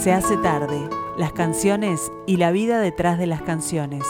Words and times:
Se 0.00 0.14
hace 0.14 0.38
tarde, 0.38 0.88
las 1.18 1.34
canciones 1.34 2.10
y 2.26 2.38
la 2.38 2.52
vida 2.52 2.80
detrás 2.80 3.18
de 3.18 3.26
las 3.26 3.42
canciones. 3.42 4.02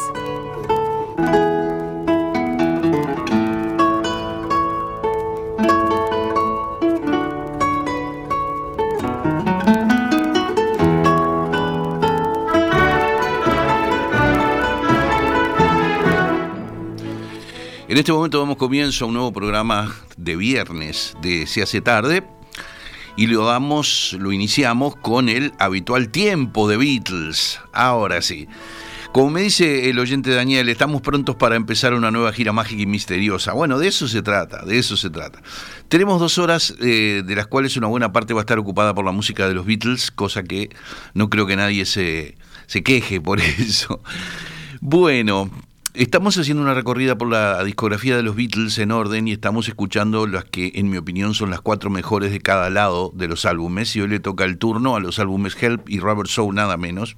En 17.88 17.98
este 17.98 18.12
momento 18.12 18.38
damos 18.38 18.56
comienzo 18.58 19.06
a 19.06 19.08
un 19.08 19.14
nuevo 19.14 19.32
programa 19.32 19.92
de 20.16 20.36
viernes 20.36 21.16
de 21.20 21.48
Se 21.48 21.62
hace 21.62 21.80
tarde 21.80 22.22
y 23.20 23.26
lo 23.26 23.44
damos, 23.44 24.16
lo 24.18 24.32
iniciamos 24.32 24.96
con 24.96 25.28
el 25.28 25.52
habitual 25.58 26.08
tiempo 26.08 26.66
de 26.70 26.78
Beatles. 26.78 27.60
Ahora 27.70 28.22
sí. 28.22 28.48
Como 29.12 29.28
me 29.28 29.42
dice 29.42 29.90
el 29.90 29.98
oyente 29.98 30.30
Daniel, 30.30 30.70
estamos 30.70 31.02
prontos 31.02 31.36
para 31.36 31.56
empezar 31.56 31.92
una 31.92 32.10
nueva 32.10 32.32
gira 32.32 32.54
mágica 32.54 32.80
y 32.80 32.86
misteriosa. 32.86 33.52
Bueno, 33.52 33.78
de 33.78 33.88
eso 33.88 34.08
se 34.08 34.22
trata, 34.22 34.64
de 34.64 34.78
eso 34.78 34.96
se 34.96 35.10
trata. 35.10 35.42
Tenemos 35.90 36.18
dos 36.18 36.38
horas, 36.38 36.74
eh, 36.80 37.22
de 37.22 37.34
las 37.36 37.46
cuales 37.46 37.76
una 37.76 37.88
buena 37.88 38.10
parte 38.10 38.32
va 38.32 38.40
a 38.40 38.44
estar 38.44 38.58
ocupada 38.58 38.94
por 38.94 39.04
la 39.04 39.12
música 39.12 39.46
de 39.46 39.52
los 39.52 39.66
Beatles, 39.66 40.10
cosa 40.10 40.42
que 40.42 40.70
no 41.12 41.28
creo 41.28 41.46
que 41.46 41.56
nadie 41.56 41.84
se, 41.84 42.38
se 42.68 42.82
queje 42.82 43.20
por 43.20 43.38
eso. 43.58 44.00
Bueno, 44.80 45.50
Estamos 45.94 46.38
haciendo 46.38 46.62
una 46.62 46.72
recorrida 46.72 47.18
por 47.18 47.28
la 47.28 47.64
discografía 47.64 48.16
de 48.16 48.22
los 48.22 48.36
Beatles 48.36 48.78
en 48.78 48.92
orden 48.92 49.26
y 49.26 49.32
estamos 49.32 49.66
escuchando 49.66 50.28
las 50.28 50.44
que, 50.44 50.70
en 50.76 50.88
mi 50.88 50.96
opinión, 50.96 51.34
son 51.34 51.50
las 51.50 51.60
cuatro 51.60 51.90
mejores 51.90 52.30
de 52.30 52.40
cada 52.40 52.70
lado 52.70 53.10
de 53.12 53.26
los 53.26 53.44
álbumes. 53.44 53.96
Y 53.96 54.00
hoy 54.00 54.06
le 54.06 54.20
toca 54.20 54.44
el 54.44 54.56
turno 54.56 54.94
a 54.94 55.00
los 55.00 55.18
álbumes 55.18 55.60
Help 55.60 55.88
y 55.88 55.98
Rubber 55.98 56.28
Soul, 56.28 56.54
nada 56.54 56.76
menos. 56.76 57.16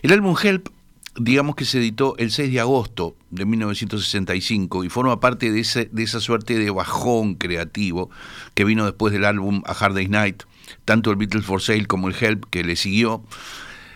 El 0.00 0.14
álbum 0.14 0.34
Help, 0.42 0.70
digamos 1.16 1.54
que 1.54 1.66
se 1.66 1.80
editó 1.80 2.16
el 2.16 2.30
6 2.30 2.50
de 2.50 2.60
agosto 2.60 3.14
de 3.28 3.44
1965 3.44 4.84
y 4.84 4.88
forma 4.88 5.20
parte 5.20 5.52
de, 5.52 5.88
de 5.92 6.02
esa 6.02 6.20
suerte 6.20 6.58
de 6.58 6.70
bajón 6.70 7.34
creativo 7.34 8.08
que 8.54 8.64
vino 8.64 8.86
después 8.86 9.12
del 9.12 9.26
álbum 9.26 9.60
A 9.66 9.72
Hard 9.72 9.96
Day's 9.96 10.08
Night. 10.08 10.44
Tanto 10.86 11.10
el 11.10 11.16
Beatles 11.16 11.44
for 11.44 11.60
Sale 11.60 11.84
como 11.84 12.08
el 12.08 12.14
Help 12.18 12.46
que 12.48 12.64
le 12.64 12.76
siguió. 12.76 13.22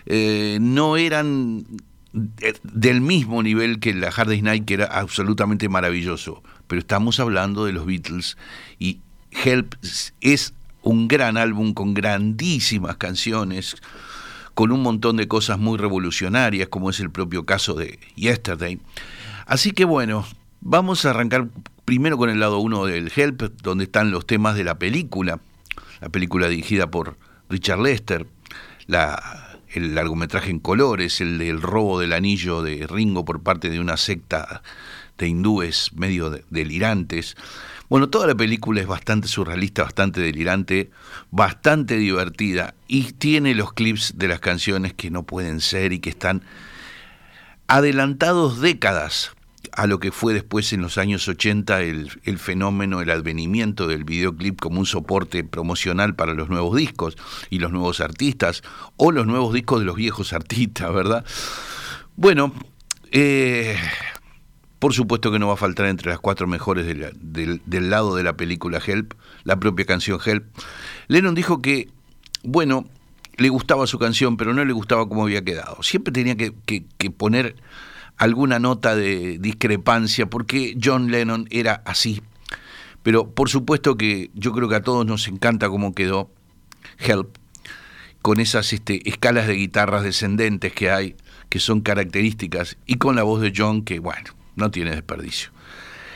Eh, 0.05 0.59
no 0.61 0.97
eran 0.97 1.65
del 2.13 3.01
mismo 3.01 3.43
nivel 3.43 3.79
que 3.79 3.93
la 3.93 4.07
Hard 4.07 4.29
Day's 4.29 4.43
Night, 4.43 4.65
que 4.65 4.75
era 4.75 4.85
absolutamente 4.85 5.69
maravilloso. 5.69 6.43
Pero 6.67 6.79
estamos 6.79 7.19
hablando 7.19 7.65
de 7.65 7.73
los 7.73 7.85
Beatles 7.85 8.37
y 8.79 8.99
Help 9.31 9.75
es 10.21 10.53
un 10.81 11.07
gran 11.07 11.37
álbum 11.37 11.73
con 11.73 11.93
grandísimas 11.93 12.97
canciones, 12.97 13.75
con 14.53 14.71
un 14.71 14.81
montón 14.81 15.17
de 15.17 15.27
cosas 15.27 15.59
muy 15.59 15.77
revolucionarias, 15.77 16.69
como 16.69 16.89
es 16.89 16.99
el 16.99 17.11
propio 17.11 17.45
caso 17.45 17.73
de 17.73 17.99
Yesterday. 18.15 18.79
Así 19.45 19.71
que 19.71 19.85
bueno, 19.85 20.25
vamos 20.61 21.05
a 21.05 21.11
arrancar 21.11 21.47
primero 21.85 22.17
con 22.17 22.29
el 22.29 22.39
lado 22.39 22.59
uno 22.59 22.85
del 22.85 23.11
Help, 23.15 23.41
donde 23.61 23.85
están 23.85 24.11
los 24.11 24.25
temas 24.25 24.55
de 24.55 24.63
la 24.63 24.79
película, 24.79 25.39
la 26.01 26.09
película 26.09 26.47
dirigida 26.47 26.89
por 26.89 27.17
Richard 27.49 27.79
Lester, 27.79 28.27
la 28.87 29.46
el 29.77 29.95
largometraje 29.95 30.51
en 30.51 30.59
colores, 30.59 31.21
el 31.21 31.37
del 31.37 31.61
robo 31.61 31.99
del 31.99 32.13
anillo 32.13 32.61
de 32.61 32.85
Ringo 32.87 33.23
por 33.23 33.41
parte 33.41 33.69
de 33.69 33.79
una 33.79 33.97
secta 33.97 34.61
de 35.17 35.27
hindúes 35.27 35.91
medio 35.95 36.29
delirantes. 36.49 37.35
Bueno, 37.89 38.09
toda 38.09 38.27
la 38.27 38.35
película 38.35 38.81
es 38.81 38.87
bastante 38.87 39.27
surrealista, 39.27 39.83
bastante 39.83 40.19
delirante, 40.19 40.91
bastante 41.31 41.95
divertida 41.95 42.75
y 42.87 43.13
tiene 43.13 43.55
los 43.55 43.71
clips 43.71 44.17
de 44.17 44.27
las 44.27 44.41
canciones 44.41 44.93
que 44.93 45.09
no 45.09 45.23
pueden 45.23 45.61
ser 45.61 45.93
y 45.93 45.99
que 45.99 46.09
están 46.09 46.43
adelantados 47.67 48.59
décadas 48.59 49.36
a 49.77 49.85
lo 49.85 49.99
que 49.99 50.11
fue 50.11 50.33
después 50.33 50.73
en 50.73 50.81
los 50.81 50.97
años 50.97 51.27
80 51.27 51.81
el, 51.81 52.39
fenómeno, 52.39 52.99
el 52.99 53.11
advenimiento 53.11 53.87
del 53.87 54.05
videoclip 54.05 54.59
como 54.59 54.79
un 54.79 54.87
soporte 54.87 55.43
promocional 55.43 56.15
para 56.15 56.33
los 56.33 56.49
nuevos 56.49 56.75
discos 56.75 57.15
y 57.51 57.59
los 57.59 57.71
nuevos 57.71 58.01
artistas, 58.01 58.63
o 58.95 59.11
los 59.11 59.27
nuevos 59.27 59.53
discos 59.53 59.79
de 59.79 59.85
los 59.85 59.95
viejos 59.95 60.33
artistas, 60.33 60.91
¿verdad? 60.91 61.23
Bueno, 62.15 62.53
eh, 63.11 63.77
por 64.79 64.95
supuesto 64.95 65.31
que 65.31 65.37
no 65.37 65.49
va 65.49 65.53
a 65.53 65.57
faltar 65.57 65.85
entre 65.85 66.09
las 66.09 66.19
cuatro 66.19 66.47
mejores 66.47 66.87
del, 66.87 67.61
del 67.63 67.89
lado 67.91 68.15
de 68.15 68.23
la 68.23 68.35
película 68.35 68.81
Help, 68.83 69.13
la 69.43 69.59
propia 69.59 69.85
canción 69.85 70.19
Help. 70.25 70.43
Lennon 71.07 71.35
dijo 71.35 71.61
que, 71.61 71.91
bueno, 72.41 72.87
le 73.35 73.49
gustaba 73.49 73.85
su 73.85 73.99
canción, 73.99 74.37
pero 74.37 74.55
no 74.55 74.65
le 74.65 74.73
gustaba 74.73 75.07
cómo 75.07 75.25
había 75.25 75.45
quedado. 75.45 75.83
Siempre 75.83 76.11
tenía 76.11 76.35
que, 76.35 76.55
que 76.65 77.11
poner 77.11 77.57
alguna 78.17 78.59
nota 78.59 78.95
de 78.95 79.37
discrepancia, 79.39 80.27
porque 80.27 80.77
John 80.81 81.11
Lennon 81.11 81.47
era 81.51 81.81
así. 81.85 82.21
Pero 83.03 83.31
por 83.31 83.49
supuesto 83.49 83.95
que 83.95 84.31
yo 84.33 84.51
creo 84.51 84.67
que 84.67 84.75
a 84.75 84.83
todos 84.83 85.05
nos 85.05 85.27
encanta 85.27 85.69
cómo 85.69 85.93
quedó 85.93 86.29
Help, 86.99 87.37
con 88.21 88.39
esas 88.39 88.73
este, 88.73 89.07
escalas 89.07 89.47
de 89.47 89.53
guitarras 89.53 90.03
descendentes 90.03 90.73
que 90.73 90.91
hay, 90.91 91.15
que 91.49 91.59
son 91.59 91.81
características, 91.81 92.77
y 92.85 92.95
con 92.95 93.15
la 93.15 93.23
voz 93.23 93.41
de 93.41 93.53
John 93.55 93.83
que, 93.83 93.99
bueno, 93.99 94.31
no 94.55 94.71
tiene 94.71 94.91
desperdicio. 94.91 95.51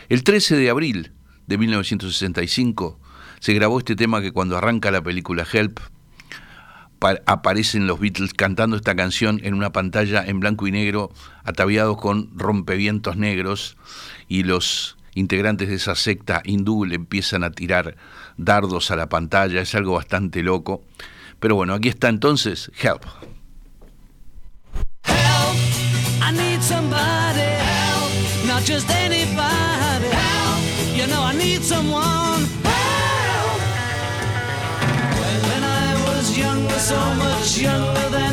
El 0.10 0.24
13 0.24 0.58
de 0.58 0.70
abril 0.70 1.12
de 1.48 1.58
1965 1.58 3.00
se 3.40 3.54
grabó 3.54 3.80
este 3.80 3.96
tema 3.96 4.22
que 4.22 4.32
cuando 4.32 4.58
arranca 4.58 4.92
la 4.92 5.02
película 5.02 5.46
Help, 5.52 5.80
aparecen 7.26 7.88
los 7.88 8.00
Beatles 8.00 8.34
cantando 8.34 8.76
esta 8.76 8.96
canción 8.96 9.40
en 9.44 9.54
una 9.54 9.72
pantalla 9.72 10.24
en 10.26 10.40
blanco 10.40 10.68
y 10.68 10.72
negro, 10.72 11.12
ataviados 11.44 11.98
con 11.98 12.30
rompevientos 12.38 13.18
negros, 13.18 13.78
y 14.28 14.44
los 14.44 14.98
integrantes 15.16 15.70
de 15.70 15.76
esa 15.76 15.96
secta 15.96 16.42
hindú 16.46 16.86
le 16.86 16.96
empiezan 16.96 17.44
a 17.44 17.52
tirar 17.52 17.96
dardos 18.38 18.92
a 18.92 18.96
la 18.96 19.10
pantalla, 19.10 19.62
es 19.62 19.76
algo 19.76 19.94
bastante 19.94 20.44
loco. 20.44 20.84
Pero 21.40 21.56
bueno, 21.56 21.74
aquí 21.74 21.90
está 21.90 22.08
entonces 22.10 22.72
Help. 22.80 23.04
Help, 25.04 25.58
I 26.22 26.32
need 26.32 26.62
somebody, 26.62 27.42
help, 27.42 28.66
just 28.66 28.90
anybody, 28.92 30.08
help, 30.08 30.96
you 30.96 31.08
know 31.08 31.24
I 31.24 31.34
need 31.36 31.64
someone. 31.64 32.41
So 36.80 36.96
much 37.16 37.58
younger 37.58 38.10
than 38.10 38.31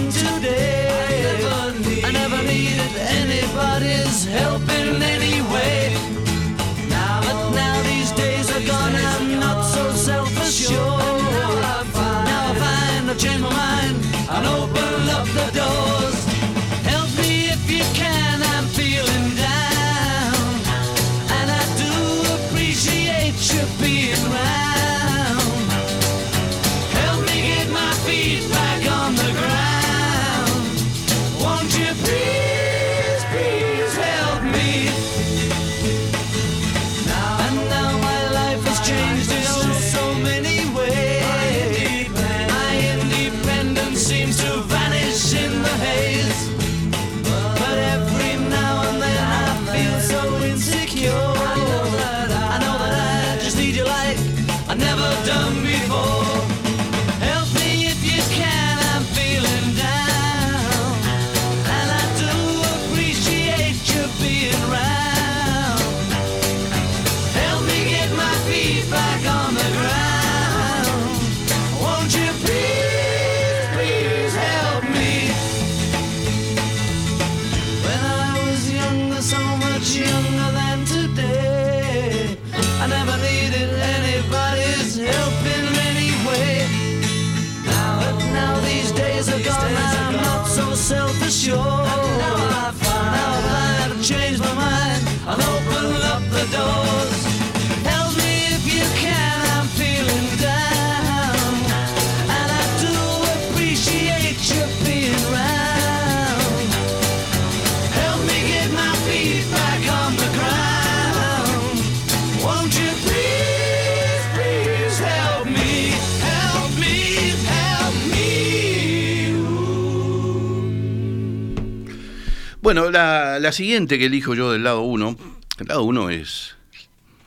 Bueno, 122.68 122.90
la, 122.90 123.50
siguiente 123.50 123.98
que 123.98 124.04
elijo 124.04 124.34
yo 124.34 124.52
del 124.52 124.62
lado 124.62 124.82
1, 124.82 125.16
el 125.60 125.68
lado 125.68 125.84
1 125.84 126.10
es 126.10 126.54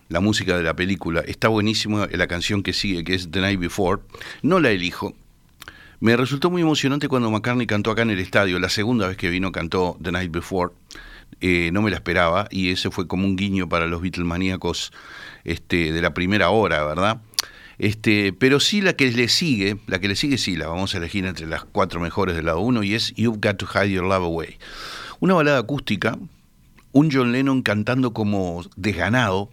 la 0.07 0.19
música 0.19 0.55
de 0.55 0.61
la 0.61 0.75
película. 0.75 1.21
Está 1.21 1.47
buenísima 1.47 2.07
la 2.11 2.27
canción 2.27 2.61
que 2.61 2.73
sigue, 2.73 3.03
que 3.03 3.15
es 3.15 3.31
The 3.31 3.41
Night 3.41 3.59
Before. 3.59 4.03
No 4.43 4.59
la 4.59 4.69
elijo. 4.69 5.15
Me 5.99 6.15
resultó 6.15 6.51
muy 6.51 6.61
emocionante 6.61 7.07
cuando 7.07 7.31
McCartney 7.31 7.65
cantó 7.65 7.89
acá 7.89 8.03
en 8.03 8.11
el 8.11 8.19
estadio. 8.19 8.59
La 8.59 8.69
segunda 8.69 9.07
vez 9.07 9.17
que 9.17 9.31
vino 9.31 9.51
cantó 9.51 9.97
The 9.99 10.11
Night 10.11 10.31
Before. 10.31 10.73
Eh, 11.39 11.71
no 11.73 11.81
me 11.81 11.89
la 11.89 11.95
esperaba 11.95 12.47
y 12.51 12.69
ese 12.69 12.91
fue 12.91 13.07
como 13.07 13.25
un 13.25 13.35
guiño 13.35 13.67
para 13.67 13.87
los 13.87 13.99
Beatlemaníacos 13.99 14.93
este, 15.43 15.91
de 15.91 16.01
la 16.03 16.13
primera 16.13 16.51
hora, 16.51 16.85
¿verdad? 16.85 17.19
Este, 17.79 18.31
pero 18.31 18.59
sí 18.59 18.81
la 18.81 18.93
que 18.93 19.09
le 19.09 19.27
sigue, 19.27 19.77
la 19.87 19.97
que 19.97 20.07
le 20.07 20.15
sigue 20.15 20.37
sí, 20.37 20.55
la 20.55 20.67
vamos 20.67 20.93
a 20.93 20.99
elegir 20.99 21.25
entre 21.25 21.47
las 21.47 21.65
cuatro 21.65 21.99
mejores 21.99 22.35
del 22.35 22.45
lado 22.45 22.59
1 22.59 22.83
y 22.83 22.93
es 22.93 23.11
You've 23.15 23.39
Got 23.41 23.57
to 23.57 23.65
Hide 23.65 23.89
Your 23.89 24.03
Love 24.03 24.25
Away. 24.25 24.59
Una 25.21 25.35
balada 25.35 25.59
acústica, 25.59 26.17
un 26.93 27.11
John 27.11 27.31
Lennon 27.31 27.61
cantando 27.61 28.11
como 28.11 28.63
desganado 28.75 29.51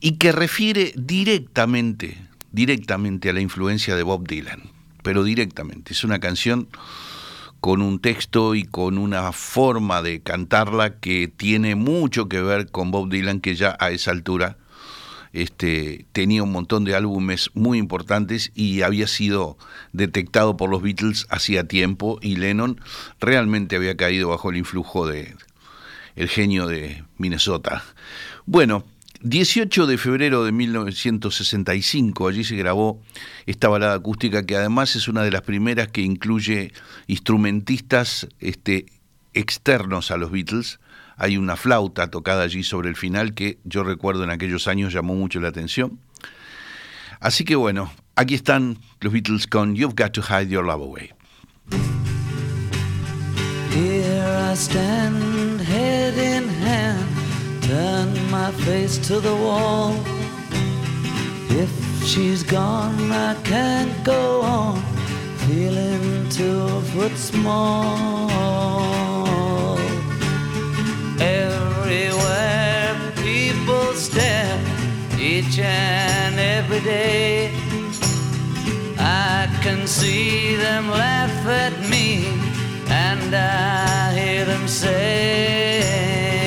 y 0.00 0.16
que 0.16 0.32
refiere 0.32 0.92
directamente, 0.96 2.18
directamente 2.50 3.30
a 3.30 3.34
la 3.34 3.40
influencia 3.40 3.94
de 3.94 4.02
Bob 4.02 4.26
Dylan, 4.26 4.62
pero 5.04 5.22
directamente. 5.22 5.92
Es 5.92 6.02
una 6.02 6.18
canción 6.18 6.66
con 7.60 7.82
un 7.82 8.00
texto 8.00 8.56
y 8.56 8.64
con 8.64 8.98
una 8.98 9.30
forma 9.30 10.02
de 10.02 10.22
cantarla 10.22 10.98
que 10.98 11.28
tiene 11.28 11.76
mucho 11.76 12.28
que 12.28 12.42
ver 12.42 12.68
con 12.68 12.90
Bob 12.90 13.10
Dylan, 13.10 13.38
que 13.38 13.54
ya 13.54 13.76
a 13.78 13.92
esa 13.92 14.10
altura 14.10 14.56
este, 15.32 16.04
tenía 16.12 16.42
un 16.42 16.52
montón 16.52 16.84
de 16.84 16.94
álbumes 16.94 17.50
muy 17.54 17.78
importantes 17.78 18.52
y 18.54 18.82
había 18.82 19.06
sido 19.06 19.56
detectado 19.92 20.56
por 20.56 20.70
los 20.70 20.82
Beatles 20.82 21.26
hacía 21.30 21.66
tiempo 21.66 22.18
y 22.20 22.36
Lennon 22.36 22.80
realmente 23.20 23.76
había 23.76 23.96
caído 23.96 24.28
bajo 24.28 24.50
el 24.50 24.56
influjo 24.56 25.06
de 25.06 25.34
el 26.14 26.28
genio 26.28 26.66
de 26.66 27.04
Minnesota. 27.16 27.82
Bueno, 28.44 28.84
18 29.22 29.86
de 29.86 29.98
febrero 29.98 30.44
de 30.44 30.52
1965, 30.52 32.28
allí 32.28 32.44
se 32.44 32.56
grabó 32.56 33.00
esta 33.46 33.68
balada 33.68 33.94
acústica 33.94 34.44
que 34.44 34.56
además 34.56 34.96
es 34.96 35.06
una 35.06 35.22
de 35.22 35.30
las 35.30 35.42
primeras 35.42 35.88
que 35.88 36.02
incluye 36.02 36.72
instrumentistas 37.06 38.26
este, 38.40 38.86
externos 39.32 40.10
a 40.10 40.16
los 40.16 40.32
Beatles. 40.32 40.80
Hay 41.22 41.36
una 41.36 41.54
flauta 41.54 42.10
tocada 42.10 42.42
allí 42.42 42.64
sobre 42.64 42.88
el 42.88 42.96
final 42.96 43.32
que 43.32 43.60
yo 43.62 43.84
recuerdo 43.84 44.24
en 44.24 44.30
aquellos 44.30 44.66
años 44.66 44.92
llamó 44.92 45.14
mucho 45.14 45.38
la 45.38 45.50
atención. 45.50 46.00
Así 47.20 47.44
que 47.44 47.54
bueno, 47.54 47.92
aquí 48.16 48.34
están 48.34 48.78
los 49.00 49.12
Beatles 49.12 49.46
con 49.46 49.76
You've 49.76 49.94
Got 49.96 50.14
to 50.14 50.20
Hide 50.20 50.48
Your 50.48 50.64
Love 50.64 50.82
Away. 50.82 51.12
Here 53.70 54.50
I 54.50 54.56
stand, 54.56 55.60
head 55.60 56.18
in 56.18 56.48
hand, 56.48 57.06
turn 57.68 58.12
my 58.32 58.50
face 58.64 58.98
to 59.06 59.20
the 59.20 59.32
wall. 59.32 59.94
If 61.50 61.70
she's 62.04 62.42
gone, 62.42 63.12
I 63.12 63.36
can't 63.44 63.92
go 64.02 64.40
on, 64.42 64.82
feeling 65.46 66.28
two 66.30 66.82
small. 67.14 69.11
Everywhere 71.20 72.96
people 73.16 73.92
stare, 73.94 74.58
each 75.18 75.58
and 75.58 76.38
every 76.38 76.80
day. 76.80 77.50
I 78.98 79.48
can 79.62 79.86
see 79.86 80.56
them 80.56 80.90
laugh 80.90 81.46
at 81.46 81.74
me, 81.88 82.26
and 82.88 83.34
I 83.34 84.12
hear 84.18 84.44
them 84.44 84.66
say, 84.68 86.41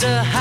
you've 0.00 0.10
got 0.10 0.37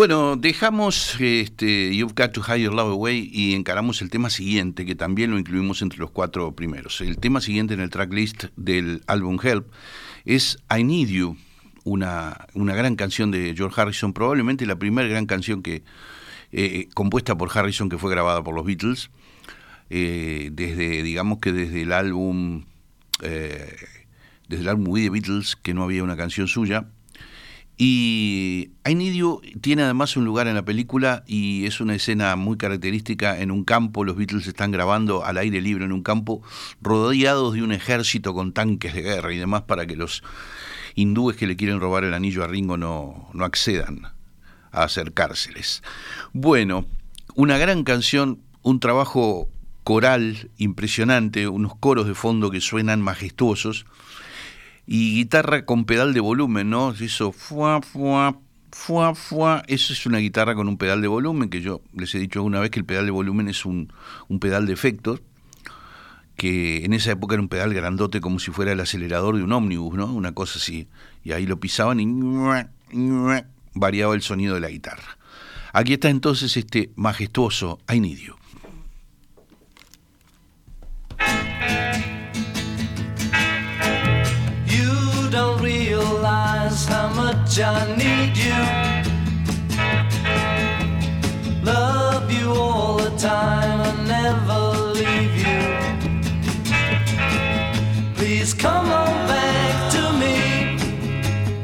Bueno, 0.00 0.36
dejamos 0.36 1.20
este, 1.20 1.94
You've 1.94 2.14
Got 2.16 2.32
to 2.32 2.40
Hide 2.40 2.62
Your 2.62 2.72
Love 2.72 2.92
Away 2.92 3.28
y 3.30 3.54
encaramos 3.54 4.00
el 4.00 4.08
tema 4.08 4.30
siguiente, 4.30 4.86
que 4.86 4.94
también 4.94 5.30
lo 5.30 5.38
incluimos 5.38 5.82
entre 5.82 5.98
los 5.98 6.10
cuatro 6.10 6.52
primeros. 6.56 7.02
El 7.02 7.18
tema 7.18 7.42
siguiente 7.42 7.74
en 7.74 7.80
el 7.80 7.90
tracklist 7.90 8.44
del 8.56 9.02
álbum 9.06 9.38
Help 9.42 9.66
es 10.24 10.56
I 10.74 10.84
Need 10.84 11.08
You, 11.08 11.36
una, 11.84 12.46
una 12.54 12.74
gran 12.74 12.96
canción 12.96 13.30
de 13.30 13.52
George 13.54 13.78
Harrison, 13.78 14.14
probablemente 14.14 14.64
la 14.64 14.76
primera 14.76 15.06
gran 15.06 15.26
canción 15.26 15.62
que 15.62 15.82
eh, 16.50 16.88
compuesta 16.94 17.36
por 17.36 17.50
Harrison 17.54 17.90
que 17.90 17.98
fue 17.98 18.10
grabada 18.10 18.42
por 18.42 18.54
los 18.54 18.64
Beatles, 18.64 19.10
eh, 19.90 20.48
desde, 20.50 21.02
digamos 21.02 21.40
que 21.40 21.52
desde 21.52 21.82
el 21.82 21.92
álbum, 21.92 22.64
eh, 23.20 23.76
desde 24.48 24.62
el 24.62 24.68
álbum 24.70 24.88
We 24.88 25.02
the 25.02 25.10
Beatles, 25.10 25.56
que 25.56 25.74
no 25.74 25.82
había 25.82 26.02
una 26.02 26.16
canción 26.16 26.48
suya, 26.48 26.86
y 27.82 28.72
I 28.86 28.94
Need 28.94 29.14
You 29.14 29.40
tiene 29.62 29.84
además 29.84 30.14
un 30.14 30.26
lugar 30.26 30.46
en 30.46 30.54
la 30.54 30.66
película 30.66 31.24
y 31.26 31.64
es 31.64 31.80
una 31.80 31.94
escena 31.94 32.36
muy 32.36 32.58
característica 32.58 33.40
en 33.40 33.50
un 33.50 33.64
campo. 33.64 34.04
Los 34.04 34.16
Beatles 34.16 34.46
están 34.46 34.70
grabando 34.70 35.24
al 35.24 35.38
aire 35.38 35.62
libre 35.62 35.86
en 35.86 35.92
un 35.92 36.02
campo, 36.02 36.42
rodeados 36.82 37.54
de 37.54 37.62
un 37.62 37.72
ejército 37.72 38.34
con 38.34 38.52
tanques 38.52 38.92
de 38.92 39.00
guerra 39.00 39.32
y 39.32 39.38
demás 39.38 39.62
para 39.62 39.86
que 39.86 39.96
los 39.96 40.22
hindúes 40.94 41.38
que 41.38 41.46
le 41.46 41.56
quieren 41.56 41.80
robar 41.80 42.04
el 42.04 42.12
anillo 42.12 42.44
a 42.44 42.48
Ringo 42.48 42.76
no, 42.76 43.30
no 43.32 43.46
accedan 43.46 44.08
a 44.72 44.82
acercárseles. 44.82 45.82
Bueno, 46.34 46.84
una 47.34 47.56
gran 47.56 47.84
canción, 47.84 48.40
un 48.60 48.78
trabajo 48.78 49.48
coral 49.84 50.50
impresionante, 50.58 51.48
unos 51.48 51.76
coros 51.76 52.06
de 52.06 52.14
fondo 52.14 52.50
que 52.50 52.60
suenan 52.60 53.00
majestuosos 53.00 53.86
y 54.92 55.14
guitarra 55.14 55.64
con 55.64 55.84
pedal 55.84 56.14
de 56.14 56.18
volumen, 56.18 56.68
¿no? 56.68 56.90
Eso 56.90 57.30
fuá, 57.30 57.80
fuá, 57.80 58.40
fuá, 58.72 59.14
fuá. 59.14 59.62
Eso 59.68 59.92
es 59.92 60.04
una 60.04 60.18
guitarra 60.18 60.56
con 60.56 60.66
un 60.66 60.78
pedal 60.78 61.00
de 61.00 61.06
volumen, 61.06 61.48
que 61.48 61.60
yo 61.60 61.80
les 61.94 62.12
he 62.16 62.18
dicho 62.18 62.40
alguna 62.40 62.58
vez 62.58 62.72
que 62.72 62.80
el 62.80 62.84
pedal 62.84 63.04
de 63.04 63.12
volumen 63.12 63.46
es 63.46 63.64
un, 63.64 63.92
un 64.26 64.40
pedal 64.40 64.66
de 64.66 64.72
efectos, 64.72 65.22
que 66.34 66.84
en 66.84 66.92
esa 66.92 67.12
época 67.12 67.36
era 67.36 67.42
un 67.42 67.48
pedal 67.48 67.72
grandote 67.72 68.20
como 68.20 68.40
si 68.40 68.50
fuera 68.50 68.72
el 68.72 68.80
acelerador 68.80 69.36
de 69.36 69.44
un 69.44 69.52
ómnibus, 69.52 69.94
¿no? 69.94 70.06
Una 70.06 70.32
cosa 70.32 70.58
así. 70.58 70.88
Y 71.22 71.30
ahí 71.30 71.46
lo 71.46 71.60
pisaban 71.60 72.00
y 72.00 72.06
variaba 73.74 74.16
el 74.16 74.22
sonido 74.22 74.56
de 74.56 74.60
la 74.60 74.70
guitarra. 74.70 75.18
Aquí 75.72 75.92
está 75.92 76.10
entonces 76.10 76.56
este 76.56 76.90
majestuoso 76.96 77.78
I 77.88 78.00
Need. 78.00 78.18
You 78.18 78.39
much 87.50 87.60
I 87.60 87.96
need 87.96 88.36
you. 88.36 88.62
Love 91.64 92.30
you 92.32 92.52
all 92.52 92.98
the 92.98 93.10
time 93.18 93.80
and 93.80 94.06
never 94.06 94.60
leave 94.94 95.36
you. 95.44 95.60
Please 98.14 98.54
come 98.54 98.86
on 98.86 99.26
back 99.26 99.92
to 99.94 100.12
me. 100.22 100.36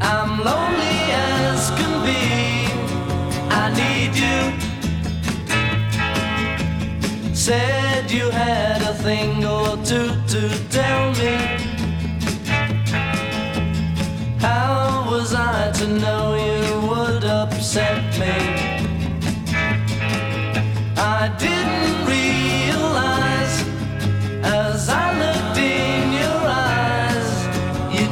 I'm 0.00 0.40
lonely 0.44 0.98
as 1.12 1.70
can 1.78 1.94
be. 2.06 2.22
I 3.50 3.64
need 3.80 4.12
you. 4.24 4.38
Said 7.34 7.75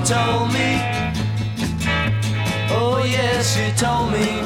told 0.05 0.53
me, 0.53 0.71
oh 2.77 3.03
yes, 3.07 3.57
you 3.57 3.73
told 3.73 4.13
me, 4.13 4.43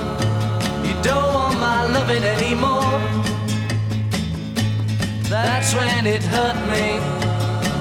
you 0.87 0.95
don't 1.03 1.35
want 1.35 1.59
my 1.59 1.85
loving 1.89 2.23
anymore. 2.23 3.01
That's 5.29 5.75
when 5.75 6.07
it 6.07 6.23
hurt 6.23 6.59
me. 6.71 7.01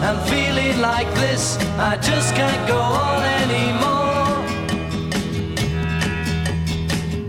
I'm 0.01 0.17
feeling 0.25 0.81
like 0.81 1.07
this, 1.15 1.57
I 1.77 1.98
just 1.98 2.34
can't 2.34 2.67
go 2.67 2.79
on 2.79 3.22
anymore. 3.43 4.41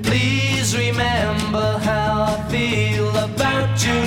Please 0.03 0.75
remember 0.75 1.77
how 1.79 2.23
I 2.23 2.49
feel 2.51 3.11
about 3.11 3.85
you. 3.87 4.03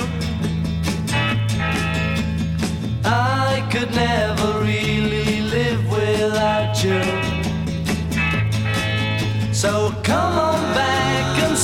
I 3.04 3.64
could 3.70 3.94
never 3.94 4.61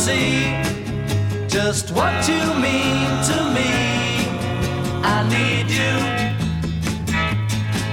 see 0.08 0.40
just 1.48 1.86
what 1.98 2.16
you 2.32 2.42
mean 2.66 3.08
to 3.30 3.38
me. 3.56 3.72
I 5.14 5.18
need 5.36 5.68
you. 5.80 5.96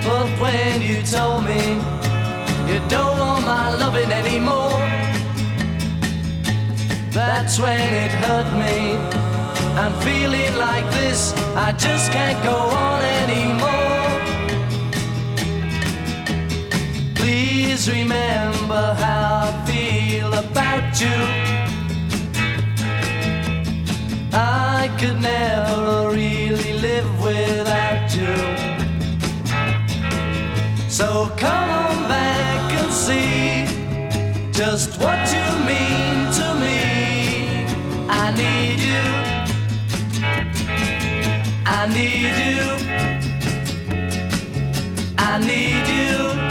But 0.07 0.29
when 0.43 0.75
you 0.89 0.97
told 1.17 1.41
me 1.51 1.63
you 2.69 2.79
don't 2.95 3.17
want 3.23 3.43
my 3.53 3.67
loving 3.81 4.11
anymore, 4.21 4.79
that's 7.17 7.55
when 7.63 7.87
it 8.03 8.11
hurt 8.23 8.49
me. 8.63 8.75
I'm 9.81 9.95
feeling 10.07 10.53
like 10.67 10.87
this, 10.99 11.19
I 11.67 11.69
just 11.85 12.05
can't 12.15 12.39
go 12.51 12.57
on 12.87 12.99
anymore. 13.23 14.11
Please 17.19 17.81
remember 17.97 18.83
how 19.03 19.27
I 19.47 19.51
feel 19.69 20.31
about 20.43 21.01
you. 21.01 21.44
I 24.37 24.89
could 24.99 25.21
never 25.21 26.09
really 26.09 26.73
live 26.73 27.09
without 27.23 28.13
you. 28.13 28.35
So 30.89 31.31
come 31.37 31.69
on 31.69 32.09
back 32.09 32.73
and 32.73 32.91
see 32.91 33.65
just 34.51 34.99
what 34.99 35.19
you 35.31 35.45
mean 35.71 36.31
to 36.39 36.47
me. 36.63 36.79
I 38.09 38.31
need 38.35 38.79
you. 38.91 39.05
I 41.65 41.87
need 41.87 42.35
you. 42.45 42.61
I 45.17 45.39
need 45.39 45.87
you. 45.87 46.44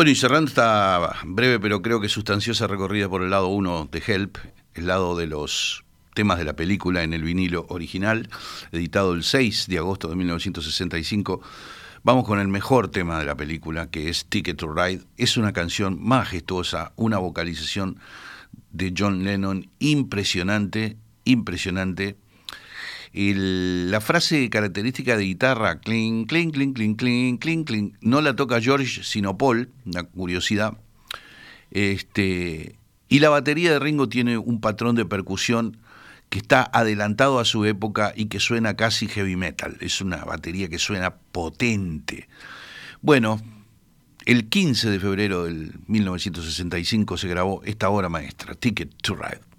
Bueno, 0.00 0.12
y 0.12 0.14
cerrando 0.14 0.48
esta 0.48 1.12
breve 1.26 1.60
pero 1.60 1.82
creo 1.82 2.00
que 2.00 2.08
sustanciosa 2.08 2.66
recorrida 2.66 3.06
por 3.10 3.22
el 3.22 3.28
lado 3.28 3.48
1 3.48 3.90
de 3.92 4.02
Help, 4.06 4.38
el 4.72 4.86
lado 4.86 5.14
de 5.14 5.26
los 5.26 5.84
temas 6.14 6.38
de 6.38 6.46
la 6.46 6.54
película 6.54 7.02
en 7.02 7.12
el 7.12 7.22
vinilo 7.22 7.66
original, 7.68 8.30
editado 8.72 9.12
el 9.12 9.24
6 9.24 9.66
de 9.68 9.76
agosto 9.76 10.08
de 10.08 10.16
1965, 10.16 11.42
vamos 12.02 12.24
con 12.24 12.40
el 12.40 12.48
mejor 12.48 12.88
tema 12.88 13.18
de 13.18 13.26
la 13.26 13.34
película, 13.34 13.90
que 13.90 14.08
es 14.08 14.24
Ticket 14.24 14.56
to 14.56 14.72
Ride. 14.72 15.02
Es 15.18 15.36
una 15.36 15.52
canción 15.52 16.02
majestuosa, 16.02 16.94
una 16.96 17.18
vocalización 17.18 17.98
de 18.70 18.94
John 18.96 19.22
Lennon 19.22 19.68
impresionante, 19.80 20.96
impresionante. 21.24 22.16
La 23.12 24.00
frase 24.00 24.48
característica 24.50 25.16
de 25.16 25.24
guitarra, 25.24 25.80
clink, 25.80 26.28
clink, 26.28 26.54
clink, 26.54 26.76
clink, 26.76 26.98
clink, 26.98 27.40
clink, 27.42 27.66
clink, 27.66 27.94
no 28.00 28.20
la 28.20 28.36
toca 28.36 28.60
George 28.60 29.02
sino 29.02 29.36
Paul, 29.36 29.70
una 29.84 30.04
curiosidad. 30.04 30.78
Este, 31.72 32.76
y 33.08 33.18
la 33.18 33.28
batería 33.28 33.72
de 33.72 33.80
Ringo 33.80 34.08
tiene 34.08 34.38
un 34.38 34.60
patrón 34.60 34.94
de 34.94 35.04
percusión 35.04 35.78
que 36.28 36.38
está 36.38 36.70
adelantado 36.72 37.40
a 37.40 37.44
su 37.44 37.64
época 37.64 38.12
y 38.14 38.26
que 38.26 38.38
suena 38.38 38.76
casi 38.76 39.08
heavy 39.08 39.34
metal. 39.34 39.76
Es 39.80 40.00
una 40.00 40.24
batería 40.24 40.68
que 40.68 40.78
suena 40.78 41.16
potente. 41.16 42.28
Bueno, 43.02 43.42
el 44.26 44.48
15 44.48 44.90
de 44.90 45.00
febrero 45.00 45.44
del 45.44 45.72
1965 45.88 47.16
se 47.16 47.26
grabó 47.26 47.62
esta 47.64 47.90
obra 47.90 48.08
maestra, 48.08 48.54
Ticket 48.54 48.94
to 49.02 49.16
Ride. 49.16 49.49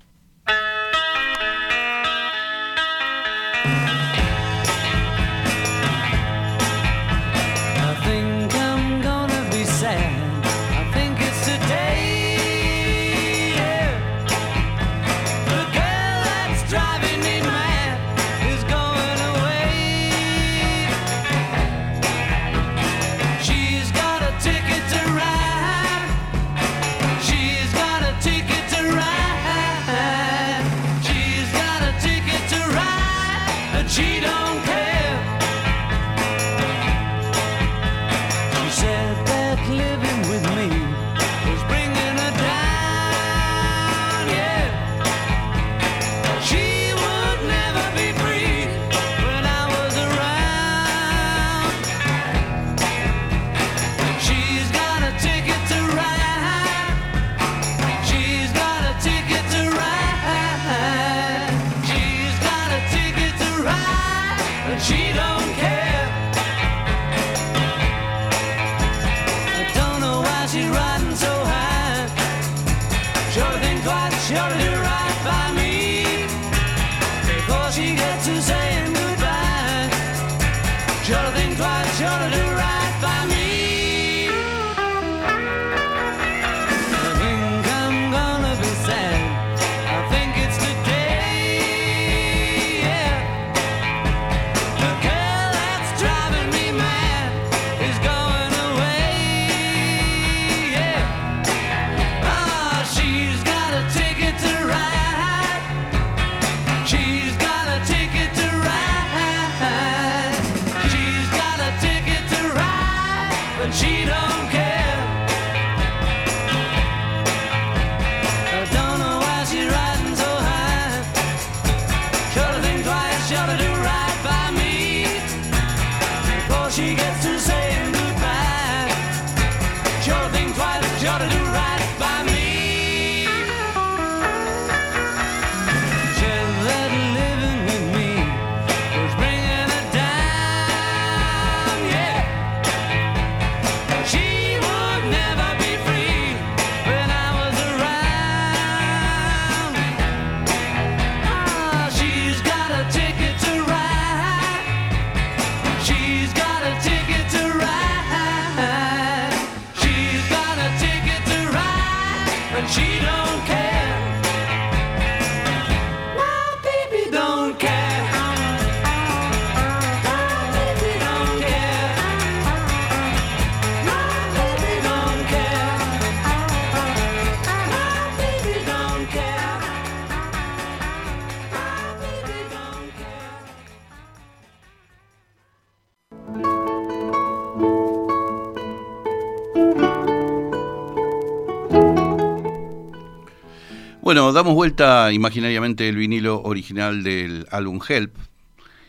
Damos 194.34 194.54
vuelta 194.54 195.12
imaginariamente 195.12 195.90
el 195.90 195.98
vinilo 195.98 196.42
original 196.44 197.04
del 197.04 197.48
álbum 197.52 197.82
Help 197.86 198.16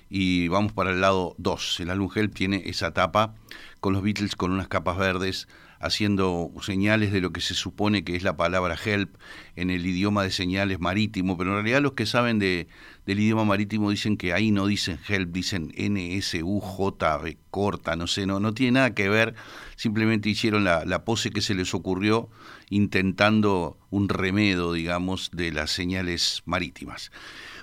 y 0.08 0.46
vamos 0.46 0.72
para 0.72 0.90
el 0.90 1.00
lado 1.00 1.34
2. 1.38 1.80
El 1.80 1.90
álbum 1.90 2.08
Help 2.14 2.32
tiene 2.32 2.62
esa 2.66 2.92
tapa 2.92 3.34
con 3.80 3.92
los 3.92 4.02
Beatles 4.02 4.36
con 4.36 4.52
unas 4.52 4.68
capas 4.68 4.96
verdes 4.98 5.48
haciendo 5.82 6.50
señales 6.62 7.12
de 7.12 7.20
lo 7.20 7.32
que 7.32 7.40
se 7.40 7.54
supone 7.54 8.04
que 8.04 8.16
es 8.16 8.22
la 8.22 8.36
palabra 8.36 8.76
help 8.82 9.16
en 9.56 9.70
el 9.70 9.84
idioma 9.84 10.22
de 10.22 10.30
señales 10.30 10.80
marítimo, 10.80 11.36
pero 11.36 11.50
en 11.50 11.56
realidad 11.56 11.82
los 11.82 11.92
que 11.92 12.06
saben 12.06 12.38
de, 12.38 12.68
del 13.04 13.18
idioma 13.18 13.44
marítimo 13.44 13.90
dicen 13.90 14.16
que 14.16 14.32
ahí 14.32 14.52
no 14.52 14.66
dicen 14.66 14.98
help, 15.08 15.32
dicen 15.32 15.72
N-S-U-J, 15.76 17.20
corta, 17.50 17.96
no 17.96 18.06
sé, 18.06 18.26
no, 18.26 18.38
no 18.40 18.54
tiene 18.54 18.72
nada 18.72 18.94
que 18.94 19.08
ver, 19.08 19.34
simplemente 19.76 20.30
hicieron 20.30 20.64
la, 20.64 20.84
la 20.84 21.04
pose 21.04 21.30
que 21.30 21.42
se 21.42 21.54
les 21.54 21.74
ocurrió 21.74 22.30
intentando 22.70 23.76
un 23.90 24.08
remedo, 24.08 24.72
digamos, 24.72 25.30
de 25.32 25.52
las 25.52 25.72
señales 25.72 26.42
marítimas. 26.46 27.10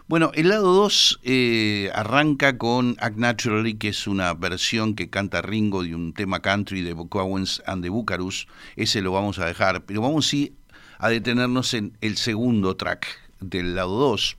Bueno, 0.10 0.32
el 0.34 0.50
lado 0.50 0.74
2 0.74 1.20
eh, 1.22 1.92
arranca 1.94 2.58
con 2.58 2.96
Act 3.00 3.18
Naturally, 3.18 3.76
que 3.76 3.90
es 3.90 4.08
una 4.08 4.34
versión 4.34 4.96
que 4.96 5.12
canta 5.12 5.44
Ringo 5.44 5.84
de 5.84 5.94
un 5.94 6.14
tema 6.14 6.40
country 6.40 6.82
de 6.82 6.94
Bocowens 6.94 7.62
and 7.68 7.84
the 7.84 7.90
Bucarus. 7.90 8.48
Ese 8.76 9.04
lo 9.04 9.12
vamos 9.12 9.38
a 9.38 9.46
dejar, 9.46 9.86
pero 9.86 10.02
vamos 10.02 10.26
sí 10.26 10.56
a 10.98 11.10
detenernos 11.10 11.76
en 11.76 11.96
el 12.02 12.18
segundo 12.18 12.76
track 12.76 13.06
del 13.40 13.76
lado 13.76 14.00
2. 14.00 14.36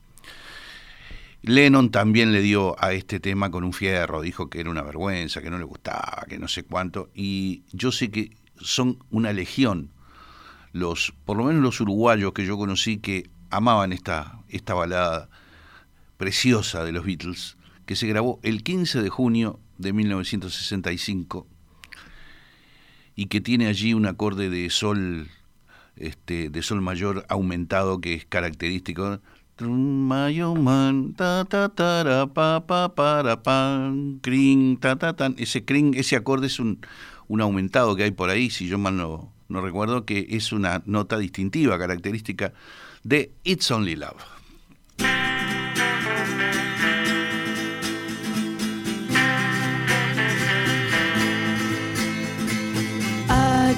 Lennon 1.43 1.93
también 1.93 2.33
le 2.33 2.41
dio 2.41 2.75
a 2.83 2.93
este 2.93 3.21
tema 3.21 3.53
con 3.53 3.63
un 3.63 3.73
fierro, 3.73 4.23
dijo 4.23 4.51
que 4.51 4.59
era 4.59 4.71
una 4.71 4.83
vergüenza, 4.83 5.41
que 5.41 5.51
no 5.51 5.59
le 5.59 5.65
gustaba, 5.65 6.27
que 6.29 6.41
no 6.41 6.49
sé 6.49 6.65
cuánto. 6.65 7.11
Y 7.15 7.63
yo 7.71 7.93
sé 7.93 8.11
que 8.11 8.37
son 8.57 8.99
una 9.11 9.33
legión 9.33 9.93
los, 10.73 11.15
por 11.25 11.37
lo 11.37 11.45
menos 11.45 11.63
los 11.63 11.81
uruguayos 11.81 12.33
que 12.33 12.45
yo 12.45 12.59
conocí 12.59 12.99
que 12.99 13.31
amaban 13.51 13.93
esta, 13.93 14.41
esta 14.49 14.75
balada 14.75 15.29
preciosa 16.21 16.85
de 16.85 16.93
los 16.93 17.07
Beatles, 17.07 17.57
que 17.87 17.97
se 17.97 18.07
grabó 18.07 18.41
el 18.43 18.63
15 18.63 19.01
de 19.01 19.09
junio 19.09 19.59
de 19.79 19.95
1965 19.95 21.47
y 23.17 23.27
que 23.29 23.41
tiene 23.41 23.69
allí 23.69 23.95
un 23.95 24.05
acorde 24.05 24.51
de 24.51 24.69
sol, 24.69 25.31
este, 25.97 26.51
de 26.51 26.63
sol 26.63 26.83
mayor 26.83 27.25
aumentado 27.31 28.03
que 28.03 28.13
es 28.13 28.27
característico. 28.27 29.19
Ese 35.39 35.65
cring, 35.65 35.95
ese 35.95 36.17
acorde 36.17 36.49
es 36.49 36.61
un, 36.61 36.85
un 37.29 37.41
aumentado 37.41 37.97
que 37.97 38.03
hay 38.03 38.11
por 38.11 38.29
ahí, 38.29 38.51
si 38.51 38.69
yo 38.69 38.77
mal 38.77 38.95
no, 38.95 39.33
no 39.49 39.63
recuerdo, 39.63 40.05
que 40.05 40.27
es 40.29 40.53
una 40.53 40.83
nota 40.85 41.17
distintiva, 41.17 41.79
característica 41.79 42.53
de 43.05 43.33
It's 43.43 43.71
Only 43.71 43.97
Love. 43.97 44.40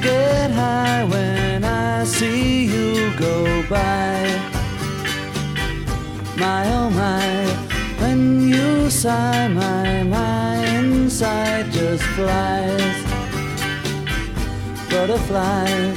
Get 0.03 0.51
high 0.51 1.05
when 1.05 1.65
I 1.65 2.05
see 2.05 2.65
you 2.65 3.17
go 3.17 3.63
by. 3.71 4.19
My 6.37 6.63
oh 6.79 6.91
my, 6.91 7.47
when 8.01 8.49
you 8.49 8.91
sigh, 8.91 9.49
my 9.49 10.03
my 10.03 10.57
inside 10.79 11.71
just 11.71 12.03
flies. 12.17 12.97
Butterfly, 14.91 15.95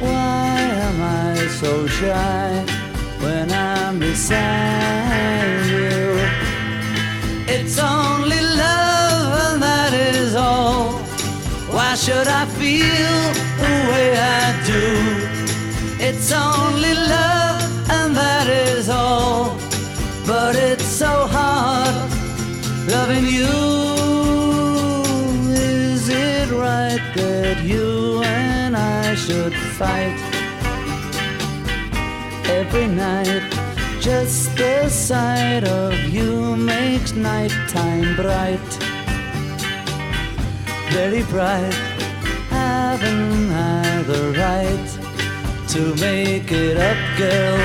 why 0.00 0.58
am 0.86 0.98
I 1.02 1.34
so 1.60 1.86
shy 1.86 2.64
when 3.22 3.50
I'm 3.50 3.98
beside 3.98 5.66
you? 5.66 5.98
It's 7.54 7.78
only 7.78 8.40
love, 8.40 9.52
and 9.52 9.62
that 9.62 9.92
is 9.94 10.34
all. 10.36 10.92
Why 11.74 11.94
should 11.94 12.26
I 12.26 12.44
feel 12.58 13.20
the 13.62 13.74
way 13.90 14.08
I 14.18 14.46
do? 14.72 14.86
It's 16.08 16.32
only 16.32 16.94
love, 16.94 17.60
and 17.90 18.14
that 18.16 18.46
is 18.48 18.88
all. 18.88 19.56
But 20.26 20.56
it's 20.56 20.84
so 20.84 21.26
hard 21.26 21.94
loving 22.94 23.26
you. 23.26 23.58
Is 25.52 26.08
it 26.08 26.50
right 26.50 27.04
that 27.16 27.62
you 27.62 28.22
and 28.24 28.76
I 28.76 29.14
should 29.14 29.54
fight 29.78 30.18
every 32.58 32.88
night? 32.88 33.44
Just 34.00 34.56
the 34.56 34.88
sight 34.88 35.64
of 35.64 35.94
you 36.08 36.56
makes 36.56 37.12
nighttime 37.12 38.16
bright 38.16 38.88
very 40.90 41.22
bright. 41.24 42.07
Haven't 42.68 43.50
I 43.50 44.02
the 44.12 44.22
right 44.44 44.88
to 45.72 45.80
make 46.06 46.50
it 46.52 46.76
up, 46.90 47.00
girl? 47.22 47.60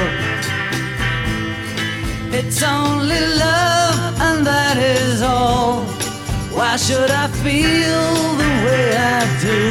It's 2.40 2.62
only 2.64 3.24
love, 3.46 3.98
and 4.28 4.40
that 4.52 4.78
is 4.78 5.22
all. 5.22 5.82
Why 6.58 6.78
should 6.78 7.12
I 7.24 7.28
feel 7.44 8.06
the 8.44 8.52
way 8.66 8.86
I 9.18 9.22
do? 9.50 9.62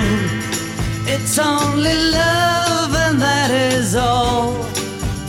It's 1.14 1.38
only 1.38 1.96
love, 2.20 2.90
and 3.06 3.16
that 3.28 3.50
is 3.72 3.96
all. 3.96 4.52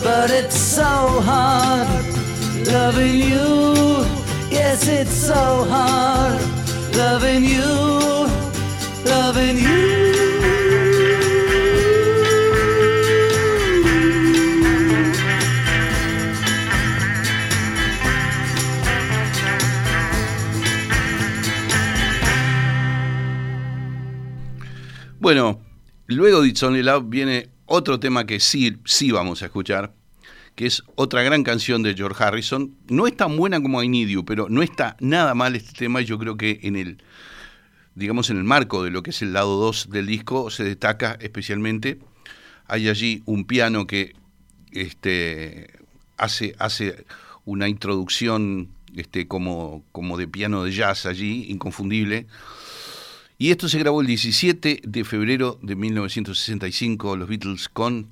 But 0.03 0.27
it's 0.39 0.59
so 0.79 0.91
hard 1.29 1.87
loving 2.75 3.15
you. 3.31 3.51
Yes, 4.59 4.79
it's 4.99 5.17
so 5.31 5.43
hard 5.73 6.41
loving 7.01 7.43
you, 7.55 7.71
Bueno, 25.23 25.61
luego 26.07 26.41
de 26.41 26.49
It's 26.49 26.61
Only 26.61 26.83
Love 26.83 27.05
viene 27.07 27.49
otro 27.65 27.97
tema 27.97 28.25
que 28.25 28.41
sí, 28.41 28.75
sí 28.83 29.09
vamos 29.11 29.41
a 29.41 29.45
escuchar, 29.45 29.93
que 30.53 30.65
es 30.65 30.83
otra 30.95 31.23
gran 31.23 31.43
canción 31.43 31.81
de 31.81 31.93
George 31.93 32.21
Harrison. 32.21 32.75
No 32.89 33.07
es 33.07 33.15
tan 33.15 33.37
buena 33.37 33.61
como 33.61 33.81
I 33.81 33.87
Need 33.87 34.09
You, 34.09 34.25
pero 34.25 34.47
no 34.49 34.61
está 34.61 34.97
nada 34.99 35.33
mal 35.33 35.55
este 35.55 35.71
tema 35.73 36.01
y 36.01 36.05
yo 36.05 36.19
creo 36.19 36.35
que 36.35 36.59
en 36.63 36.75
el, 36.75 37.01
digamos, 37.95 38.29
en 38.29 38.37
el 38.37 38.43
marco 38.43 38.83
de 38.83 38.91
lo 38.91 39.03
que 39.03 39.11
es 39.11 39.21
el 39.21 39.33
lado 39.33 39.57
2 39.57 39.89
del 39.89 40.07
disco 40.07 40.49
se 40.49 40.63
destaca 40.63 41.17
especialmente. 41.21 41.99
Hay 42.67 42.89
allí 42.89 43.21
un 43.25 43.45
piano 43.45 43.87
que 43.87 44.13
este, 44.71 45.71
hace, 46.17 46.55
hace 46.59 47.05
una 47.45 47.67
introducción 47.67 48.69
este, 48.95 49.27
como, 49.27 49.83
como 49.91 50.17
de 50.17 50.27
piano 50.27 50.63
de 50.63 50.71
jazz 50.71 51.05
allí, 51.05 51.45
inconfundible. 51.49 52.27
Y 53.37 53.51
esto 53.51 53.67
se 53.67 53.79
grabó 53.79 54.01
el 54.01 54.07
17 54.07 54.81
de 54.83 55.03
febrero 55.03 55.59
de 55.61 55.75
1965, 55.75 57.17
los 57.17 57.27
Beatles 57.27 57.67
con 57.67 58.07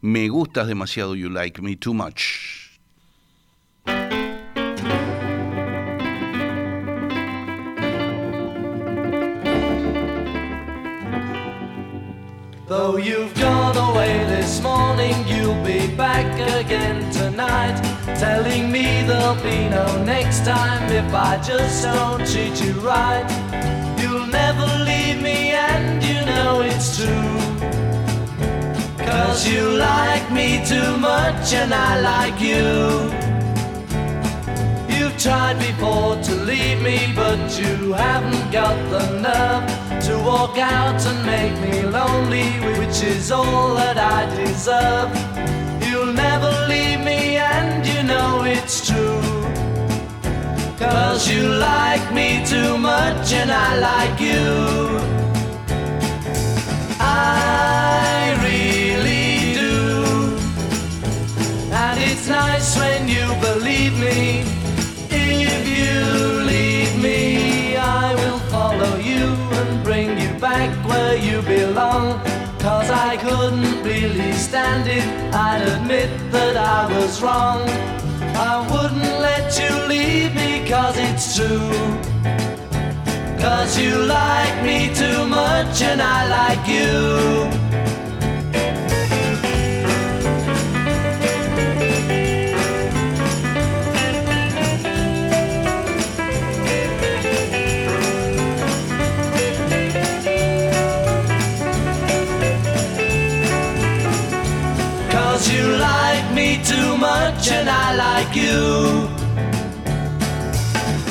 Me 0.00 0.28
gustas 0.28 0.68
demasiado, 0.68 1.16
You 1.16 1.30
Like 1.30 1.62
Me 1.62 1.76
Too 1.76 1.94
Much. 1.94 2.66
Though 12.68 12.96
you've 12.96 13.32
gone 13.34 13.76
away 13.76 14.18
this 14.24 14.60
morning, 14.60 15.14
you'll 15.28 15.62
be 15.62 15.86
back 15.94 16.26
again 16.34 17.12
tonight. 17.12 17.80
Telling 18.18 18.72
me 18.72 19.04
there'll 19.06 19.36
be 19.36 19.68
no 19.68 20.02
next 20.02 20.44
time 20.44 20.90
if 20.90 21.14
I 21.14 21.40
just 21.46 21.84
don't 21.84 22.26
treat 22.26 22.60
you 22.60 22.72
right. 22.80 23.24
You'll 24.00 24.26
never 24.26 24.66
leave 24.84 25.22
me, 25.22 25.50
and 25.52 26.02
you 26.02 26.26
know 26.26 26.62
it's 26.62 26.96
true. 26.96 27.38
Cause 29.06 29.46
you 29.46 29.70
like 29.70 30.32
me 30.32 30.60
too 30.66 30.96
much, 30.96 31.52
and 31.52 31.72
I 31.72 32.00
like 32.00 32.40
you. 32.40 33.35
Tried 35.18 35.58
before 35.58 36.16
to 36.22 36.34
leave 36.44 36.82
me, 36.82 37.12
but 37.16 37.58
you 37.58 37.94
haven't 37.94 38.52
got 38.52 38.76
the 38.90 39.18
nerve 39.18 40.04
to 40.04 40.18
walk 40.18 40.58
out 40.58 41.04
and 41.06 41.26
make 41.26 41.58
me 41.60 41.82
lonely, 41.86 42.50
which 42.78 43.02
is 43.02 43.32
all 43.32 43.74
that 43.74 43.96
I 43.96 44.26
deserve. 44.36 45.10
You'll 45.88 46.12
never 46.12 46.52
leave 46.68 47.00
me, 47.00 47.38
and 47.38 47.84
you 47.86 48.02
know 48.02 48.44
it's 48.44 48.86
true. 48.86 49.22
Cause 50.78 51.28
you 51.28 51.48
like 51.48 52.12
me 52.12 52.44
too 52.44 52.76
much, 52.76 53.32
and 53.32 53.50
I 53.50 53.78
like 53.78 54.20
you. 54.20 55.00
I 57.00 58.36
really 58.46 59.54
do. 59.54 60.36
And 61.72 61.98
it's 62.00 62.28
nice 62.28 62.76
when 62.76 63.08
you 63.08 63.26
believe 63.40 63.98
me. 63.98 64.55
Belong. 71.46 72.20
Cause 72.58 72.90
I 72.90 73.16
couldn't 73.16 73.84
really 73.84 74.32
stand 74.32 74.88
it, 74.88 75.06
I'd 75.32 75.62
admit 75.62 76.10
that 76.32 76.56
I 76.56 76.92
was 76.92 77.22
wrong. 77.22 77.62
I 78.34 78.54
wouldn't 78.70 79.20
let 79.20 79.56
you 79.56 79.70
leave 79.86 80.34
me 80.34 80.68
cause 80.68 80.96
it's 80.98 81.36
true. 81.36 81.70
Cause 83.38 83.78
you 83.78 83.94
like 84.04 84.64
me 84.64 84.92
too 84.92 85.26
much 85.26 85.80
and 85.82 86.02
I 86.02 86.20
like 86.28 86.66
you. 86.66 87.65
Too 106.64 106.96
much 106.96 107.50
and 107.50 107.68
I 107.68 107.94
like 107.94 108.34
you. 108.34 109.08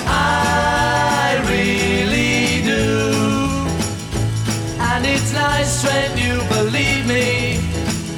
I 0.08 1.42
really 1.50 2.64
do. 2.64 2.86
And 4.80 5.06
it's 5.06 5.34
nice 5.34 5.84
when 5.84 6.18
you 6.18 6.36
believe 6.56 7.06
me. 7.08 7.60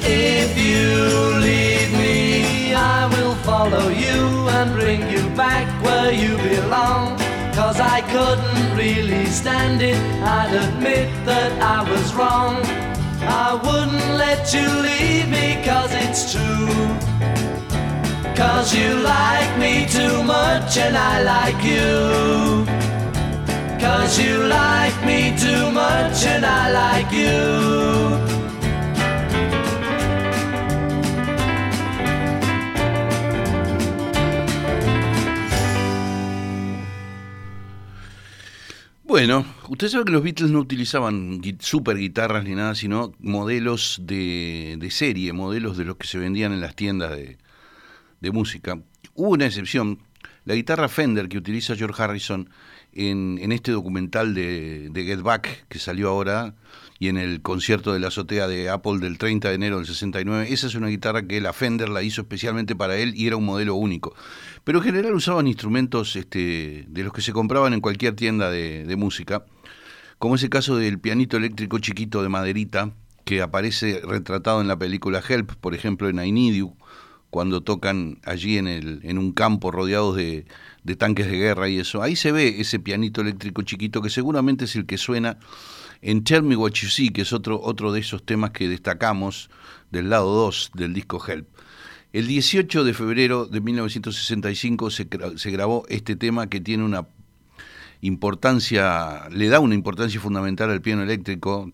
If 0.02 0.56
you 0.56 1.38
leave 1.48 1.92
me, 1.92 2.74
I 2.74 3.06
will 3.14 3.34
follow 3.36 3.88
you 3.88 4.48
and 4.56 4.72
bring 4.72 5.02
you 5.10 5.28
back 5.36 5.66
where 5.84 6.12
you 6.12 6.36
belong. 6.36 7.18
Cause 7.54 7.80
I 7.80 8.00
couldn't 8.14 8.76
really 8.76 9.26
stand 9.26 9.82
it, 9.82 9.98
I'd 10.22 10.54
admit 10.54 11.08
that 11.26 11.52
I 11.60 11.78
was 11.90 12.14
wrong. 12.14 12.56
I 13.20 13.54
wouldn't 13.54 14.16
let 14.16 14.54
you 14.54 14.66
leave 14.88 15.28
me 15.28 15.62
cause 15.64 15.92
it's 15.92 16.32
true. 16.32 17.17
Cause 18.38 18.72
you 18.72 18.94
like 19.02 19.58
me 19.58 19.84
too 19.86 20.22
much 20.22 20.76
and 20.78 20.96
I 20.96 21.22
like 21.24 21.60
you. 21.64 22.64
Cause 23.80 24.16
you 24.16 24.44
like 24.46 24.94
me 25.04 25.34
too 25.36 25.72
much 25.72 26.24
and 26.24 26.46
I 26.46 26.70
like 26.70 27.10
you. 27.10 28.38
Bueno, 39.02 39.44
usted 39.68 39.88
sabe 39.88 40.04
que 40.04 40.12
los 40.12 40.22
Beatles 40.22 40.52
no 40.52 40.60
utilizaban 40.60 41.40
super 41.58 41.96
guitarras 41.96 42.44
ni 42.44 42.54
nada, 42.54 42.76
sino 42.76 43.12
modelos 43.18 43.98
de, 44.04 44.76
de 44.78 44.90
serie, 44.92 45.32
modelos 45.32 45.76
de 45.76 45.84
los 45.84 45.96
que 45.96 46.06
se 46.06 46.18
vendían 46.18 46.52
en 46.52 46.60
las 46.60 46.76
tiendas 46.76 47.16
de, 47.16 47.36
de 48.20 48.30
música. 48.30 48.80
Hubo 49.14 49.30
una 49.30 49.46
excepción, 49.46 50.00
la 50.44 50.54
guitarra 50.54 50.88
Fender 50.88 51.28
que 51.28 51.38
utiliza 51.38 51.76
George 51.76 52.02
Harrison 52.02 52.50
en, 52.92 53.38
en 53.40 53.52
este 53.52 53.72
documental 53.72 54.34
de, 54.34 54.88
de 54.90 55.04
Get 55.04 55.20
Back 55.20 55.66
que 55.68 55.78
salió 55.78 56.08
ahora 56.08 56.54
y 56.98 57.08
en 57.08 57.16
el 57.16 57.42
concierto 57.42 57.92
de 57.92 58.00
la 58.00 58.08
azotea 58.08 58.48
de 58.48 58.68
Apple 58.68 58.98
del 58.98 59.18
30 59.18 59.48
de 59.48 59.54
enero 59.54 59.76
del 59.76 59.86
69. 59.86 60.48
Esa 60.50 60.66
es 60.66 60.74
una 60.74 60.88
guitarra 60.88 61.26
que 61.26 61.40
la 61.40 61.52
Fender 61.52 61.88
la 61.88 62.02
hizo 62.02 62.22
especialmente 62.22 62.74
para 62.74 62.96
él 62.96 63.12
y 63.14 63.26
era 63.26 63.36
un 63.36 63.44
modelo 63.44 63.76
único. 63.76 64.14
Pero 64.64 64.78
en 64.78 64.84
general 64.84 65.14
usaban 65.14 65.46
instrumentos 65.46 66.16
este, 66.16 66.84
de 66.88 67.04
los 67.04 67.12
que 67.12 67.22
se 67.22 67.32
compraban 67.32 67.72
en 67.72 67.80
cualquier 67.80 68.14
tienda 68.14 68.50
de, 68.50 68.84
de 68.84 68.96
música, 68.96 69.44
como 70.18 70.34
ese 70.34 70.48
caso 70.48 70.76
del 70.76 70.98
pianito 70.98 71.36
eléctrico 71.36 71.78
chiquito 71.78 72.22
de 72.22 72.28
maderita 72.28 72.92
que 73.24 73.42
aparece 73.42 74.00
retratado 74.02 74.60
en 74.60 74.68
la 74.68 74.78
película 74.78 75.22
Help, 75.26 75.52
por 75.60 75.74
ejemplo 75.74 76.08
en 76.08 76.18
I 76.18 76.62
cuando 77.30 77.60
tocan 77.62 78.18
allí 78.24 78.56
en, 78.56 78.68
el, 78.68 79.00
en 79.02 79.18
un 79.18 79.32
campo 79.32 79.70
rodeados 79.70 80.16
de, 80.16 80.46
de 80.84 80.96
tanques 80.96 81.26
de 81.26 81.36
guerra 81.36 81.68
y 81.68 81.78
eso. 81.78 82.02
Ahí 82.02 82.16
se 82.16 82.32
ve 82.32 82.60
ese 82.60 82.78
pianito 82.78 83.20
eléctrico 83.20 83.62
chiquito 83.62 84.00
que 84.00 84.10
seguramente 84.10 84.64
es 84.64 84.76
el 84.76 84.86
que 84.86 84.98
suena 84.98 85.38
en 86.00 86.24
Tell 86.24 86.42
Me 86.42 86.56
What 86.56 86.72
You 86.72 86.88
See, 86.88 87.10
que 87.10 87.22
es 87.22 87.32
otro, 87.32 87.60
otro 87.60 87.92
de 87.92 88.00
esos 88.00 88.24
temas 88.24 88.50
que 88.50 88.68
destacamos 88.68 89.50
del 89.90 90.10
lado 90.10 90.32
2 90.32 90.72
del 90.74 90.94
disco 90.94 91.22
Help. 91.26 91.46
El 92.12 92.26
18 92.26 92.84
de 92.84 92.94
febrero 92.94 93.46
de 93.46 93.60
1965 93.60 94.90
se, 94.90 95.08
se 95.36 95.50
grabó 95.50 95.84
este 95.88 96.16
tema 96.16 96.48
que 96.48 96.60
tiene 96.60 96.84
una 96.84 97.06
importancia, 98.00 99.28
le 99.30 99.48
da 99.48 99.60
una 99.60 99.74
importancia 99.74 100.20
fundamental 100.20 100.70
al 100.70 100.80
piano 100.80 101.02
eléctrico. 101.02 101.70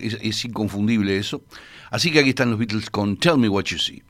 Es, 0.00 0.18
es 0.22 0.44
inconfundible 0.44 1.18
eso. 1.18 1.42
Así 1.90 2.10
que 2.10 2.20
aquí 2.20 2.30
están 2.30 2.50
los 2.50 2.58
Beatles 2.58 2.90
con 2.90 3.16
Tell 3.16 3.38
Me 3.38 3.48
What 3.48 3.64
You 3.64 3.78
See. 3.78 4.02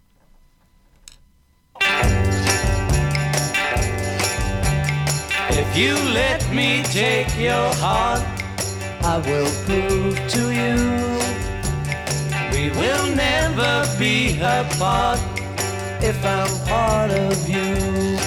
If 5.50 5.76
you 5.76 5.94
let 6.12 6.42
me 6.52 6.82
take 6.84 7.28
your 7.38 7.74
heart, 7.76 8.22
I 9.02 9.18
will 9.18 9.50
prove 9.66 10.18
to 10.28 10.52
you 10.52 11.18
we 12.58 12.70
will 12.70 13.14
never 13.14 13.86
be 13.98 14.36
apart 14.40 15.20
if 16.02 16.18
I'm 16.24 16.50
part 16.66 17.10
of 17.12 17.48
you. 17.48 18.18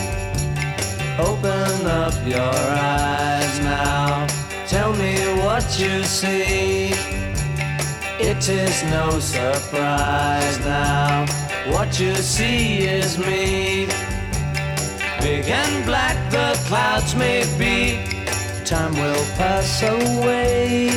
Open 1.20 1.86
up 1.86 2.14
your 2.26 2.40
eyes 2.40 3.60
now. 3.60 4.26
Tell 4.68 4.94
me 4.94 5.16
what 5.44 5.66
you 5.78 6.04
see. 6.04 7.01
It 8.34 8.48
is 8.48 8.84
no 8.84 9.20
surprise 9.20 10.58
now. 10.60 11.26
What 11.68 12.00
you 12.00 12.16
see 12.16 12.78
is 12.78 13.18
me. 13.18 13.88
Big 15.20 15.50
and 15.50 15.86
black 15.86 16.16
the 16.32 16.58
clouds 16.66 17.14
may 17.14 17.44
be. 17.60 18.00
Time 18.64 18.94
will 18.94 19.26
pass 19.36 19.84
away. 19.84 20.88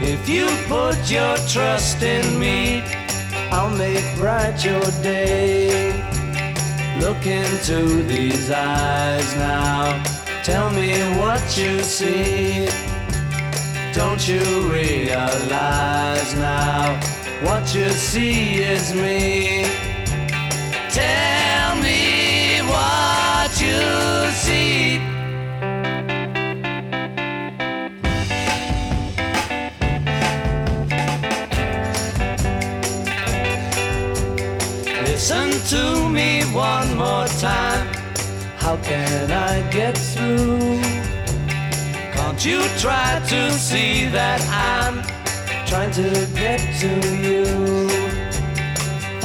If 0.00 0.26
you 0.26 0.46
put 0.68 0.98
your 1.10 1.36
trust 1.48 2.02
in 2.02 2.40
me, 2.40 2.80
I'll 3.52 3.76
make 3.76 4.06
bright 4.16 4.64
your 4.64 4.88
day. 5.02 5.92
Look 6.98 7.26
into 7.26 8.02
these 8.04 8.50
eyes 8.50 9.36
now. 9.36 10.02
Tell 10.44 10.70
me 10.70 10.92
what 11.20 11.58
you 11.58 11.82
see. 11.82 12.95
Don't 13.96 14.28
you 14.28 14.70
realize 14.70 16.34
now? 16.34 17.00
What 17.42 17.74
you 17.74 17.88
see 17.92 18.56
is 18.56 18.92
me. 18.92 19.64
Tell 20.90 21.76
me 21.76 22.60
what 22.68 23.50
you 23.58 24.30
see. 24.32 24.98
Listen 35.06 35.50
to 35.70 36.06
me 36.10 36.42
one 36.52 36.98
more 36.98 37.26
time. 37.40 37.86
How 38.58 38.76
can 38.76 39.32
I 39.32 39.62
get 39.70 39.96
through? 39.96 41.05
You 42.46 42.62
try 42.78 43.20
to 43.26 43.50
see 43.54 44.06
that 44.10 44.40
I'm 44.70 45.02
trying 45.66 45.90
to 45.94 46.10
get 46.32 46.60
to 46.78 46.92
you? 47.26 47.42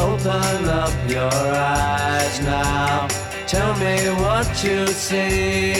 Open 0.01 0.65
up 0.67 0.91
your 1.07 1.31
eyes 1.31 2.41
now. 2.41 3.07
Tell 3.45 3.75
me 3.77 4.09
what 4.23 4.63
you 4.63 4.87
see. 4.87 5.73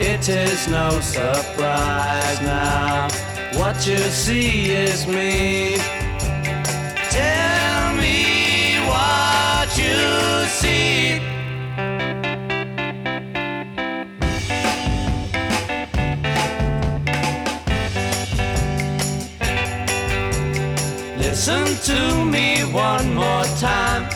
It 0.00 0.26
is 0.26 0.66
no 0.68 0.88
surprise 1.00 2.40
now. 2.40 3.08
What 3.52 3.86
you 3.86 3.98
see 3.98 4.70
is 4.70 5.06
me. 5.06 5.76
Tell 7.10 7.94
me 7.94 8.78
what 8.88 9.68
you 9.76 10.48
see. 10.48 11.35
Listen 21.46 21.94
to 21.94 22.24
me 22.24 22.62
one 22.72 23.14
more 23.14 23.44
time. 23.60 24.10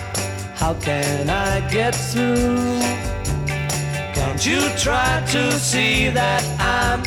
How 0.56 0.74
can 0.74 1.30
I 1.30 1.60
get 1.70 1.94
through? 1.94 2.80
Can't 4.16 4.44
you 4.44 4.60
try 4.76 5.22
to 5.28 5.52
see 5.52 6.08
that 6.08 6.42
I'm 6.58 7.04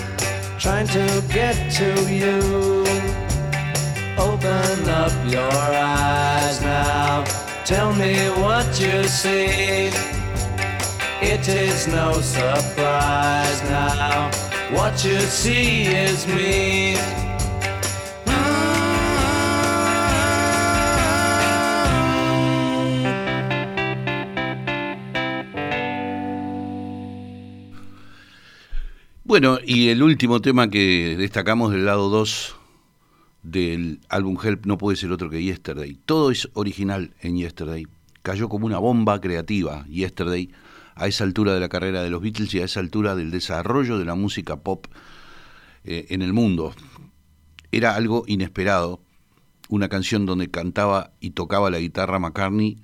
trying 0.58 0.88
to 0.88 1.22
get 1.28 1.58
to 1.74 1.90
you? 2.10 2.40
Open 4.18 4.90
up 4.90 5.12
your 5.30 5.52
eyes 5.52 6.62
now. 6.62 7.26
Tell 7.66 7.94
me 7.94 8.16
what 8.42 8.80
you 8.80 9.04
see. 9.04 9.92
It 11.22 11.50
is 11.50 11.86
no 11.90 12.14
surprise 12.22 13.62
now. 13.64 14.32
What 14.72 15.04
you 15.04 15.20
see 15.20 15.88
is 15.88 16.26
me. 16.28 17.33
Bueno, 29.34 29.58
y 29.66 29.90
el 29.90 30.04
último 30.04 30.42
tema 30.42 30.70
que 30.70 31.16
destacamos 31.18 31.72
del 31.72 31.86
lado 31.86 32.08
2 32.10 32.56
del 33.42 34.00
álbum 34.08 34.38
Help 34.40 34.68
no 34.68 34.78
puede 34.78 34.96
ser 34.96 35.12
otro 35.12 35.32
que 35.32 35.42
Yesterday. 35.42 35.98
Todo 36.06 36.30
es 36.30 36.50
original 36.54 37.16
en 37.20 37.38
Yesterday. 37.38 37.88
Cayó 38.22 38.48
como 38.48 38.68
una 38.68 38.78
bomba 38.78 39.20
creativa 39.20 39.88
Yesterday 39.88 40.52
a 40.94 41.08
esa 41.08 41.24
altura 41.24 41.56
de 41.56 41.60
la 41.60 41.68
carrera 41.68 42.04
de 42.04 42.12
los 42.12 42.22
Beatles 42.22 42.54
y 42.54 42.60
a 42.60 42.66
esa 42.66 42.80
altura 42.80 43.16
del 43.16 43.32
desarrollo 43.32 43.98
de 43.98 44.06
la 44.06 44.14
música 44.14 44.58
pop 44.58 44.86
eh, 45.84 46.06
en 46.10 46.22
el 46.22 46.32
mundo. 46.32 46.76
Era 47.72 47.96
algo 47.96 48.26
inesperado, 48.28 49.02
una 49.68 49.90
canción 49.90 50.28
donde 50.28 50.52
cantaba 50.52 51.10
y 51.20 51.32
tocaba 51.32 51.72
la 51.72 51.80
guitarra 51.80 52.20
McCartney 52.20 52.84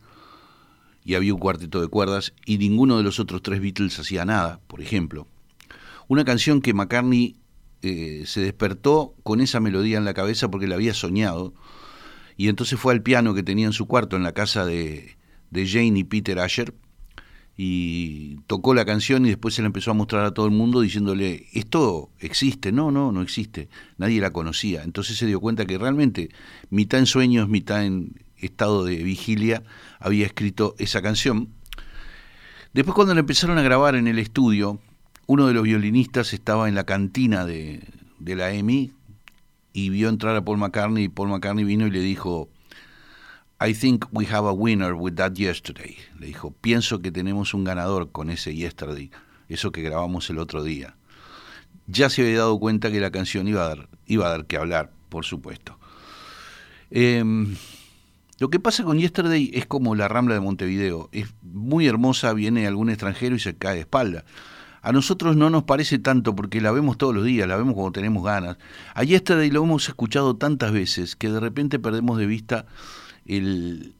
y 1.05 1.13
había 1.13 1.31
un 1.31 1.39
cuarteto 1.39 1.79
de 1.79 1.89
cuerdas 1.89 2.33
y 2.43 2.57
ninguno 2.57 2.97
de 2.97 3.03
los 3.03 3.19
otros 3.19 3.43
tres 3.43 3.61
Beatles 3.61 3.99
hacía 3.99 4.25
nada, 4.25 4.61
por 4.65 4.81
ejemplo. 4.81 5.27
Una 6.09 6.25
canción 6.25 6.59
que 6.59 6.73
McCartney 6.73 7.35
eh, 7.83 8.23
se 8.25 8.41
despertó 8.41 9.13
con 9.21 9.41
esa 9.41 9.59
melodía 9.59 9.99
en 9.99 10.05
la 10.05 10.15
cabeza 10.15 10.49
porque 10.49 10.67
la 10.67 10.73
había 10.73 10.95
soñado 10.95 11.53
y 12.35 12.49
entonces 12.49 12.79
fue 12.79 12.93
al 12.93 13.03
piano 13.03 13.35
que 13.35 13.43
tenía 13.43 13.67
en 13.67 13.73
su 13.73 13.85
cuarto 13.85 14.15
en 14.15 14.23
la 14.23 14.33
casa 14.33 14.65
de, 14.65 15.17
de 15.51 15.67
Jane 15.67 15.99
y 15.99 16.03
Peter 16.03 16.39
Asher 16.39 16.73
y 17.55 18.37
tocó 18.47 18.73
la 18.73 18.85
canción 18.85 19.23
y 19.27 19.29
después 19.29 19.53
se 19.53 19.61
la 19.61 19.67
empezó 19.67 19.91
a 19.91 19.93
mostrar 19.93 20.25
a 20.25 20.33
todo 20.33 20.47
el 20.47 20.51
mundo 20.51 20.81
diciéndole, 20.81 21.45
esto 21.53 22.09
existe, 22.17 22.71
no, 22.71 22.89
no, 22.89 23.11
no 23.11 23.21
existe, 23.21 23.69
nadie 23.99 24.19
la 24.19 24.31
conocía. 24.31 24.81
Entonces 24.81 25.15
se 25.15 25.27
dio 25.27 25.39
cuenta 25.39 25.67
que 25.67 25.77
realmente 25.77 26.29
mitad 26.71 26.99
en 26.99 27.05
sueños, 27.05 27.49
mitad 27.49 27.85
en 27.85 28.15
estado 28.37 28.83
de 28.83 29.03
vigilia, 29.03 29.61
había 29.99 30.25
escrito 30.25 30.73
esa 30.79 31.03
canción. 31.03 31.49
Después 32.73 32.95
cuando 32.95 33.13
la 33.13 33.19
empezaron 33.19 33.59
a 33.59 33.61
grabar 33.61 33.93
en 33.95 34.07
el 34.07 34.17
estudio, 34.17 34.79
uno 35.29 35.45
de 35.45 35.53
los 35.53 35.61
violinistas 35.61 36.33
estaba 36.33 36.67
en 36.69 36.73
la 36.73 36.85
cantina 36.85 37.45
de, 37.45 37.83
la 38.17 38.51
EMI 38.51 38.91
y 39.73 39.89
vio 39.91 40.09
entrar 40.09 40.35
a 40.35 40.43
Paul 40.43 40.57
McCartney 40.57 41.03
y 41.03 41.07
Paul 41.07 41.29
McCartney 41.29 41.63
vino 41.63 41.85
y 41.85 41.91
le 41.91 41.99
dijo, 41.99 42.49
I 43.61 43.75
think 43.75 44.05
we 44.11 44.25
have 44.25 44.47
a 44.47 44.51
winner 44.51 44.93
with 44.93 45.13
that 45.17 45.33
yesterday. 45.33 45.97
Le 46.17 46.25
dijo, 46.25 46.49
pienso 46.61 47.03
que 47.03 47.11
tenemos 47.11 47.53
un 47.53 47.63
ganador 47.63 48.09
con 48.11 48.31
ese 48.31 48.55
yesterday, 48.55 49.11
eso 49.49 49.71
que 49.71 49.83
grabamos 49.83 50.31
el 50.31 50.39
otro 50.39 50.63
día. 50.63 50.95
Ya 51.85 52.09
se 52.09 52.23
había 52.23 52.39
dado 52.39 52.59
cuenta 52.59 52.89
que 52.89 52.99
la 52.99 53.11
canción 53.11 53.47
iba 53.47 53.63
a 53.63 53.75
dar, 53.75 54.39
a 54.39 54.43
que 54.47 54.57
hablar, 54.57 54.89
por 55.09 55.25
supuesto. 55.25 55.77
Eh, 56.89 57.23
lo 58.39 58.49
que 58.49 58.59
pasa 58.59 58.83
con 58.83 58.97
Yesterday 58.97 59.51
es 59.53 59.67
como 59.67 59.93
la 59.93 60.07
Rambla 60.07 60.33
de 60.33 60.41
Montevideo. 60.41 61.09
Es 61.11 61.27
muy 61.43 61.85
hermosa, 61.85 62.33
viene 62.33 62.65
algún 62.65 62.89
extranjero 62.89 63.35
y 63.35 63.39
se 63.39 63.55
cae 63.55 63.75
de 63.75 63.81
espalda. 63.81 64.25
A 64.81 64.91
nosotros 64.91 65.35
no 65.35 65.49
nos 65.49 65.63
parece 65.63 65.99
tanto 65.99 66.35
porque 66.35 66.61
la 66.61 66.71
vemos 66.71 66.97
todos 66.97 67.13
los 67.13 67.25
días, 67.25 67.47
la 67.47 67.57
vemos 67.57 67.73
cuando 67.73 67.91
tenemos 67.91 68.23
ganas. 68.23 68.57
A 68.93 69.03
Yesterday 69.03 69.51
lo 69.51 69.63
hemos 69.63 69.87
escuchado 69.87 70.35
tantas 70.35 70.71
veces 70.71 71.15
que 71.15 71.29
de 71.29 71.39
repente 71.39 71.79
perdemos 71.79 72.17
de 72.17 72.25
vista 72.25 72.65
el, 73.25 73.93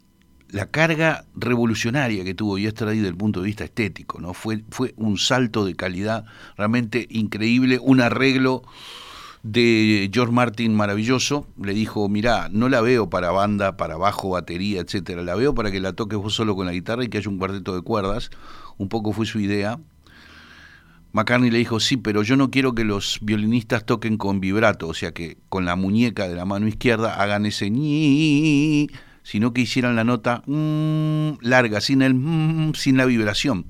la 0.51 0.65
carga 0.65 1.25
revolucionaria 1.35 2.23
que 2.23 2.33
tuvo 2.33 2.57
Yesterday 2.57 2.97
desde 2.97 3.09
el 3.09 3.17
punto 3.17 3.41
de 3.41 3.47
vista 3.47 3.63
estético. 3.63 4.19
¿no? 4.19 4.33
Fue, 4.33 4.63
fue 4.69 4.93
un 4.97 5.17
salto 5.17 5.65
de 5.65 5.75
calidad 5.75 6.25
realmente 6.57 7.07
increíble, 7.09 7.79
un 7.81 8.01
arreglo 8.01 8.63
de 9.43 10.09
George 10.13 10.33
Martin 10.33 10.75
maravilloso. 10.75 11.47
Le 11.61 11.73
dijo, 11.73 12.09
mirá, 12.09 12.49
no 12.49 12.69
la 12.69 12.81
veo 12.81 13.09
para 13.09 13.31
banda, 13.31 13.77
para 13.77 13.97
bajo, 13.97 14.29
batería, 14.29 14.81
etcétera. 14.81 15.23
La 15.23 15.35
veo 15.35 15.53
para 15.53 15.71
que 15.71 15.79
la 15.79 15.93
toques 15.93 16.17
vos 16.17 16.33
solo 16.33 16.55
con 16.55 16.65
la 16.65 16.73
guitarra 16.73 17.03
y 17.03 17.09
que 17.09 17.19
haya 17.19 17.29
un 17.29 17.37
cuarteto 17.37 17.75
de 17.75 17.81
cuerdas. 17.81 18.31
Un 18.77 18.89
poco 18.89 19.13
fue 19.13 19.25
su 19.25 19.39
idea. 19.39 19.79
McCartney 21.11 21.49
le 21.49 21.57
dijo, 21.57 21.79
sí, 21.79 21.97
pero 21.97 22.21
yo 22.21 22.35
no 22.35 22.51
quiero 22.51 22.75
que 22.75 22.83
los 22.83 23.19
violinistas 23.21 23.85
toquen 23.85 24.17
con 24.17 24.39
vibrato, 24.39 24.87
o 24.87 24.93
sea, 24.93 25.11
que 25.11 25.37
con 25.49 25.65
la 25.65 25.75
muñeca 25.75 26.27
de 26.27 26.35
la 26.35 26.45
mano 26.45 26.67
izquierda 26.67 27.21
hagan 27.21 27.45
ese 27.45 27.69
ñi, 27.69 28.89
sino 29.23 29.53
que 29.53 29.61
hicieran 29.61 29.95
la 29.95 30.03
nota 30.03 30.43
mm, 30.45 31.39
larga, 31.41 31.81
sin, 31.81 32.03
el, 32.03 32.13
mm, 32.13 32.73
sin 32.75 32.97
la 32.97 33.05
vibración, 33.05 33.65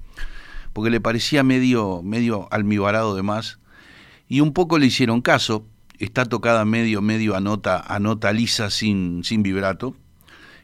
porque 0.73 0.89
le 0.89 0.99
parecía 0.99 1.43
medio, 1.43 2.01
medio 2.03 2.47
almibarado 2.51 3.15
de 3.15 3.23
más, 3.23 3.59
y 4.27 4.41
un 4.41 4.53
poco 4.53 4.77
le 4.77 4.87
hicieron 4.87 5.21
caso, 5.21 5.65
está 5.97 6.25
tocada 6.25 6.65
medio, 6.65 7.01
medio 7.01 7.35
a 7.35 7.39
nota, 7.39 7.79
a 7.87 7.99
nota 7.99 8.33
lisa 8.33 8.69
sin, 8.69 9.23
sin 9.23 9.43
vibrato, 9.43 9.95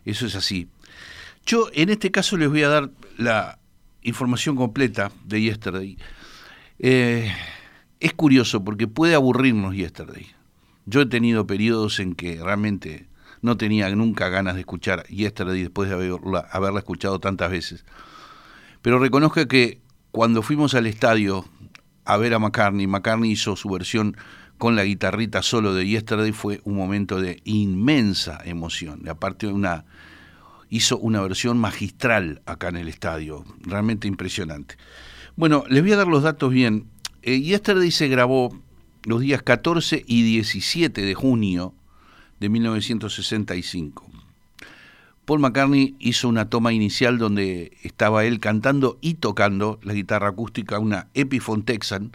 eso 0.03 0.25
es 0.25 0.35
así. 0.35 0.67
Yo 1.45 1.69
en 1.73 1.89
este 1.89 2.11
caso 2.11 2.37
les 2.37 2.49
voy 2.49 2.63
a 2.63 2.69
dar 2.69 2.89
la 3.17 3.59
información 4.01 4.55
completa 4.55 5.11
de 5.25 5.41
Yesterday. 5.41 5.97
Eh, 6.79 7.31
es 7.99 8.13
curioso 8.13 8.63
porque 8.63 8.87
puede 8.87 9.15
aburrirnos 9.15 9.75
Yesterday. 9.75 10.27
Yo 10.85 11.01
he 11.01 11.05
tenido 11.05 11.47
periodos 11.47 11.99
en 11.99 12.15
que 12.15 12.41
realmente 12.43 13.07
no 13.41 13.57
tenía 13.57 13.89
nunca 13.95 14.29
ganas 14.29 14.55
de 14.55 14.61
escuchar 14.61 15.05
Yesterday 15.07 15.61
después 15.61 15.89
de 15.89 15.95
haberla, 15.95 16.39
haberla 16.51 16.79
escuchado 16.79 17.19
tantas 17.19 17.49
veces. 17.51 17.85
Pero 18.81 18.99
reconozco 18.99 19.47
que 19.47 19.81
cuando 20.11 20.41
fuimos 20.41 20.75
al 20.75 20.85
estadio 20.85 21.45
a 22.05 22.17
ver 22.17 22.33
a 22.33 22.39
McCartney, 22.39 22.87
McCartney 22.87 23.31
hizo 23.31 23.55
su 23.55 23.69
versión 23.69 24.15
con 24.57 24.75
la 24.75 24.83
guitarrita 24.83 25.41
solo 25.41 25.73
de 25.73 25.87
Yesterday, 25.87 26.31
fue 26.31 26.61
un 26.63 26.75
momento 26.75 27.19
de 27.19 27.41
inmensa 27.43 28.39
emoción. 28.45 29.01
Y 29.03 29.09
aparte 29.09 29.47
una, 29.47 29.85
hizo 30.69 30.97
una 30.97 31.21
versión 31.21 31.57
magistral 31.57 32.41
acá 32.45 32.69
en 32.69 32.77
el 32.77 32.87
estadio, 32.87 33.43
realmente 33.61 34.07
impresionante. 34.07 34.75
Bueno, 35.37 35.65
les 35.67 35.81
voy 35.81 35.91
a 35.91 35.97
dar 35.97 36.07
los 36.07 36.23
datos 36.23 36.49
bien. 36.49 36.87
Eh, 37.21 37.41
Yesterday 37.41 37.91
se 37.91 38.07
grabó 38.07 38.57
los 39.03 39.19
días 39.19 39.41
14 39.43 40.05
y 40.07 40.23
17 40.23 41.01
de 41.01 41.13
junio 41.13 41.73
de 42.39 42.47
1965. 42.47 44.09
Paul 45.25 45.39
McCartney 45.41 45.95
hizo 45.99 46.29
una 46.29 46.49
toma 46.49 46.71
inicial 46.71 47.17
donde 47.17 47.73
estaba 47.83 48.23
él 48.23 48.39
cantando 48.39 48.97
y 49.01 49.15
tocando 49.15 49.77
la 49.83 49.91
guitarra 49.93 50.29
acústica, 50.29 50.79
una 50.79 51.07
Epiphone 51.13 51.63
Texan, 51.63 52.13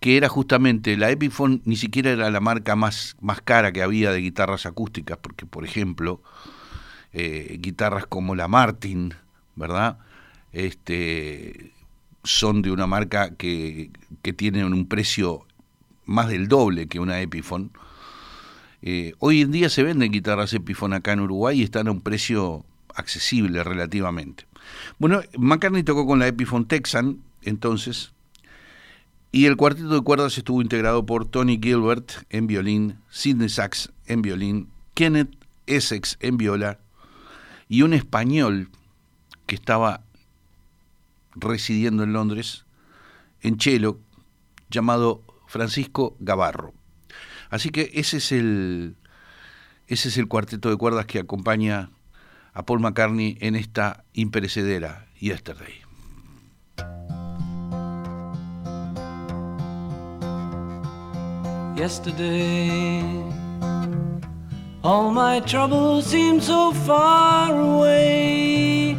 que 0.00 0.16
era 0.16 0.30
justamente, 0.30 0.96
la 0.96 1.10
Epiphone 1.10 1.60
ni 1.66 1.76
siquiera 1.76 2.10
era 2.10 2.30
la 2.30 2.40
marca 2.40 2.74
más, 2.74 3.16
más 3.20 3.42
cara 3.42 3.70
que 3.70 3.82
había 3.82 4.12
de 4.12 4.20
guitarras 4.20 4.64
acústicas, 4.64 5.18
porque 5.20 5.44
por 5.44 5.66
ejemplo, 5.66 6.22
eh, 7.12 7.58
guitarras 7.60 8.06
como 8.06 8.34
la 8.34 8.48
Martin, 8.48 9.12
¿verdad? 9.56 9.98
Este, 10.52 11.75
son 12.26 12.62
de 12.62 12.70
una 12.70 12.86
marca 12.86 13.34
que, 13.34 13.90
que 14.22 14.32
tiene 14.32 14.64
un 14.64 14.86
precio 14.86 15.46
más 16.04 16.28
del 16.28 16.48
doble 16.48 16.88
que 16.88 17.00
una 17.00 17.20
Epiphone. 17.20 17.70
Eh, 18.82 19.14
hoy 19.18 19.42
en 19.42 19.52
día 19.52 19.68
se 19.68 19.82
venden 19.82 20.12
guitarras 20.12 20.52
Epiphone 20.52 20.94
acá 20.94 21.12
en 21.12 21.20
Uruguay 21.20 21.60
y 21.60 21.64
están 21.64 21.88
a 21.88 21.92
un 21.92 22.00
precio 22.00 22.64
accesible 22.94 23.62
relativamente. 23.62 24.46
Bueno, 24.98 25.20
McCartney 25.38 25.82
tocó 25.82 26.06
con 26.06 26.18
la 26.18 26.26
Epiphone 26.26 26.66
Texan, 26.66 27.18
entonces, 27.42 28.12
y 29.32 29.46
el 29.46 29.56
cuarteto 29.56 29.88
de 29.88 30.00
cuerdas 30.00 30.38
estuvo 30.38 30.62
integrado 30.62 31.06
por 31.06 31.26
Tony 31.26 31.58
Gilbert 31.62 32.12
en 32.30 32.46
violín, 32.46 32.98
Sidney 33.10 33.48
Sachs 33.48 33.92
en 34.06 34.22
violín, 34.22 34.68
Kenneth 34.94 35.36
Essex 35.66 36.16
en 36.20 36.36
viola 36.36 36.78
y 37.68 37.82
un 37.82 37.92
español 37.92 38.70
que 39.46 39.54
estaba 39.54 40.02
residiendo 41.36 42.02
en 42.02 42.12
Londres 42.12 42.66
en 43.40 43.60
cello 43.60 44.00
llamado 44.68 45.22
Francisco 45.46 46.16
Gavarro. 46.18 46.74
Así 47.50 47.70
que 47.70 47.90
ese 47.94 48.16
es 48.16 48.32
el 48.32 48.96
ese 49.86 50.08
es 50.08 50.18
el 50.18 50.26
cuarteto 50.26 50.68
de 50.68 50.76
cuerdas 50.76 51.06
que 51.06 51.20
acompaña 51.20 51.90
a 52.52 52.66
Paul 52.66 52.80
McCartney 52.80 53.38
en 53.40 53.54
esta 53.54 54.04
imperecedera 54.12 55.06
Yesterday. 55.20 55.86
yesterday. 61.76 63.02
All 64.82 65.10
my 65.10 65.40
troubles 65.40 66.06
seem 66.06 66.40
so 66.40 66.72
far 66.72 67.52
away. 67.52 68.98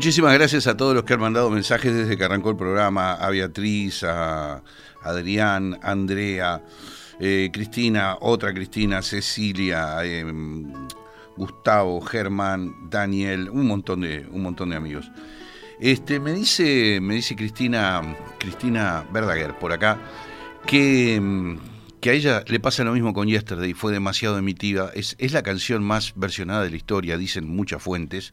Muchísimas 0.00 0.32
gracias 0.32 0.66
a 0.66 0.78
todos 0.78 0.94
los 0.94 1.04
que 1.04 1.12
han 1.12 1.20
mandado 1.20 1.50
mensajes 1.50 1.94
desde 1.94 2.16
que 2.16 2.24
arrancó 2.24 2.48
el 2.48 2.56
programa, 2.56 3.12
a 3.12 3.28
Beatriz, 3.28 4.02
a 4.02 4.62
Adrián, 5.02 5.78
a 5.82 5.90
Andrea, 5.90 6.64
eh, 7.20 7.50
Cristina, 7.52 8.16
otra 8.22 8.54
Cristina, 8.54 9.02
Cecilia, 9.02 9.98
eh, 10.02 10.24
Gustavo, 11.36 12.00
Germán, 12.00 12.88
Daniel, 12.88 13.50
un 13.50 13.66
montón 13.66 14.00
de, 14.00 14.26
un 14.30 14.42
montón 14.42 14.70
de 14.70 14.76
amigos. 14.76 15.10
Este, 15.78 16.18
me 16.18 16.32
dice, 16.32 16.98
me 17.02 17.16
dice 17.16 17.36
Cristina, 17.36 18.00
Cristina 18.38 19.04
Verdaguer 19.12 19.58
por 19.58 19.70
acá, 19.70 19.98
que, 20.66 21.20
mm, 21.20 21.58
que 22.00 22.08
a 22.08 22.12
ella 22.14 22.42
le 22.46 22.58
pasa 22.58 22.84
lo 22.84 22.94
mismo 22.94 23.12
con 23.12 23.28
Yesterday, 23.28 23.74
fue 23.74 23.92
demasiado 23.92 24.38
emitiva, 24.38 24.92
es, 24.94 25.14
es 25.18 25.32
la 25.34 25.42
canción 25.42 25.84
más 25.84 26.14
versionada 26.16 26.62
de 26.62 26.70
la 26.70 26.76
historia, 26.76 27.18
dicen 27.18 27.46
muchas 27.46 27.82
fuentes 27.82 28.32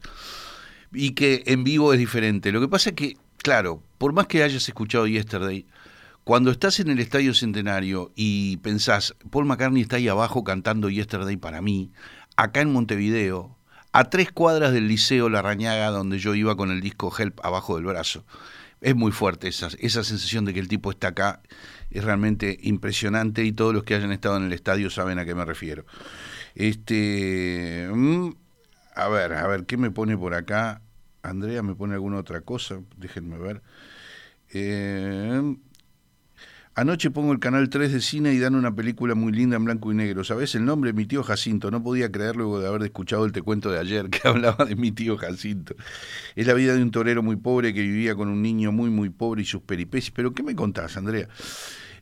y 0.92 1.12
que 1.12 1.42
en 1.46 1.64
vivo 1.64 1.92
es 1.92 1.98
diferente. 1.98 2.52
Lo 2.52 2.60
que 2.60 2.68
pasa 2.68 2.90
es 2.90 2.96
que, 2.96 3.16
claro, 3.38 3.82
por 3.98 4.12
más 4.12 4.26
que 4.26 4.42
hayas 4.42 4.68
escuchado 4.68 5.06
Yesterday, 5.06 5.66
cuando 6.24 6.50
estás 6.50 6.78
en 6.80 6.90
el 6.90 6.98
Estadio 6.98 7.32
Centenario 7.32 8.12
y 8.14 8.58
pensás, 8.58 9.14
Paul 9.30 9.46
McCartney 9.46 9.82
está 9.82 9.96
ahí 9.96 10.08
abajo 10.08 10.44
cantando 10.44 10.90
Yesterday 10.90 11.36
para 11.36 11.62
mí, 11.62 11.90
acá 12.36 12.60
en 12.60 12.72
Montevideo, 12.72 13.56
a 13.92 14.10
tres 14.10 14.30
cuadras 14.30 14.72
del 14.72 14.88
Liceo 14.88 15.28
La 15.28 15.42
Rañaga, 15.42 15.88
donde 15.88 16.18
yo 16.18 16.34
iba 16.34 16.56
con 16.56 16.70
el 16.70 16.80
disco 16.80 17.12
Help 17.16 17.40
abajo 17.42 17.76
del 17.76 17.86
brazo. 17.86 18.24
Es 18.80 18.94
muy 18.94 19.10
fuerte 19.10 19.48
esa, 19.48 19.68
esa 19.78 20.04
sensación 20.04 20.44
de 20.44 20.54
que 20.54 20.60
el 20.60 20.68
tipo 20.68 20.90
está 20.90 21.08
acá, 21.08 21.40
es 21.90 22.04
realmente 22.04 22.58
impresionante 22.62 23.44
y 23.44 23.52
todos 23.52 23.72
los 23.74 23.82
que 23.82 23.94
hayan 23.94 24.12
estado 24.12 24.36
en 24.36 24.44
el 24.44 24.52
estadio 24.52 24.90
saben 24.90 25.18
a 25.18 25.24
qué 25.24 25.34
me 25.34 25.44
refiero. 25.44 25.86
Este, 26.54 27.88
mm, 27.90 28.30
a 28.98 29.08
ver, 29.08 29.32
a 29.32 29.46
ver, 29.46 29.64
¿qué 29.64 29.76
me 29.76 29.92
pone 29.92 30.18
por 30.18 30.34
acá? 30.34 30.82
Andrea 31.22 31.62
me 31.62 31.76
pone 31.76 31.94
alguna 31.94 32.18
otra 32.18 32.40
cosa, 32.40 32.80
déjenme 32.96 33.38
ver. 33.38 33.62
Eh, 34.52 35.56
anoche 36.74 37.12
pongo 37.12 37.32
el 37.32 37.38
canal 37.38 37.68
3 37.68 37.92
de 37.92 38.00
cine 38.00 38.34
y 38.34 38.40
dan 38.40 38.56
una 38.56 38.74
película 38.74 39.14
muy 39.14 39.30
linda 39.30 39.56
en 39.56 39.64
blanco 39.64 39.92
y 39.92 39.94
negro. 39.94 40.24
¿Sabes 40.24 40.56
el 40.56 40.64
nombre? 40.64 40.92
Mi 40.92 41.06
tío 41.06 41.22
Jacinto. 41.22 41.70
No 41.70 41.80
podía 41.80 42.10
creer 42.10 42.34
luego 42.34 42.58
de 42.58 42.66
haber 42.66 42.82
escuchado 42.82 43.24
el 43.24 43.30
te 43.30 43.40
cuento 43.40 43.70
de 43.70 43.78
ayer 43.78 44.10
que 44.10 44.26
hablaba 44.26 44.64
de 44.64 44.74
mi 44.74 44.90
tío 44.90 45.16
Jacinto. 45.16 45.76
Es 46.34 46.48
la 46.48 46.54
vida 46.54 46.74
de 46.74 46.82
un 46.82 46.90
torero 46.90 47.22
muy 47.22 47.36
pobre 47.36 47.72
que 47.72 47.82
vivía 47.82 48.16
con 48.16 48.28
un 48.28 48.42
niño 48.42 48.72
muy, 48.72 48.90
muy 48.90 49.10
pobre 49.10 49.42
y 49.42 49.44
sus 49.44 49.62
peripecias. 49.62 50.10
¿Pero 50.10 50.32
qué 50.32 50.42
me 50.42 50.56
contás, 50.56 50.96
Andrea? 50.96 51.28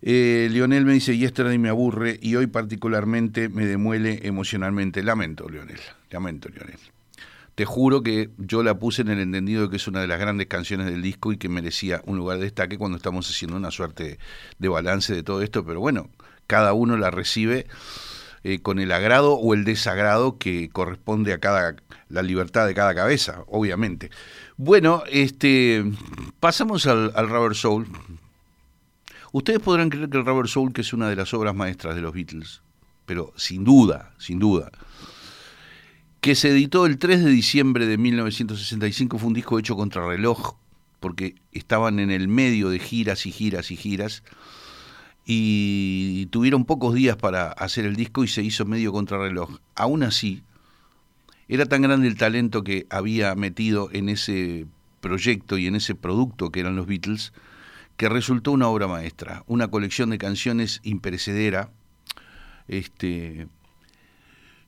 Eh, 0.01 0.49
Lionel 0.51 0.86
me 0.86 0.94
dice, 0.94 1.18
yesterday 1.18 1.59
me 1.59 1.68
aburre 1.68 2.18
y 2.22 2.36
hoy 2.36 2.47
particularmente 2.47 3.51
me 3.51 3.66
demuele 3.66 4.20
emocionalmente. 4.22 5.03
Lamento, 5.03 5.47
Lionel, 5.47 5.80
lamento, 6.11 6.48
Lionel. 6.48 6.78
Te 7.57 7.64
juro 7.64 8.02
que 8.02 8.28
yo 8.36 8.62
la 8.62 8.78
puse 8.78 9.00
en 9.00 9.09
el 9.09 9.18
entendido 9.18 9.62
de 9.62 9.70
que 9.70 9.76
es 9.76 9.88
una 9.88 10.02
de 10.02 10.07
las 10.07 10.20
grandes 10.20 10.46
canciones 10.46 10.86
del 10.86 11.00
disco 11.00 11.32
y 11.32 11.38
que 11.38 11.48
merecía 11.48 12.02
un 12.04 12.18
lugar 12.18 12.36
de 12.36 12.44
destaque 12.44 12.76
cuando 12.76 12.98
estamos 12.98 13.30
haciendo 13.30 13.57
una 13.57 13.70
suerte 13.70 14.18
de 14.59 14.68
balance 14.68 15.14
de 15.14 15.22
todo 15.22 15.40
esto, 15.40 15.64
pero 15.64 15.80
bueno, 15.80 16.11
cada 16.46 16.74
uno 16.74 16.98
la 16.98 17.11
recibe 17.11 17.66
eh, 18.44 18.61
con 18.61 18.78
el 18.78 18.92
agrado 18.92 19.36
o 19.36 19.54
el 19.54 19.64
desagrado 19.64 20.36
que 20.36 20.68
corresponde 20.68 21.32
a 21.32 21.38
cada 21.38 21.76
la 22.11 22.22
libertad 22.22 22.66
de 22.66 22.74
cada 22.74 22.94
cabeza, 22.94 23.42
obviamente. 23.46 24.11
Bueno, 24.59 25.02
este 25.11 25.82
pasamos 26.40 26.86
al, 26.86 27.11
al 27.16 27.30
Rubber 27.30 27.57
Soul. 27.57 27.86
Ustedes 29.32 29.61
podrán 29.61 29.88
creer 29.88 30.11
que 30.11 30.18
el 30.18 30.26
Rubber 30.26 30.46
Soul 30.46 30.74
que 30.74 30.82
es 30.82 30.92
una 30.92 31.09
de 31.09 31.16
las 31.16 31.32
obras 31.32 31.54
maestras 31.54 31.94
de 31.94 32.02
los 32.02 32.12
Beatles, 32.12 32.61
pero 33.07 33.32
sin 33.34 33.64
duda, 33.64 34.12
sin 34.18 34.38
duda 34.38 34.70
que 36.27 36.35
se 36.35 36.49
editó 36.49 36.87
el 36.87 36.99
3 36.99 37.22
de 37.22 37.31
diciembre 37.31 37.87
de 37.87 37.99
1965, 37.99 39.16
fue 39.16 39.29
un 39.29 39.35
disco 39.35 39.61
hecho 39.61 39.77
contra 39.77 40.05
reloj, 40.05 40.57
porque 40.99 41.37
estaban 41.53 42.01
en 42.01 42.11
el 42.11 42.27
medio 42.27 42.68
de 42.68 42.81
giras 42.81 43.27
y 43.27 43.31
giras 43.31 43.70
y 43.70 43.77
giras, 43.77 44.24
y 45.24 46.27
tuvieron 46.33 46.64
pocos 46.64 46.95
días 46.95 47.14
para 47.14 47.53
hacer 47.53 47.85
el 47.85 47.95
disco 47.95 48.24
y 48.24 48.27
se 48.27 48.43
hizo 48.43 48.64
medio 48.64 48.91
contrarreloj. 48.91 49.61
Aún 49.77 50.03
así, 50.03 50.43
era 51.47 51.64
tan 51.66 51.83
grande 51.83 52.09
el 52.09 52.16
talento 52.16 52.64
que 52.64 52.89
había 52.91 53.33
metido 53.37 53.89
en 53.93 54.09
ese 54.09 54.66
proyecto 55.01 55.59
y 55.59 55.68
en 55.68 55.77
ese 55.77 55.95
producto 55.95 56.51
que 56.51 56.59
eran 56.59 56.74
los 56.74 56.89
Beatles, 56.89 57.35
que 57.97 58.09
resultó 58.09 58.51
una 58.51 58.66
obra 58.66 58.89
maestra, 58.89 59.45
una 59.47 59.68
colección 59.68 60.11
de 60.11 60.18
canciones 60.18 60.81
imperecedera. 60.83 61.70
Este, 62.66 63.47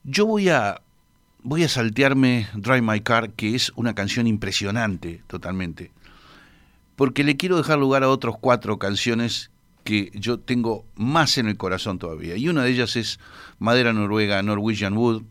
yo 0.04 0.24
voy 0.24 0.50
a 0.50 0.82
voy 1.42 1.64
a 1.64 1.68
saltearme 1.68 2.48
Drive 2.54 2.82
My 2.82 3.00
Car, 3.00 3.30
que 3.30 3.54
es 3.54 3.72
una 3.76 3.94
canción 3.94 4.26
impresionante 4.26 5.22
totalmente, 5.26 5.92
porque 6.96 7.24
le 7.24 7.36
quiero 7.36 7.56
dejar 7.56 7.78
lugar 7.78 8.02
a 8.02 8.08
otras 8.08 8.36
cuatro 8.40 8.78
canciones 8.78 9.50
que 9.84 10.10
yo 10.14 10.38
tengo 10.38 10.84
más 10.96 11.38
en 11.38 11.48
el 11.48 11.56
corazón 11.56 11.98
todavía. 11.98 12.36
Y 12.36 12.48
una 12.48 12.64
de 12.64 12.70
ellas 12.70 12.96
es 12.96 13.20
Madera 13.58 13.92
Noruega, 13.92 14.42
Norwegian 14.42 14.96
Wood. 14.96 15.22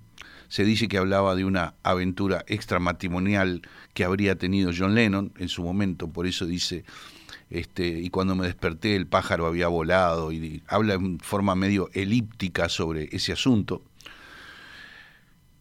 Se 0.47 0.63
dice 0.63 0.87
que 0.87 0.97
hablaba 0.97 1.35
de 1.35 1.45
una 1.45 1.75
aventura 1.83 2.45
extramatrimonial 2.47 3.61
que 3.93 4.05
habría 4.05 4.37
tenido 4.37 4.71
John 4.75 4.95
Lennon 4.95 5.33
en 5.37 5.49
su 5.49 5.61
momento, 5.61 6.07
por 6.07 6.25
eso 6.25 6.45
dice, 6.45 6.85
este, 7.49 7.99
y 7.99 8.09
cuando 8.09 8.33
me 8.35 8.45
desperté 8.45 8.95
el 8.95 9.07
pájaro 9.07 9.45
había 9.45 9.67
volado, 9.67 10.31
y 10.31 10.63
habla 10.67 10.93
en 10.93 11.19
forma 11.19 11.53
medio 11.55 11.89
elíptica 11.93 12.69
sobre 12.69 13.09
ese 13.11 13.33
asunto. 13.33 13.83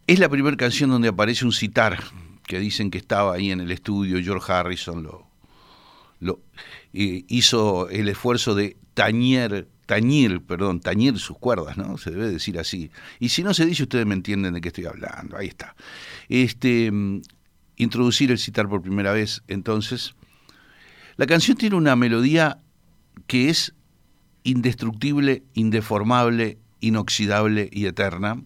Es 0.07 0.21
la 0.21 0.29
primera 0.29 0.57
canción 0.57 0.91
donde 0.91 1.09
aparece 1.09 1.45
un 1.45 1.53
citar, 1.53 1.99
que 2.47 2.61
dicen 2.61 2.93
que 2.93 2.99
estaba 2.99 3.35
ahí 3.35 3.51
en 3.51 3.61
el 3.61 3.73
estudio, 3.73 4.23
George 4.23 4.53
Harrison 4.53 5.03
lo, 6.21 6.41
eh, 6.93 7.25
hizo 7.27 7.89
el 7.89 8.09
esfuerzo 8.09 8.55
de 8.55 8.77
tañer, 8.95 9.67
tañir, 9.85 10.43
perdón, 10.43 10.79
tañir 10.79 11.19
sus 11.19 11.37
cuerdas, 11.39 11.77
¿no? 11.77 11.99
Se 11.99 12.13
debe 12.13 12.29
decir 12.29 12.57
así. 12.61 12.93
Y 13.19 13.31
si 13.31 13.43
no 13.43 13.53
se 13.53 13.67
dice, 13.67 13.83
ustedes 13.83 14.07
me 14.07 14.15
entienden 14.15 14.55
de 14.55 14.61
qué 14.61 14.69
estoy 14.69 14.87
hablando. 14.87 15.37
Ahí 15.37 15.49
está. 15.49 15.75
Este, 16.29 16.93
mm, 16.93 17.23
introducir 17.77 18.31
el 18.31 18.39
citar 18.39 18.69
por 18.69 18.83
primera 18.83 19.13
vez, 19.13 19.43
entonces. 19.49 20.15
La 21.17 21.27
canción 21.27 21.57
tiene 21.57 21.75
una 21.75 21.97
melodía 21.97 22.61
que 23.27 23.49
es 23.49 23.75
indestructible, 24.45 25.43
indeformable, 25.55 26.59
inoxidable 26.81 27.69
y 27.73 27.87
eterna 27.87 28.45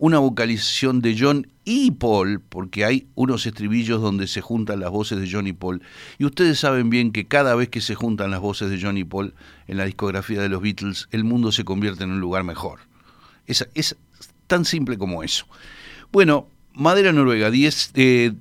una 0.00 0.18
vocalización 0.18 1.00
de 1.02 1.14
John 1.16 1.46
y 1.66 1.90
Paul, 1.90 2.40
porque 2.40 2.86
hay 2.86 3.06
unos 3.14 3.44
estribillos 3.44 4.00
donde 4.00 4.26
se 4.26 4.40
juntan 4.40 4.80
las 4.80 4.88
voces 4.90 5.20
de 5.20 5.30
John 5.30 5.46
y 5.46 5.52
Paul. 5.52 5.82
Y 6.18 6.24
ustedes 6.24 6.58
saben 6.58 6.88
bien 6.88 7.12
que 7.12 7.26
cada 7.26 7.54
vez 7.54 7.68
que 7.68 7.82
se 7.82 7.94
juntan 7.94 8.30
las 8.30 8.40
voces 8.40 8.70
de 8.70 8.80
John 8.80 8.96
y 8.96 9.04
Paul 9.04 9.34
en 9.68 9.76
la 9.76 9.84
discografía 9.84 10.40
de 10.40 10.48
los 10.48 10.62
Beatles, 10.62 11.06
el 11.10 11.22
mundo 11.22 11.52
se 11.52 11.64
convierte 11.64 12.04
en 12.04 12.12
un 12.12 12.20
lugar 12.20 12.44
mejor. 12.44 12.78
Es, 13.46 13.68
tan 14.46 14.64
simple 14.64 14.96
como 14.96 15.22
eso. 15.22 15.44
Bueno, 16.10 16.46
Madera 16.72 17.12
Noruega, 17.12 17.50
10, 17.50 17.90
eh, 17.94 18.32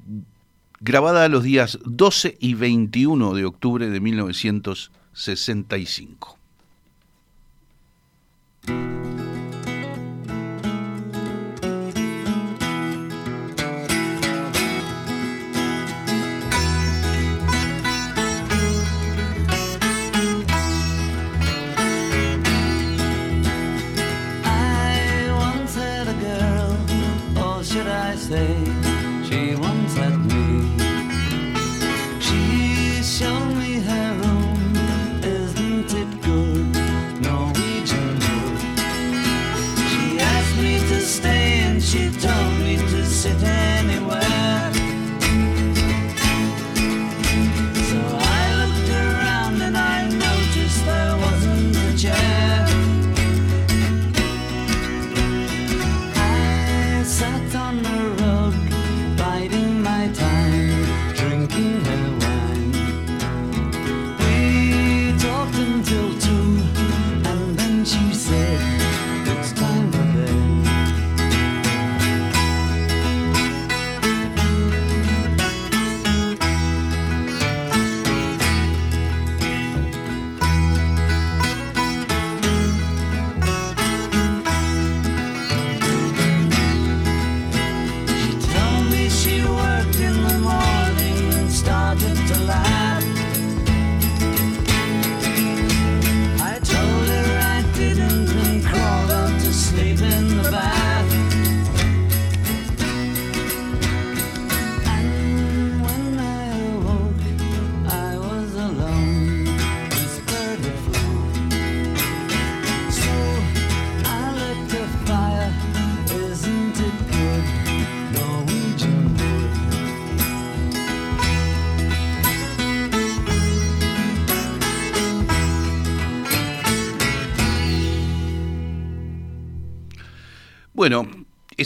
grabada 0.80 1.28
los 1.28 1.43
días 1.43 1.78
12 1.84 2.38
y 2.39 2.53
21 2.53 3.34
de 3.34 3.43
octubre 3.43 3.89
de 3.89 3.99
1965. 3.99 6.38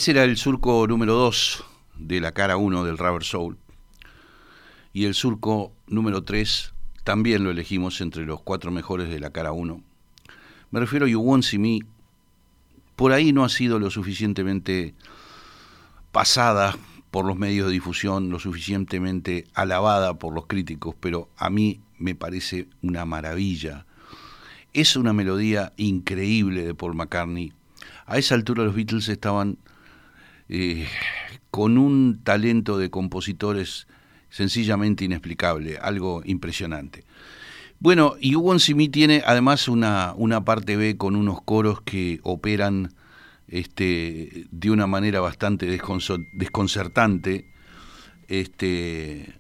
Ese 0.04 0.12
era 0.12 0.26
el 0.26 0.36
surco 0.36 0.86
número 0.86 1.14
2 1.14 1.64
de 1.96 2.20
la 2.20 2.34
cara 2.34 2.58
1 2.58 2.84
del 2.84 2.98
Rubber 2.98 3.24
Soul. 3.24 3.58
Y 4.92 5.06
el 5.06 5.14
surco 5.14 5.72
número 5.88 6.26
3 6.26 6.74
también 7.06 7.46
lo 7.46 7.52
elegimos 7.52 8.02
entre 8.02 8.26
los 8.26 8.42
cuatro 8.42 8.70
mejores 8.70 9.08
de 9.08 9.22
la 9.22 9.30
cara 9.30 9.54
1. 9.54 9.82
Me 10.72 10.80
refiero 10.82 11.06
a 11.06 11.10
You 11.10 11.22
Won't 11.22 11.46
See 11.46 11.58
Me. 11.58 11.80
Por 12.98 13.14
ahí 13.14 13.32
no 13.32 13.46
ha 13.46 13.50
sido 13.50 13.80
lo 13.80 13.90
suficientemente 13.90 14.94
pasada 16.12 16.76
por 17.10 17.24
los 17.24 17.38
medios 17.38 17.68
de 17.68 17.72
difusión, 17.72 18.30
lo 18.30 18.40
suficientemente 18.40 19.48
alabada 19.54 20.16
por 20.16 20.34
los 20.34 20.48
críticos, 20.48 20.96
pero 21.00 21.30
a 21.38 21.50
mí 21.50 21.80
me 21.98 22.14
parece 22.14 22.68
una 22.82 23.06
maravilla. 23.06 23.86
Es 24.74 24.98
una 24.98 25.14
melodía 25.14 25.72
increíble 25.78 26.66
de 26.66 26.76
Paul 26.76 26.94
McCartney. 26.94 27.54
A 28.06 28.18
esa 28.18 28.36
altura 28.36 28.66
los 28.66 28.76
Beatles 28.76 29.08
estaban 29.08 29.60
con 31.52 31.78
un 31.78 32.22
talento 32.24 32.78
de 32.78 32.90
compositores 32.90 33.88
sencillamente 34.30 35.06
inexplicable, 35.06 35.78
algo 35.78 36.22
impresionante. 36.26 37.04
Bueno, 37.80 38.16
y 38.20 38.36
Hugo 38.36 38.56
Me 38.76 38.90
tiene 38.90 39.24
además 39.26 39.68
una, 39.68 40.14
una 40.16 40.46
parte 40.46 40.78
B 40.78 40.98
con 40.98 41.16
unos 41.16 41.42
coros 41.42 41.82
que 41.82 42.20
operan 42.24 42.94
este, 43.48 44.48
de 44.52 44.72
una 44.72 44.88
manera 44.88 45.20
bastante 45.20 45.66
desconcertante. 45.68 47.52
Este, 48.28 49.36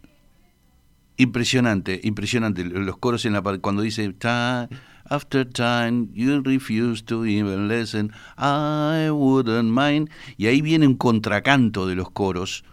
impresionante, 1.17 1.99
impresionante. 2.03 2.63
Los 2.65 2.97
coros 2.97 3.25
en 3.25 3.33
la 3.33 3.41
parte, 3.41 3.61
cuando 3.61 3.81
dice 3.81 4.11
time 4.13 4.67
after 5.09 5.45
time, 5.47 6.07
you 6.13 6.41
refuse 6.41 7.03
to 7.05 7.25
even 7.25 7.67
listen, 7.67 8.11
I 8.37 9.09
wouldn't 9.11 9.71
mind. 9.71 10.09
Y 10.37 10.47
ahí 10.47 10.61
viene 10.61 10.87
un 10.87 10.95
contracanto 10.95 11.85
de 11.87 11.95
los 11.95 12.09
coros 12.11 12.63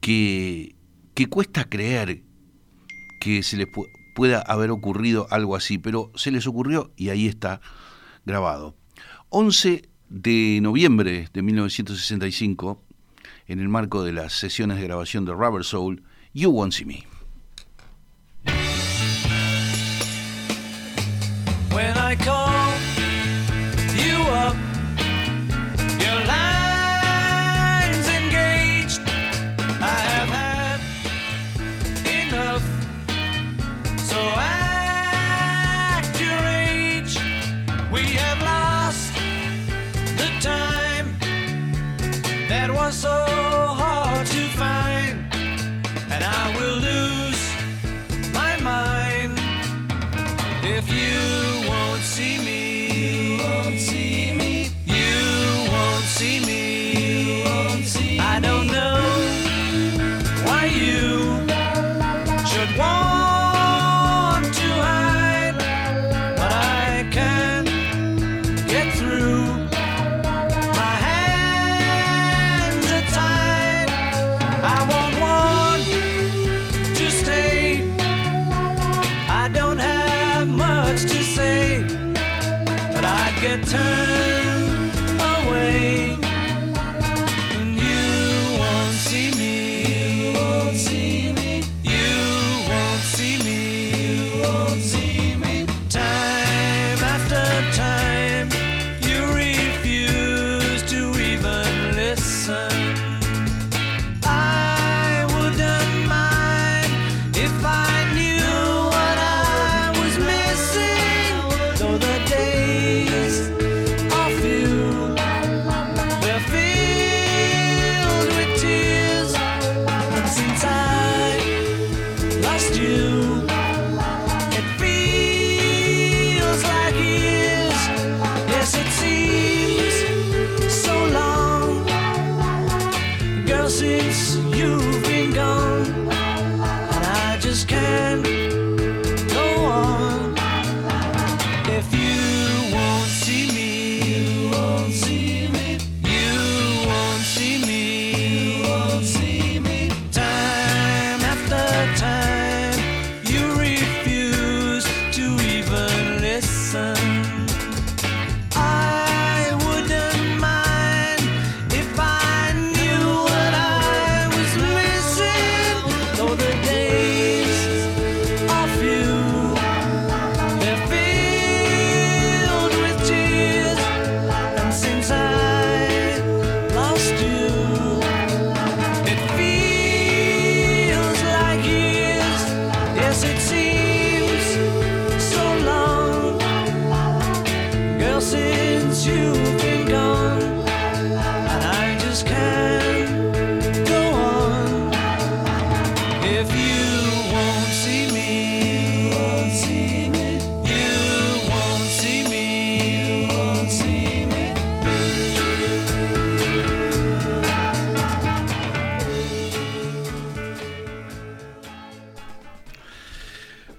que, 0.00 0.74
que 1.14 1.26
cuesta 1.28 1.64
creer 1.68 2.22
que 3.20 3.42
se 3.42 3.56
les 3.56 3.66
pu- 3.68 3.86
pueda 4.14 4.40
haber 4.40 4.70
ocurrido 4.70 5.26
algo 5.30 5.56
así, 5.56 5.78
pero 5.78 6.10
se 6.14 6.30
les 6.30 6.46
ocurrió 6.46 6.92
y 6.96 7.08
ahí 7.08 7.26
está 7.26 7.60
grabado. 8.26 8.76
11 9.30 9.88
de 10.10 10.60
noviembre 10.62 11.28
de 11.32 11.42
1965, 11.42 12.82
en 13.46 13.60
el 13.60 13.68
marco 13.68 14.04
de 14.04 14.12
las 14.12 14.32
sesiones 14.34 14.76
de 14.78 14.84
grabación 14.84 15.24
de 15.24 15.32
Rubber 15.32 15.64
Soul, 15.64 16.02
You 16.32 16.50
Won't 16.50 16.72
See 16.74 16.84
Me. 16.84 17.04
I 22.14 22.16
call 22.16 22.43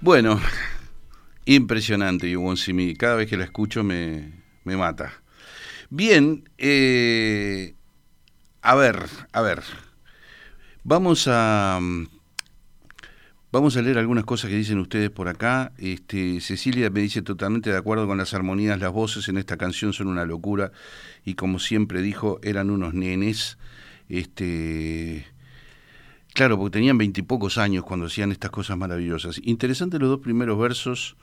Bueno, 0.06 0.40
impresionante 1.46 2.30
You 2.30 2.40
Won't 2.40 2.58
See 2.58 2.72
Me. 2.72 2.94
Cada 2.94 3.16
vez 3.16 3.28
que 3.28 3.36
la 3.36 3.42
escucho 3.42 3.82
me, 3.82 4.30
me 4.62 4.76
mata. 4.76 5.12
Bien, 5.90 6.48
eh, 6.58 7.74
a 8.62 8.76
ver, 8.76 9.04
a 9.32 9.42
ver. 9.42 9.64
Vamos 10.84 11.26
a 11.26 11.80
vamos 13.50 13.76
a 13.76 13.82
leer 13.82 13.98
algunas 13.98 14.24
cosas 14.24 14.48
que 14.48 14.56
dicen 14.56 14.78
ustedes 14.78 15.10
por 15.10 15.26
acá. 15.26 15.72
Este, 15.76 16.40
Cecilia 16.40 16.88
me 16.88 17.00
dice 17.00 17.22
totalmente 17.22 17.70
de 17.70 17.76
acuerdo 17.76 18.06
con 18.06 18.16
las 18.16 18.32
armonías, 18.32 18.78
las 18.78 18.92
voces 18.92 19.28
en 19.28 19.38
esta 19.38 19.56
canción 19.56 19.92
son 19.92 20.06
una 20.06 20.24
locura 20.24 20.70
y 21.24 21.34
como 21.34 21.58
siempre 21.58 22.00
dijo, 22.00 22.38
eran 22.44 22.70
unos 22.70 22.94
nenes. 22.94 23.58
Este, 24.08 25.26
Claro, 26.36 26.58
porque 26.58 26.74
tenían 26.74 26.98
veintipocos 26.98 27.56
años 27.56 27.82
cuando 27.82 28.04
hacían 28.04 28.30
estas 28.30 28.50
cosas 28.50 28.76
maravillosas. 28.76 29.40
Interesante 29.42 29.98
los 29.98 30.10
dos 30.10 30.20
primeros 30.20 30.58
versos. 30.58 31.16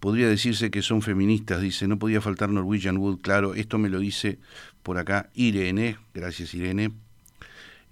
Podría 0.00 0.28
decirse 0.28 0.68
que 0.72 0.82
son 0.82 1.00
feministas, 1.00 1.60
dice, 1.60 1.86
no 1.86 1.96
podía 1.96 2.20
faltar 2.20 2.50
Norwegian 2.50 2.96
Wood, 2.96 3.20
claro, 3.20 3.54
esto 3.54 3.78
me 3.78 3.88
lo 3.88 4.00
dice 4.00 4.40
por 4.82 4.98
acá 4.98 5.30
Irene, 5.34 5.98
gracias 6.12 6.54
Irene. 6.54 6.90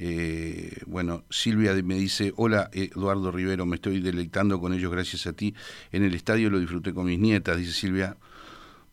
Eh, 0.01 0.76
bueno, 0.87 1.22
Silvia 1.30 1.72
me 1.85 1.95
dice, 1.95 2.32
hola 2.35 2.68
Eduardo 2.72 3.30
Rivero, 3.30 3.64
me 3.64 3.76
estoy 3.76 4.01
deleitando 4.01 4.59
con 4.61 4.74
ellos 4.74 4.91
gracias 4.91 5.28
a 5.28 5.35
ti. 5.35 5.55
En 5.93 6.03
el 6.03 6.14
estadio 6.14 6.51
lo 6.51 6.59
disfruté 6.59 6.93
con 6.93 7.07
mis 7.07 7.20
nietas, 7.20 7.59
dice 7.59 7.72
Silvia. 7.72 8.16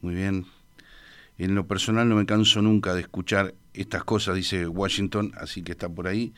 Muy 0.01 0.13
bien. 0.13 0.45
En 1.39 1.55
lo 1.55 1.65
personal 1.65 2.07
no 2.07 2.17
me 2.17 2.27
canso 2.27 2.61
nunca 2.61 2.93
de 2.93 3.01
escuchar 3.01 3.55
estas 3.73 4.03
cosas, 4.03 4.35
dice 4.35 4.67
Washington, 4.67 5.31
así 5.37 5.63
que 5.63 5.71
está 5.71 5.89
por 5.89 6.07
ahí. 6.07 6.35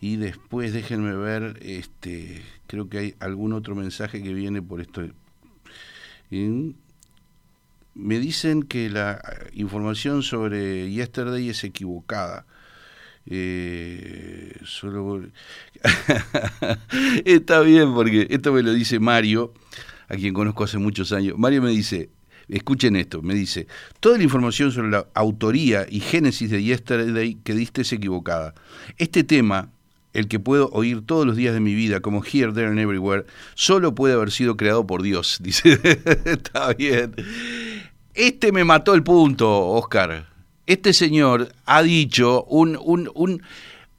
Y 0.00 0.16
después 0.16 0.72
déjenme 0.72 1.14
ver, 1.14 1.58
este, 1.62 2.42
creo 2.66 2.88
que 2.88 2.98
hay 2.98 3.14
algún 3.18 3.52
otro 3.52 3.74
mensaje 3.74 4.22
que 4.22 4.32
viene 4.32 4.62
por 4.62 4.80
esto. 4.80 5.02
Y 6.30 6.74
me 7.94 8.18
dicen 8.20 8.62
que 8.62 8.88
la 8.90 9.20
información 9.54 10.22
sobre 10.22 10.90
Yesterday 10.90 11.48
es 11.48 11.64
equivocada. 11.64 12.46
Eh, 13.30 14.56
solo 14.64 15.22
está 17.26 17.60
bien 17.60 17.92
porque 17.92 18.26
esto 18.30 18.52
me 18.52 18.62
lo 18.62 18.72
dice 18.72 19.00
Mario, 19.00 19.52
a 20.08 20.14
quien 20.14 20.32
conozco 20.32 20.64
hace 20.64 20.78
muchos 20.78 21.12
años. 21.12 21.36
Mario 21.36 21.60
me 21.60 21.70
dice, 21.70 22.08
escuchen 22.48 22.96
esto, 22.96 23.20
me 23.20 23.34
dice, 23.34 23.66
toda 24.00 24.16
la 24.16 24.24
información 24.24 24.72
sobre 24.72 24.90
la 24.90 25.08
autoría 25.14 25.86
y 25.88 26.00
génesis 26.00 26.50
de 26.50 26.62
Yesterday 26.62 27.34
que 27.42 27.54
diste 27.54 27.82
es 27.82 27.92
equivocada. 27.92 28.54
Este 28.96 29.24
tema, 29.24 29.70
el 30.12 30.28
que 30.28 30.40
puedo 30.40 30.68
oír 30.70 31.02
todos 31.04 31.26
los 31.26 31.36
días 31.36 31.54
de 31.54 31.60
mi 31.60 31.74
vida, 31.74 32.00
como 32.00 32.22
Here, 32.24 32.52
There 32.52 32.68
and 32.68 32.78
Everywhere, 32.78 33.26
solo 33.54 33.94
puede 33.94 34.14
haber 34.14 34.30
sido 34.30 34.56
creado 34.56 34.86
por 34.86 35.02
Dios. 35.02 35.38
Dice, 35.42 35.78
está 36.24 36.72
bien. 36.74 37.14
Este 38.14 38.52
me 38.52 38.64
mató 38.64 38.94
el 38.94 39.02
punto, 39.02 39.48
Oscar 39.68 40.26
este 40.68 40.92
señor 40.92 41.50
ha 41.64 41.82
dicho 41.82 42.44
un, 42.44 42.78
un, 42.80 43.10
un, 43.14 43.42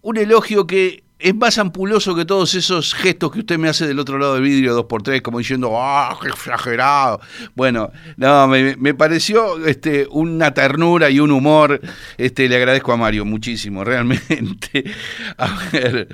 un 0.02 0.18
elogio 0.18 0.68
que 0.68 1.04
es 1.20 1.36
más 1.36 1.58
ampuloso 1.58 2.16
que 2.16 2.24
todos 2.24 2.56
esos 2.56 2.94
gestos 2.94 3.32
que 3.32 3.40
usted 3.40 3.58
me 3.58 3.68
hace 3.68 3.86
del 3.86 4.00
otro 4.00 4.18
lado 4.18 4.36
del 4.36 4.44
vidrio 4.44 4.74
dos 4.74 4.86
por 4.86 5.04
tres, 5.04 5.22
como 5.22 5.40
diciendo, 5.40 5.74
¡ah, 5.78 6.18
qué 6.22 6.30
exagerado! 6.30 7.20
Bueno, 7.56 7.92
no, 8.16 8.48
me, 8.48 8.94
pareció 8.94 9.66
este, 9.66 10.08
una 10.10 10.54
ternura 10.54 11.10
y 11.10 11.20
un 11.20 11.32
humor. 11.32 11.82
Este, 12.18 12.48
le 12.48 12.56
agradezco 12.56 12.94
a 12.94 12.98
Mario 12.98 13.26
muchísimo, 13.26 13.84
realmente. 13.84 14.86
A 15.38 15.60
ver, 15.72 16.08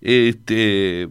este. 0.00 1.08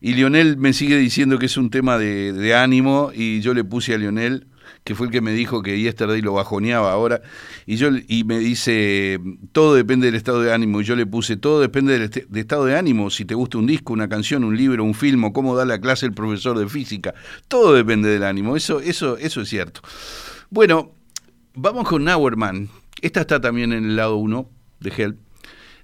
Y 0.00 0.14
Lionel 0.14 0.56
me 0.56 0.72
sigue 0.72 0.96
diciendo 0.96 1.38
que 1.38 1.46
es 1.46 1.56
un 1.56 1.70
tema 1.70 1.98
de 1.98 2.54
ánimo, 2.54 3.10
y 3.12 3.40
yo 3.40 3.54
le 3.54 3.64
puse 3.64 3.94
a 3.94 3.98
Lionel 3.98 4.46
que 4.86 4.94
fue 4.94 5.08
el 5.08 5.12
que 5.12 5.20
me 5.20 5.32
dijo 5.32 5.64
que 5.64 5.80
Yesterday 5.80 6.22
lo 6.22 6.34
bajoneaba 6.34 6.92
ahora, 6.92 7.20
y, 7.66 7.74
yo, 7.74 7.88
y 8.06 8.22
me 8.22 8.38
dice, 8.38 9.18
todo 9.50 9.74
depende 9.74 10.06
del 10.06 10.14
estado 10.14 10.40
de 10.40 10.52
ánimo, 10.54 10.80
y 10.80 10.84
yo 10.84 10.94
le 10.94 11.04
puse, 11.06 11.36
todo 11.36 11.60
depende 11.60 11.98
del 11.98 12.08
de 12.08 12.40
estado 12.40 12.66
de 12.66 12.78
ánimo, 12.78 13.10
si 13.10 13.24
te 13.24 13.34
gusta 13.34 13.58
un 13.58 13.66
disco, 13.66 13.92
una 13.92 14.08
canción, 14.08 14.44
un 14.44 14.56
libro, 14.56 14.84
un 14.84 14.94
film, 14.94 15.24
o 15.24 15.32
cómo 15.32 15.56
da 15.56 15.64
la 15.64 15.80
clase 15.80 16.06
el 16.06 16.12
profesor 16.12 16.56
de 16.56 16.68
física, 16.68 17.14
todo 17.48 17.74
depende 17.74 18.08
del 18.08 18.22
ánimo, 18.22 18.56
eso, 18.56 18.78
eso, 18.78 19.18
eso 19.18 19.40
es 19.40 19.48
cierto. 19.48 19.80
Bueno, 20.50 20.92
vamos 21.54 21.88
con 21.88 22.04
Nauerman, 22.04 22.68
esta 23.02 23.22
está 23.22 23.40
también 23.40 23.72
en 23.72 23.86
el 23.86 23.96
lado 23.96 24.18
1 24.18 24.48
de 24.78 24.92
Help. 24.96 25.18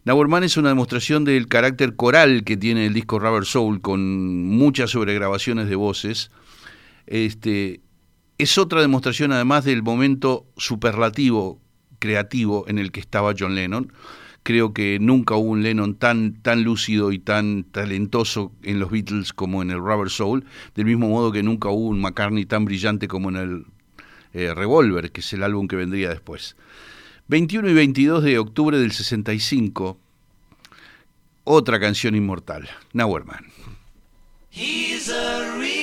Nauerman 0.05 0.45
es 0.45 0.57
una 0.57 0.69
demostración 0.69 1.25
del 1.25 1.49
carácter 1.49 1.97
coral 1.97 2.45
que 2.45 2.57
tiene 2.57 2.87
el 2.87 2.95
disco 2.95 3.19
Rubber 3.19 3.47
Soul, 3.47 3.81
con 3.81 4.47
muchas 4.47 4.91
sobregrabaciones 4.91 5.69
de 5.69 5.75
voces. 5.75 6.31
Este, 7.07 7.81
es 8.39 8.59
otra 8.59 8.81
demostración 8.81 9.33
además 9.33 9.65
del 9.65 9.83
momento 9.83 10.47
superlativo 10.57 11.61
creativo 11.99 12.65
en 12.67 12.79
el 12.79 12.91
que 12.91 13.01
estaba 13.01 13.35
John 13.39 13.55
Lennon. 13.55 13.93
Creo 14.43 14.75
que 14.75 14.99
nunca 15.01 15.37
hubo 15.37 15.51
un 15.51 15.63
Lennon 15.63 15.95
tan, 15.95 16.35
tan 16.43 16.65
lúcido 16.65 17.13
y 17.13 17.21
tan 17.21 17.63
talentoso 17.63 18.51
en 18.65 18.81
los 18.81 18.91
Beatles 18.91 19.33
como 19.33 19.63
en 19.63 19.71
el 19.71 19.79
Rubber 19.79 20.11
Soul, 20.11 20.45
del 20.75 20.87
mismo 20.87 21.09
modo 21.09 21.31
que 21.31 21.45
nunca 21.45 21.69
hubo 21.69 21.87
un 21.89 22.01
McCartney 22.01 22.45
tan 22.45 22.65
brillante 22.65 23.07
como 23.07 23.29
en 23.29 23.37
el 23.37 23.67
eh, 24.33 24.53
Revolver, 24.53 25.13
que 25.13 25.21
es 25.21 25.33
el 25.33 25.45
álbum 25.45 25.69
que 25.69 25.77
vendría 25.77 26.09
después. 26.09 26.57
21 27.29 27.71
y 27.71 27.75
22 27.75 28.25
de 28.25 28.39
octubre 28.41 28.77
del 28.79 28.91
65, 28.91 29.97
otra 31.45 31.79
canción 31.79 32.17
inmortal, 32.17 32.69
Nowhere 32.93 33.25
Man. 33.25 33.47
He's 34.51 35.09
a 35.09 35.57
real 35.57 35.82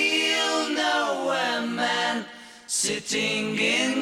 sitting 2.79 3.59
in 3.59 3.98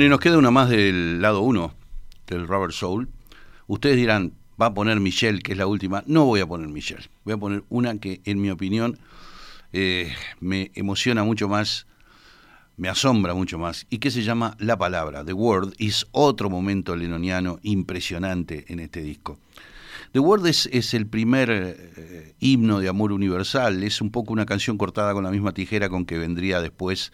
Y 0.00 0.08
nos 0.08 0.18
queda 0.18 0.38
una 0.38 0.50
más 0.50 0.70
del 0.70 1.20
lado 1.20 1.42
1 1.42 1.74
del 2.26 2.48
Rubber 2.48 2.72
Soul. 2.72 3.10
Ustedes 3.66 3.96
dirán, 3.96 4.32
va 4.58 4.66
a 4.66 4.72
poner 4.72 4.98
Michelle, 4.98 5.42
que 5.42 5.52
es 5.52 5.58
la 5.58 5.66
última. 5.66 6.02
No 6.06 6.24
voy 6.24 6.40
a 6.40 6.46
poner 6.46 6.68
Michelle. 6.68 7.10
Voy 7.24 7.34
a 7.34 7.36
poner 7.36 7.64
una 7.68 7.98
que, 7.98 8.22
en 8.24 8.40
mi 8.40 8.48
opinión, 8.48 8.98
eh, 9.74 10.10
me 10.40 10.70
emociona 10.74 11.22
mucho 11.22 11.50
más, 11.50 11.86
me 12.78 12.88
asombra 12.88 13.34
mucho 13.34 13.58
más, 13.58 13.86
y 13.90 13.98
que 13.98 14.10
se 14.10 14.22
llama 14.22 14.56
La 14.58 14.78
Palabra. 14.78 15.22
The 15.22 15.34
Word 15.34 15.74
es 15.78 16.06
otro 16.12 16.48
momento 16.48 16.96
lenoniano 16.96 17.58
impresionante 17.62 18.64
en 18.68 18.80
este 18.80 19.02
disco. 19.02 19.38
The 20.12 20.20
Word 20.20 20.46
es, 20.46 20.66
es 20.72 20.94
el 20.94 21.08
primer 21.08 21.50
eh, 21.50 22.34
himno 22.40 22.80
de 22.80 22.88
amor 22.88 23.12
universal, 23.12 23.82
es 23.82 24.00
un 24.00 24.10
poco 24.10 24.32
una 24.32 24.46
canción 24.46 24.78
cortada 24.78 25.12
con 25.12 25.24
la 25.24 25.30
misma 25.30 25.52
tijera 25.52 25.90
con 25.90 26.06
que 26.06 26.16
vendría 26.16 26.62
después, 26.62 27.12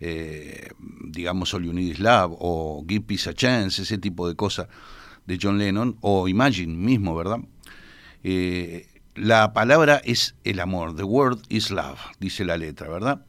eh, 0.00 0.70
digamos, 1.04 1.52
All 1.54 1.64
You 1.64 1.72
Need 1.72 1.92
Is 1.92 2.00
Love 2.00 2.36
o 2.38 2.84
Give 2.88 3.04
Peace 3.04 3.30
a 3.30 3.34
Chance, 3.34 3.82
ese 3.82 3.98
tipo 3.98 4.28
de 4.28 4.34
cosas 4.34 4.68
de 5.26 5.38
John 5.40 5.58
Lennon, 5.58 5.96
o 6.00 6.28
Imagine 6.28 6.76
mismo, 6.76 7.14
¿verdad? 7.16 7.40
Eh, 8.22 8.86
la 9.14 9.52
palabra 9.52 10.00
es 10.04 10.34
el 10.44 10.60
amor, 10.60 10.94
the 10.94 11.04
word 11.04 11.38
is 11.48 11.70
love, 11.70 11.98
dice 12.20 12.44
la 12.44 12.56
letra, 12.56 12.88
¿verdad? 12.88 13.24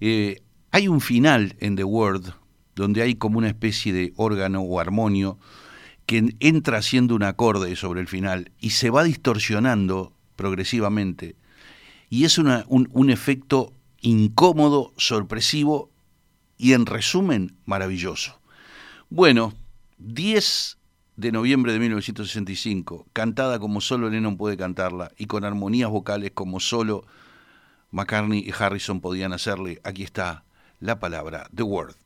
Eh, 0.00 0.42
hay 0.70 0.88
un 0.88 1.00
final 1.00 1.56
en 1.60 1.76
The 1.76 1.84
Word 1.84 2.34
donde 2.76 3.02
hay 3.02 3.16
como 3.16 3.38
una 3.38 3.48
especie 3.48 3.92
de 3.92 4.12
órgano 4.16 4.60
o 4.60 4.78
armonio 4.78 5.38
que 6.06 6.36
entra 6.40 6.78
haciendo 6.78 7.14
un 7.14 7.24
acorde 7.24 7.74
sobre 7.74 8.00
el 8.00 8.06
final 8.06 8.52
y 8.60 8.70
se 8.70 8.90
va 8.90 9.02
distorsionando 9.02 10.12
progresivamente. 10.36 11.36
Y 12.08 12.24
es 12.24 12.38
un, 12.38 12.64
un 12.68 13.10
efecto 13.10 13.72
incómodo, 14.00 14.92
sorpresivo 14.96 15.90
y 16.56 16.72
en 16.72 16.86
resumen 16.86 17.56
maravilloso. 17.64 18.40
Bueno, 19.10 19.54
10 19.98 20.78
de 21.16 21.32
noviembre 21.32 21.72
de 21.72 21.80
1965, 21.80 23.06
cantada 23.12 23.58
como 23.58 23.80
solo 23.80 24.08
Lennon 24.08 24.36
puede 24.36 24.56
cantarla 24.56 25.10
y 25.16 25.26
con 25.26 25.44
armonías 25.44 25.90
vocales 25.90 26.30
como 26.32 26.60
solo 26.60 27.04
McCartney 27.90 28.40
y 28.40 28.52
Harrison 28.56 29.00
podían 29.00 29.32
hacerle, 29.32 29.80
aquí 29.82 30.02
está 30.02 30.44
la 30.78 31.00
palabra, 31.00 31.48
The 31.54 31.62
Word. 31.62 31.96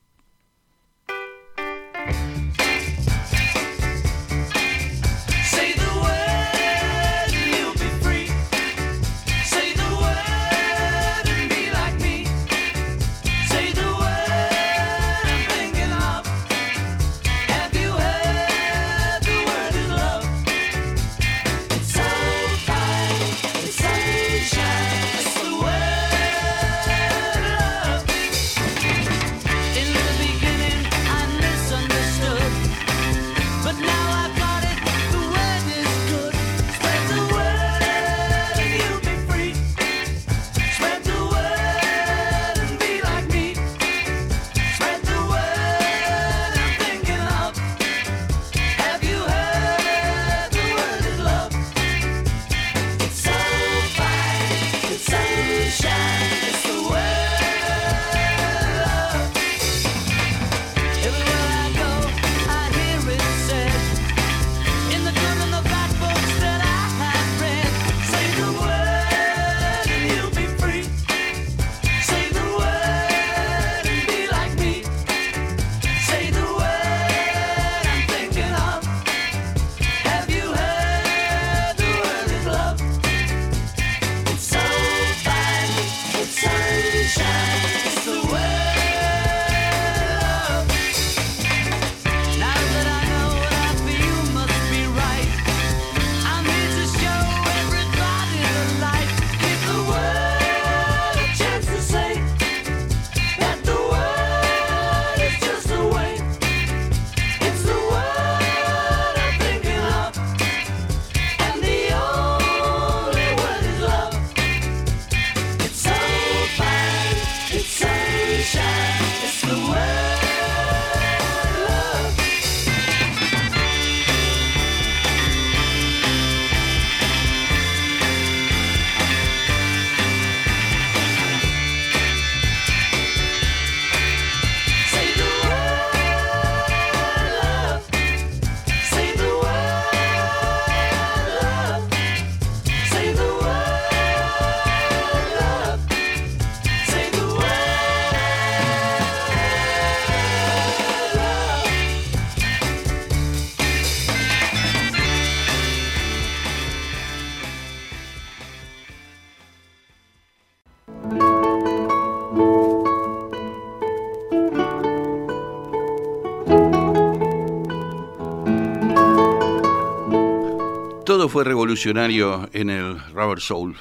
Fue 171.33 171.43
revolucionario 171.43 172.47
en 172.53 172.69
el 172.69 172.99
Rubber 173.11 173.39
Soul. 173.39 173.75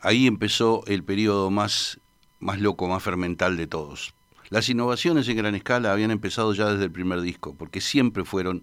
Ahí 0.00 0.28
empezó 0.28 0.84
el 0.86 1.02
periodo 1.02 1.50
más, 1.50 1.98
más 2.38 2.60
loco, 2.60 2.86
más 2.86 3.02
fermental 3.02 3.56
de 3.56 3.66
todos. 3.66 4.14
Las 4.48 4.68
innovaciones 4.68 5.28
en 5.28 5.36
gran 5.36 5.56
escala 5.56 5.90
habían 5.90 6.12
empezado 6.12 6.54
ya 6.54 6.70
desde 6.70 6.84
el 6.84 6.92
primer 6.92 7.22
disco, 7.22 7.56
porque 7.58 7.80
siempre 7.80 8.24
fueron 8.24 8.62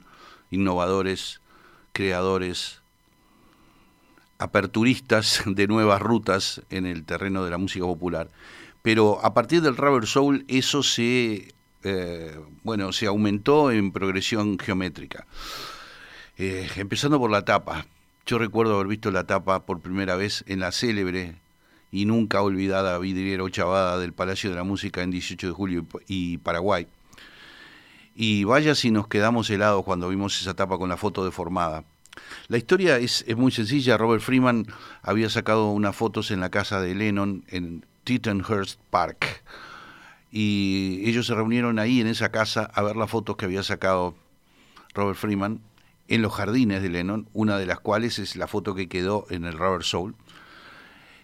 innovadores, 0.51 1.41
creadores, 1.91 2.81
aperturistas 4.37 5.43
de 5.45 5.67
nuevas 5.67 6.01
rutas 6.01 6.61
en 6.69 6.85
el 6.85 7.03
terreno 7.03 7.43
de 7.43 7.51
la 7.51 7.57
música 7.57 7.83
popular. 7.83 8.31
Pero 8.83 9.19
a 9.21 9.33
partir 9.33 9.61
del 9.61 9.75
Rubber 9.75 10.07
Soul 10.07 10.45
eso 10.47 10.81
se, 10.81 11.53
eh, 11.83 12.39
bueno, 12.63 12.93
se 12.93 13.07
aumentó 13.07 13.69
en 13.69 13.91
progresión 13.91 14.57
geométrica. 14.59 15.27
Eh, 16.37 16.69
empezando 16.75 17.17
por 17.17 17.31
la 17.31 17.45
tapa. 17.45 17.85
Yo 18.25 18.37
recuerdo 18.37 18.75
haber 18.75 18.87
visto 18.87 19.09
la 19.09 19.25
tapa 19.25 19.65
por 19.65 19.79
primera 19.79 20.17
vez 20.17 20.43
en 20.47 20.59
la 20.59 20.73
célebre 20.73 21.35
y 21.91 22.05
nunca 22.05 22.41
olvidada 22.41 22.97
vidriera 22.97 23.43
ochavada 23.43 23.97
del 23.99 24.11
Palacio 24.11 24.49
de 24.49 24.57
la 24.57 24.65
Música 24.65 25.01
en 25.01 25.11
18 25.11 25.47
de 25.47 25.53
julio 25.53 25.85
y 26.07 26.39
Paraguay. 26.39 26.87
Y 28.15 28.43
vaya 28.43 28.75
si 28.75 28.91
nos 28.91 29.07
quedamos 29.07 29.49
helados 29.49 29.85
cuando 29.85 30.09
vimos 30.09 30.41
esa 30.41 30.53
tapa 30.53 30.77
con 30.77 30.89
la 30.89 30.97
foto 30.97 31.23
deformada. 31.23 31.85
La 32.49 32.57
historia 32.57 32.97
es, 32.97 33.23
es 33.27 33.37
muy 33.37 33.51
sencilla. 33.53 33.97
Robert 33.97 34.21
Freeman 34.21 34.65
había 35.03 35.29
sacado 35.29 35.71
unas 35.71 35.95
fotos 35.95 36.31
en 36.31 36.41
la 36.41 36.49
casa 36.49 36.81
de 36.81 36.95
Lennon 36.95 37.45
en 37.47 37.85
Tittenhurst 38.03 38.79
Park. 38.89 39.43
y 40.31 41.01
ellos 41.05 41.27
se 41.27 41.35
reunieron 41.35 41.79
ahí 41.79 42.01
en 42.01 42.07
esa 42.07 42.29
casa 42.29 42.69
a 42.73 42.81
ver 42.81 42.97
las 42.97 43.09
fotos 43.09 43.37
que 43.37 43.45
había 43.45 43.63
sacado 43.63 44.15
Robert 44.93 45.17
Freeman 45.17 45.61
en 46.07 46.21
los 46.21 46.33
jardines 46.33 46.81
de 46.81 46.89
Lennon, 46.89 47.27
una 47.33 47.57
de 47.57 47.65
las 47.65 47.79
cuales 47.79 48.19
es 48.19 48.35
la 48.35 48.47
foto 48.47 48.75
que 48.75 48.87
quedó 48.87 49.25
en 49.29 49.45
el 49.45 49.57
Robert 49.57 49.83
Soul. 49.83 50.15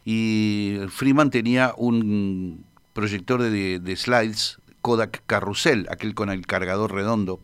Y 0.03 0.77
Freeman 0.89 1.29
tenía 1.29 1.73
un 1.77 2.65
proyector 2.93 3.41
de, 3.41 3.79
de 3.79 3.95
slides 3.95 4.59
Kodak 4.81 5.23
Carrusel, 5.27 5.87
aquel 5.89 6.15
con 6.15 6.29
el 6.29 6.45
cargador 6.45 6.93
redondo. 6.93 7.39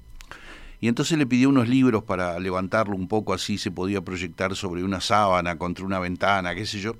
Y 0.79 0.87
entonces 0.87 1.17
le 1.17 1.25
pidió 1.25 1.49
unos 1.49 1.67
libros 1.67 2.03
para 2.03 2.39
levantarlo 2.39 2.95
un 2.95 3.07
poco 3.07 3.33
así, 3.33 3.57
se 3.57 3.71
podía 3.71 4.01
proyectar 4.01 4.55
sobre 4.55 4.83
una 4.83 5.01
sábana, 5.01 5.57
contra 5.57 5.85
una 5.85 5.99
ventana, 5.99 6.53
qué 6.55 6.65
sé 6.65 6.79
yo. 6.79 6.95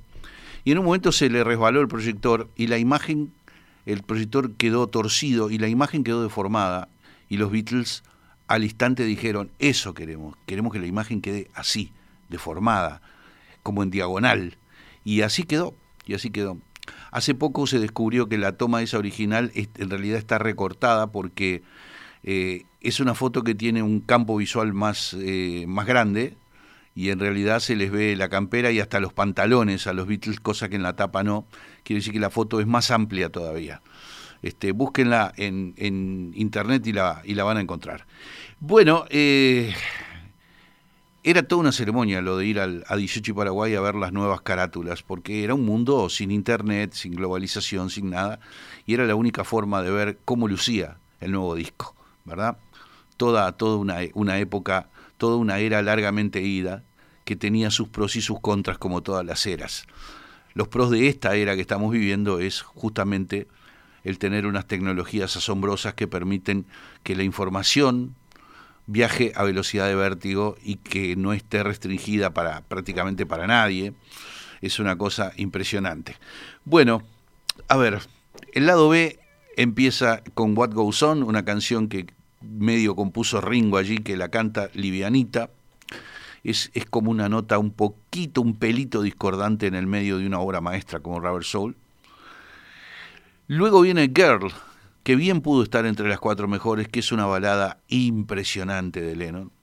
Y 0.64 0.72
en 0.72 0.80
un 0.80 0.86
momento 0.86 1.12
se 1.12 1.30
le 1.30 1.44
resbaló 1.44 1.82
el 1.82 1.88
proyector 1.88 2.50
y 2.56 2.68
la 2.68 2.78
imagen, 2.78 3.32
el 3.86 4.04
proyector 4.04 4.54
quedó 4.56 4.88
torcido 4.88 5.50
y 5.50 5.60
la 5.60 5.68
imagen 5.68 6.04
quedó 6.04 6.24
deformada. 6.24 6.90
Y 7.30 7.38
los 7.38 7.52
Beatles 7.52 8.04
al 8.48 8.64
instante 8.64 9.04
dijeron, 9.04 9.52
eso 9.60 9.94
queremos, 9.94 10.36
queremos 10.46 10.72
que 10.74 10.80
la 10.80 10.88
imagen 10.88 11.22
quede 11.22 11.50
así, 11.54 11.92
deformada, 12.30 13.02
como 13.64 13.84
en 13.84 13.92
diagonal. 13.92 14.58
Y 15.04 15.22
así 15.22 15.44
quedó, 15.44 15.76
y 16.06 16.14
así 16.14 16.30
quedó. 16.30 16.58
Hace 17.12 17.36
poco 17.36 17.68
se 17.68 17.80
descubrió 17.80 18.30
que 18.30 18.38
la 18.38 18.54
toma 18.54 18.82
esa 18.82 18.98
original 18.98 19.52
en 19.54 19.90
realidad 19.90 20.18
está 20.18 20.38
recortada 20.38 21.08
porque 21.08 21.64
eh, 22.24 22.64
es 22.82 23.00
una 23.00 23.14
foto 23.14 23.44
que 23.44 23.56
tiene 23.56 23.84
un 23.84 24.00
campo 24.00 24.38
visual 24.38 24.74
más, 24.74 25.16
eh, 25.20 25.66
más 25.68 25.86
grande 25.86 26.38
y 26.96 27.10
en 27.10 27.20
realidad 27.20 27.60
se 27.60 27.76
les 27.76 27.92
ve 27.92 28.16
la 28.16 28.30
campera 28.30 28.72
y 28.72 28.80
hasta 28.80 29.00
los 29.00 29.14
pantalones 29.14 29.86
a 29.88 29.94
los 29.94 30.08
Beatles, 30.08 30.40
cosa 30.40 30.70
que 30.70 30.78
en 30.78 30.84
la 30.84 30.96
tapa 30.96 31.24
no. 31.24 31.46
Quiere 31.84 32.00
decir 32.00 32.14
que 32.14 32.20
la 32.20 32.30
foto 32.30 32.60
es 32.60 32.68
más 32.68 32.90
amplia 32.90 33.30
todavía. 33.30 33.82
Este, 34.42 34.72
búsquenla 34.72 35.34
en, 35.36 36.34
internet 36.36 36.86
y 36.88 36.94
la, 36.94 37.22
y 37.24 37.34
la 37.34 37.44
van 37.44 37.58
a 37.58 37.62
encontrar. 37.62 38.06
Bueno, 38.60 39.06
eh, 39.10 39.74
era 41.24 41.44
toda 41.44 41.62
una 41.62 41.72
ceremonia 41.72 42.22
lo 42.22 42.38
de 42.38 42.46
ir 42.46 42.60
al, 42.60 42.86
a 42.88 42.96
18 42.96 43.32
y 43.32 43.34
Paraguay 43.34 43.76
a 43.76 43.82
ver 43.82 43.96
las 43.96 44.14
nuevas 44.14 44.42
carátulas, 44.42 45.04
porque 45.04 45.44
era 45.44 45.56
un 45.56 45.66
mundo 45.66 46.10
sin 46.10 46.32
internet, 46.32 46.94
sin 46.94 47.16
globalización, 47.16 47.90
sin 47.90 48.12
nada, 48.12 48.40
y 48.86 48.94
era 48.94 49.06
la 49.06 49.16
única 49.16 49.44
forma 49.44 49.82
de 49.82 49.92
ver 49.92 50.20
cómo 50.24 50.48
lucía 50.48 50.98
el 51.20 51.32
nuevo 51.32 51.56
disco, 51.56 51.96
¿verdad? 52.24 52.58
Toda, 53.18 53.52
toda 53.52 53.78
una, 53.78 53.98
una 54.14 54.40
época, 54.40 54.90
toda 55.18 55.36
una 55.36 55.60
era 55.60 55.82
largamente 55.82 56.42
ida, 56.42 56.84
que 57.26 57.36
tenía 57.36 57.72
sus 57.72 57.90
pros 57.90 58.16
y 58.16 58.22
sus 58.22 58.40
contras 58.40 58.78
como 58.78 59.04
todas 59.04 59.26
las 59.26 59.46
eras. 59.46 59.86
Los 60.54 60.70
pros 60.70 60.90
de 60.90 61.10
esta 61.10 61.36
era 61.36 61.56
que 61.56 61.62
estamos 61.62 61.92
viviendo 61.92 62.40
es 62.40 62.62
justamente 62.62 63.48
el 64.08 64.20
tener 64.20 64.46
unas 64.46 64.66
tecnologías 64.66 65.36
asombrosas 65.36 65.94
que 65.94 66.08
permiten 66.08 66.66
que 67.04 67.14
la 67.14 67.24
información 67.24 68.16
viaje 68.86 69.34
a 69.36 69.44
velocidad 69.44 69.88
de 69.88 69.96
vértigo 69.96 70.56
y 70.64 70.78
que 70.78 71.18
no 71.18 71.34
esté 71.34 71.62
restringida 71.62 72.34
para 72.34 72.62
prácticamente 72.62 73.26
para 73.26 73.46
nadie. 73.46 73.94
Es 74.62 74.80
una 74.80 74.98
cosa 74.98 75.34
impresionante. 75.36 76.16
Bueno, 76.64 77.04
a 77.68 77.76
ver, 77.76 78.00
el 78.54 78.66
lado 78.66 78.88
B 78.88 79.20
empieza 79.58 80.24
con 80.34 80.58
What 80.58 80.74
Goes 80.74 81.04
On, 81.04 81.22
una 81.22 81.44
canción 81.44 81.90
que 81.90 82.08
medio 82.42 82.96
compuso 82.96 83.42
Ringo 83.42 83.78
allí, 83.78 83.98
que 83.98 84.16
la 84.16 84.30
canta 84.30 84.70
livianita. 84.74 85.52
Es, 86.46 86.72
es 86.74 86.86
como 86.86 87.12
una 87.12 87.28
nota 87.28 87.60
un 87.60 87.72
poquito, 87.72 88.40
un 88.40 88.56
pelito 88.56 89.02
discordante 89.02 89.68
en 89.68 89.76
el 89.76 89.86
medio 89.86 90.18
de 90.18 90.26
una 90.26 90.40
obra 90.40 90.62
maestra 90.62 91.02
como 91.02 91.20
Rubber 91.20 91.44
Soul. 91.44 91.76
Luego 93.50 93.80
viene 93.80 94.12
Girl, 94.14 94.52
que 95.04 95.16
bien 95.16 95.40
pudo 95.40 95.64
estar 95.64 95.86
entre 95.86 96.10
las 96.10 96.20
cuatro 96.20 96.50
mejores, 96.50 96.90
que 96.90 97.00
es 97.00 97.14
una 97.14 97.26
balada 97.26 97.80
impresionante 97.88 99.00
de 99.00 99.16
Lennon. 99.16 99.54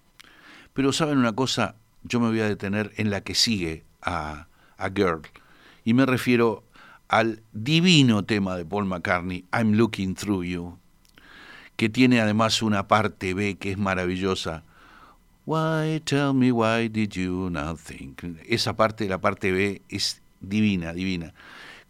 Pero 0.73 0.91
saben 0.91 1.19
una 1.19 1.35
cosa, 1.35 1.75
yo 2.03 2.19
me 2.19 2.29
voy 2.29 2.41
a 2.41 2.49
detener 2.49 2.93
en 2.97 3.11
la 3.11 3.21
que 3.21 3.35
sigue 3.35 3.85
a, 4.01 4.47
a 4.79 4.89
Girl. 4.89 5.21
Y 5.85 5.93
me 5.93 6.07
refiero 6.07 6.65
al 7.09 7.43
divino 7.53 8.25
tema 8.25 8.57
de 8.57 8.65
Paul 8.65 8.87
McCartney, 8.87 9.45
I'm 9.53 9.73
Looking 9.75 10.15
Through 10.15 10.45
You, 10.45 10.79
que 11.77 11.91
tiene 11.91 12.23
además 12.23 12.63
una 12.63 12.89
parte 12.89 13.35
B 13.35 13.57
que 13.57 13.73
es 13.73 13.77
maravillosa. 13.77 14.63
Why, 15.45 16.01
tell 16.07 16.33
me 16.33 16.53
why 16.53 16.89
did 16.89 17.11
you 17.11 17.51
not 17.51 17.79
think? 17.79 18.25
Esa 18.49 18.77
parte, 18.77 19.07
la 19.11 19.19
parte 19.19 19.53
B, 19.53 19.83
es 19.91 20.23
divina, 20.41 20.95
divina 20.95 21.35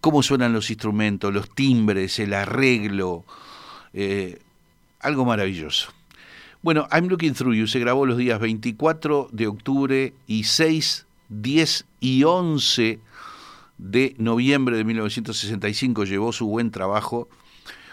cómo 0.04 0.22
suenan 0.22 0.52
los 0.52 0.68
instrumentos, 0.68 1.32
los 1.32 1.48
timbres, 1.48 2.18
el 2.18 2.34
arreglo, 2.34 3.24
eh, 3.94 4.38
algo 5.00 5.24
maravilloso. 5.24 5.92
Bueno, 6.60 6.86
I'm 6.92 7.08
Looking 7.08 7.32
Through 7.32 7.54
You 7.54 7.66
se 7.66 7.78
grabó 7.78 8.04
los 8.04 8.18
días 8.18 8.38
24 8.38 9.30
de 9.32 9.46
octubre 9.46 10.12
y 10.26 10.44
6, 10.44 11.06
10 11.30 11.86
y 12.00 12.22
11 12.22 12.98
de 13.78 14.14
noviembre 14.18 14.76
de 14.76 14.84
1965. 14.84 16.04
Llevó 16.04 16.34
su 16.34 16.48
buen 16.48 16.70
trabajo. 16.70 17.26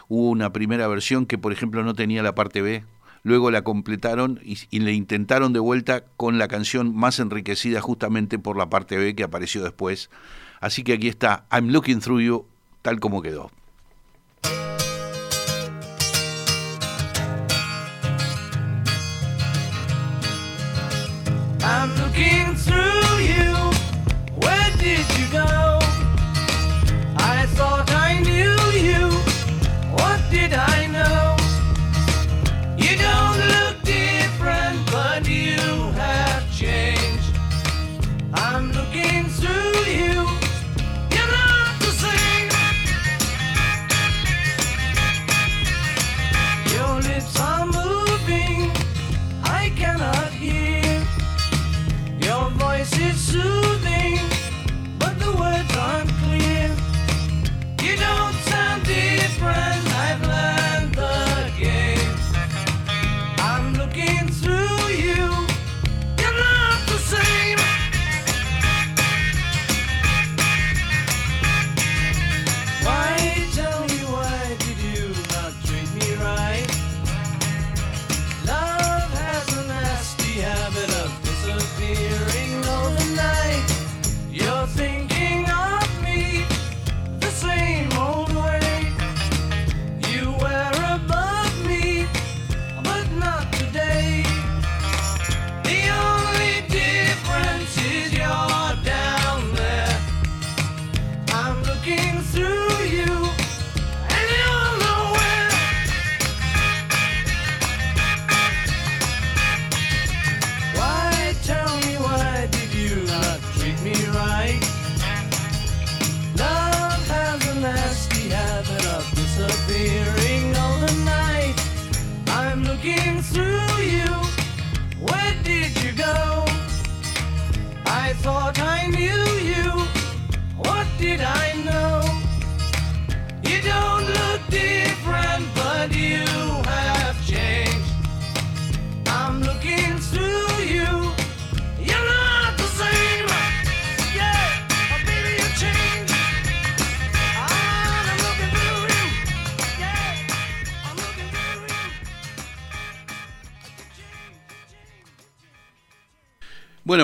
Hubo 0.10 0.32
una 0.32 0.52
primera 0.52 0.90
versión 0.90 1.26
que, 1.26 1.38
por 1.38 1.54
ejemplo, 1.54 1.82
no 1.82 1.94
tenía 1.94 2.22
la 2.24 2.36
parte 2.36 2.62
B. 2.62 2.84
Luego 3.24 3.52
la 3.52 3.62
completaron 3.62 4.42
y, 4.44 4.58
y 4.70 4.80
le 4.80 4.92
intentaron 4.92 5.54
de 5.54 5.60
vuelta 5.60 6.04
con 6.18 6.40
la 6.40 6.50
canción 6.50 6.94
más 6.94 7.20
enriquecida 7.20 7.80
justamente 7.80 8.38
por 8.38 8.58
la 8.58 8.70
parte 8.70 8.98
B 8.98 9.16
que 9.16 9.24
apareció 9.24 9.64
después 9.64 10.10
Así 10.62 10.84
que 10.84 10.94
aquí 10.94 11.08
está 11.08 11.46
I'm 11.52 11.70
Looking 11.70 12.00
Through 12.00 12.22
You, 12.22 12.46
tal 12.84 13.00
como 13.00 13.22
quedó. 13.22 13.50
I'm 21.64 21.90
looking 21.98 22.56
through 22.56 23.20
you. 23.26 23.54
Where 24.40 24.72
did 24.78 25.06
you 25.18 25.28
go? 25.32 25.91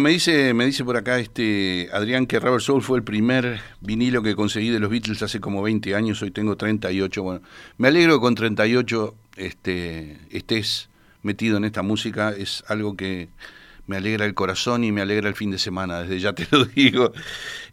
Me 0.08 0.14
dice, 0.14 0.54
me 0.54 0.66
dice 0.66 0.86
por 0.86 0.96
acá 0.96 1.20
este 1.20 1.90
Adrián 1.92 2.28
que 2.28 2.40
Rubber 2.40 2.62
Soul 2.62 2.82
fue 2.82 2.98
el 2.98 3.04
primer 3.04 3.60
vinilo 3.82 4.24
que 4.24 4.38
conseguí 4.38 4.70
de 4.70 4.80
los 4.80 4.90
Beatles 4.90 5.22
hace 5.22 5.42
como 5.42 5.62
20 5.62 5.96
años, 5.96 6.22
hoy 6.22 6.32
tengo 6.32 6.56
38. 6.56 7.22
Bueno, 7.22 7.42
me 7.78 7.90
alegro 7.90 8.14
que 8.14 8.22
con 8.22 8.34
38 8.34 9.16
este, 9.36 10.18
estés 10.32 10.88
metido 11.24 11.58
en 11.58 11.66
esta 11.66 11.82
música, 11.82 12.30
es 12.30 12.64
algo 12.70 12.96
que 12.96 13.28
me 13.86 13.98
alegra 13.98 14.24
el 14.24 14.34
corazón 14.34 14.86
y 14.86 14.94
me 14.94 15.02
alegra 15.02 15.28
el 15.28 15.36
fin 15.36 15.52
de 15.52 15.60
semana, 15.60 16.00
desde 16.00 16.22
ya 16.22 16.32
te 16.32 16.48
lo 16.52 16.64
digo. 16.76 17.12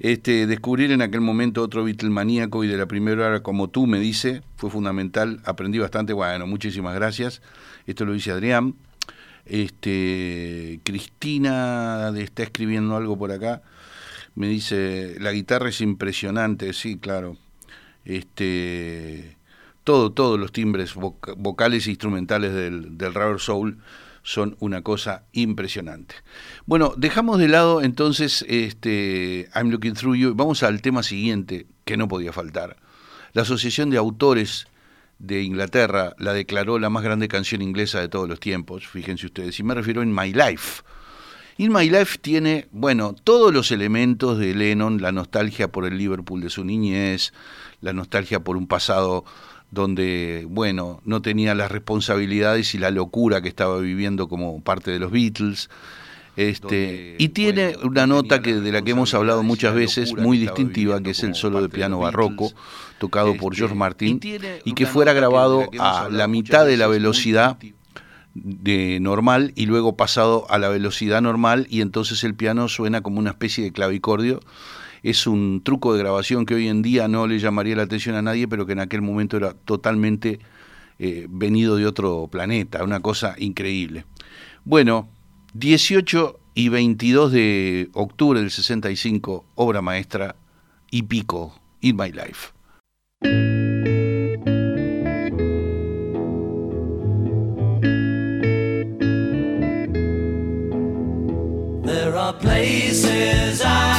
Este, 0.01 0.49
descubrir 0.49 0.91
en 0.91 1.03
aquel 1.03 1.21
momento 1.21 1.63
otro 1.63 1.85
Beatle 1.85 2.11
maníaco 2.11 2.65
y 2.65 2.67
de 2.67 2.77
la 2.77 2.87
primera 2.87 3.29
hora 3.29 3.45
como 3.45 3.71
tú 3.71 3.87
me 3.87 4.01
dice, 4.01 4.43
fue 4.57 4.71
fundamental, 4.71 5.41
aprendí 5.45 5.79
bastante, 5.79 6.13
bueno, 6.13 6.49
muchísimas 6.49 6.97
gracias. 6.97 7.43
Esto 7.87 8.05
lo 8.05 8.13
dice 8.13 8.33
Adrián. 8.33 8.75
Este, 9.47 10.81
Cristina 10.85 12.13
está 12.17 12.45
escribiendo 12.45 12.97
algo 12.97 13.19
por 13.19 13.33
acá. 13.33 13.63
Me 14.35 14.49
dice, 14.49 15.17
la 15.21 15.33
guitarra 15.33 15.69
es 15.69 15.81
impresionante, 15.81 16.73
sí, 16.73 16.99
claro. 16.99 17.37
Este, 18.05 19.37
todo, 19.85 20.13
todos 20.13 20.39
los 20.39 20.53
timbres 20.53 20.95
vocales 20.95 21.87
e 21.87 21.91
instrumentales 21.91 22.53
del, 22.53 22.99
del 22.99 23.15
Rubber 23.15 23.41
Soul 23.41 23.79
son 24.25 24.57
una 24.59 24.83
cosa 24.83 25.25
impresionante. 25.33 26.17
Bueno, 26.67 26.95
dejamos 26.97 27.39
de 27.39 27.49
lado 27.49 27.83
entonces 27.83 28.45
este 28.49 29.49
I'm 29.55 29.71
Looking 29.71 29.95
Through 29.95 30.17
You. 30.17 30.35
Vamos 30.35 30.63
al 30.63 30.81
tema 30.81 31.03
siguiente 31.03 31.67
que 31.85 31.97
no 31.97 32.09
podía 32.09 32.33
faltar. 32.33 32.79
La 33.35 33.43
Asociación 33.43 33.91
de 33.91 33.99
Autores 33.99 34.67
de 35.19 35.43
Inglaterra 35.43 36.15
la 36.19 36.33
declaró 36.33 36.79
la 36.79 36.91
más 36.91 37.03
grande 37.03 37.29
canción 37.29 37.63
inglesa 37.63 38.01
de 38.01 38.09
todos 38.09 38.29
los 38.29 38.41
tiempos, 38.41 38.87
fíjense 38.87 39.27
ustedes, 39.27 39.59
y 39.59 39.63
me 39.63 39.75
refiero 39.75 40.03
In 40.03 40.15
My 40.15 40.33
Life. 40.33 40.83
In 41.57 41.73
My 41.73 41.89
Life 41.89 42.19
tiene, 42.21 42.67
bueno, 42.73 43.15
todos 43.15 43.55
los 43.55 43.71
elementos 43.71 44.39
de 44.39 44.55
Lennon, 44.55 45.01
la 45.01 45.13
nostalgia 45.13 45.69
por 45.69 45.85
el 45.85 45.97
Liverpool 45.97 46.41
de 46.41 46.51
su 46.51 46.65
niñez, 46.65 47.33
la 47.81 47.93
nostalgia 47.93 48.41
por 48.41 48.57
un 48.57 48.67
pasado 48.67 49.25
donde, 49.71 50.47
bueno, 50.49 51.01
no 51.05 51.23
tenía 51.23 51.55
las 51.55 51.71
responsabilidades 51.71 52.75
y 52.75 52.79
la 52.79 52.91
locura 52.91 53.43
que 53.43 53.49
estaba 53.49 53.79
viviendo 53.79 54.29
como 54.29 54.63
parte 54.63 54.91
de 54.91 54.99
los 54.99 55.11
Beatles. 55.11 55.69
Este, 56.37 57.15
y 57.19 57.29
tiene 57.29 57.77
una 57.85 58.07
nota 58.07 58.43
que 58.43 58.55
de 58.55 58.73
la 58.73 58.83
que 58.83 58.91
hemos 58.91 59.15
hablado 59.15 59.43
muchas 59.43 59.75
veces, 59.75 60.15
muy 60.17 60.39
distintiva, 60.39 61.01
que 61.01 61.11
es 61.11 61.23
el 61.23 61.35
solo 61.35 61.63
de 61.63 61.69
piano 61.69 61.99
barroco, 62.01 62.53
tocado 62.99 63.37
por 63.37 63.55
George 63.55 63.75
Martin, 63.75 64.21
y 64.65 64.73
que 64.73 64.87
fuera 64.87 65.13
grabado 65.13 65.69
a 65.79 66.09
la 66.11 66.27
mitad 66.27 66.67
de 66.67 66.77
la 66.77 66.89
velocidad 66.89 67.59
de 68.35 68.99
normal 69.01 69.53
y 69.55 69.67
luego 69.67 69.97
pasado 69.97 70.47
a 70.51 70.59
la 70.59 70.69
velocidad 70.69 71.23
normal 71.23 71.69
y 71.71 71.81
entonces 71.83 72.25
el 72.25 72.35
piano 72.35 72.69
suena 72.69 73.01
como 73.01 73.21
una 73.21 73.31
especie 73.31 73.63
de 73.63 73.73
clavicordio. 73.73 74.41
Es 75.05 75.27
un 75.27 75.61
truco 75.63 75.93
de 75.93 76.01
grabación 76.01 76.47
que 76.47 76.55
hoy 76.55 76.67
en 76.67 76.83
día 76.83 77.09
no 77.09 77.27
le 77.27 77.39
llamaría 77.39 77.77
la 77.77 77.83
atención 77.83 78.17
a 78.17 78.23
nadie, 78.23 78.49
pero 78.49 78.67
que 78.67 78.73
en 78.73 78.81
aquel 78.81 79.03
momento 79.03 79.37
era 79.37 79.53
totalmente 79.53 80.41
eh, 80.99 81.27
venido 81.29 81.77
de 81.77 81.87
otro 81.87 82.27
planeta, 82.31 82.83
una 82.83 83.01
cosa 83.01 83.35
increíble. 83.39 84.05
Bueno, 84.65 85.09
18 85.55 86.41
y 86.55 86.69
22 86.69 87.31
de 87.31 87.89
octubre 87.93 88.41
del 88.41 88.51
65, 88.51 89.45
obra 89.55 89.83
maestra 89.83 90.35
y 90.91 91.03
pico, 91.03 91.61
In 91.81 91.97
My 91.97 92.11
Life. 92.11 92.53
There 101.85 102.17
are 102.17 102.33
places 102.33 103.63
I 103.63 103.94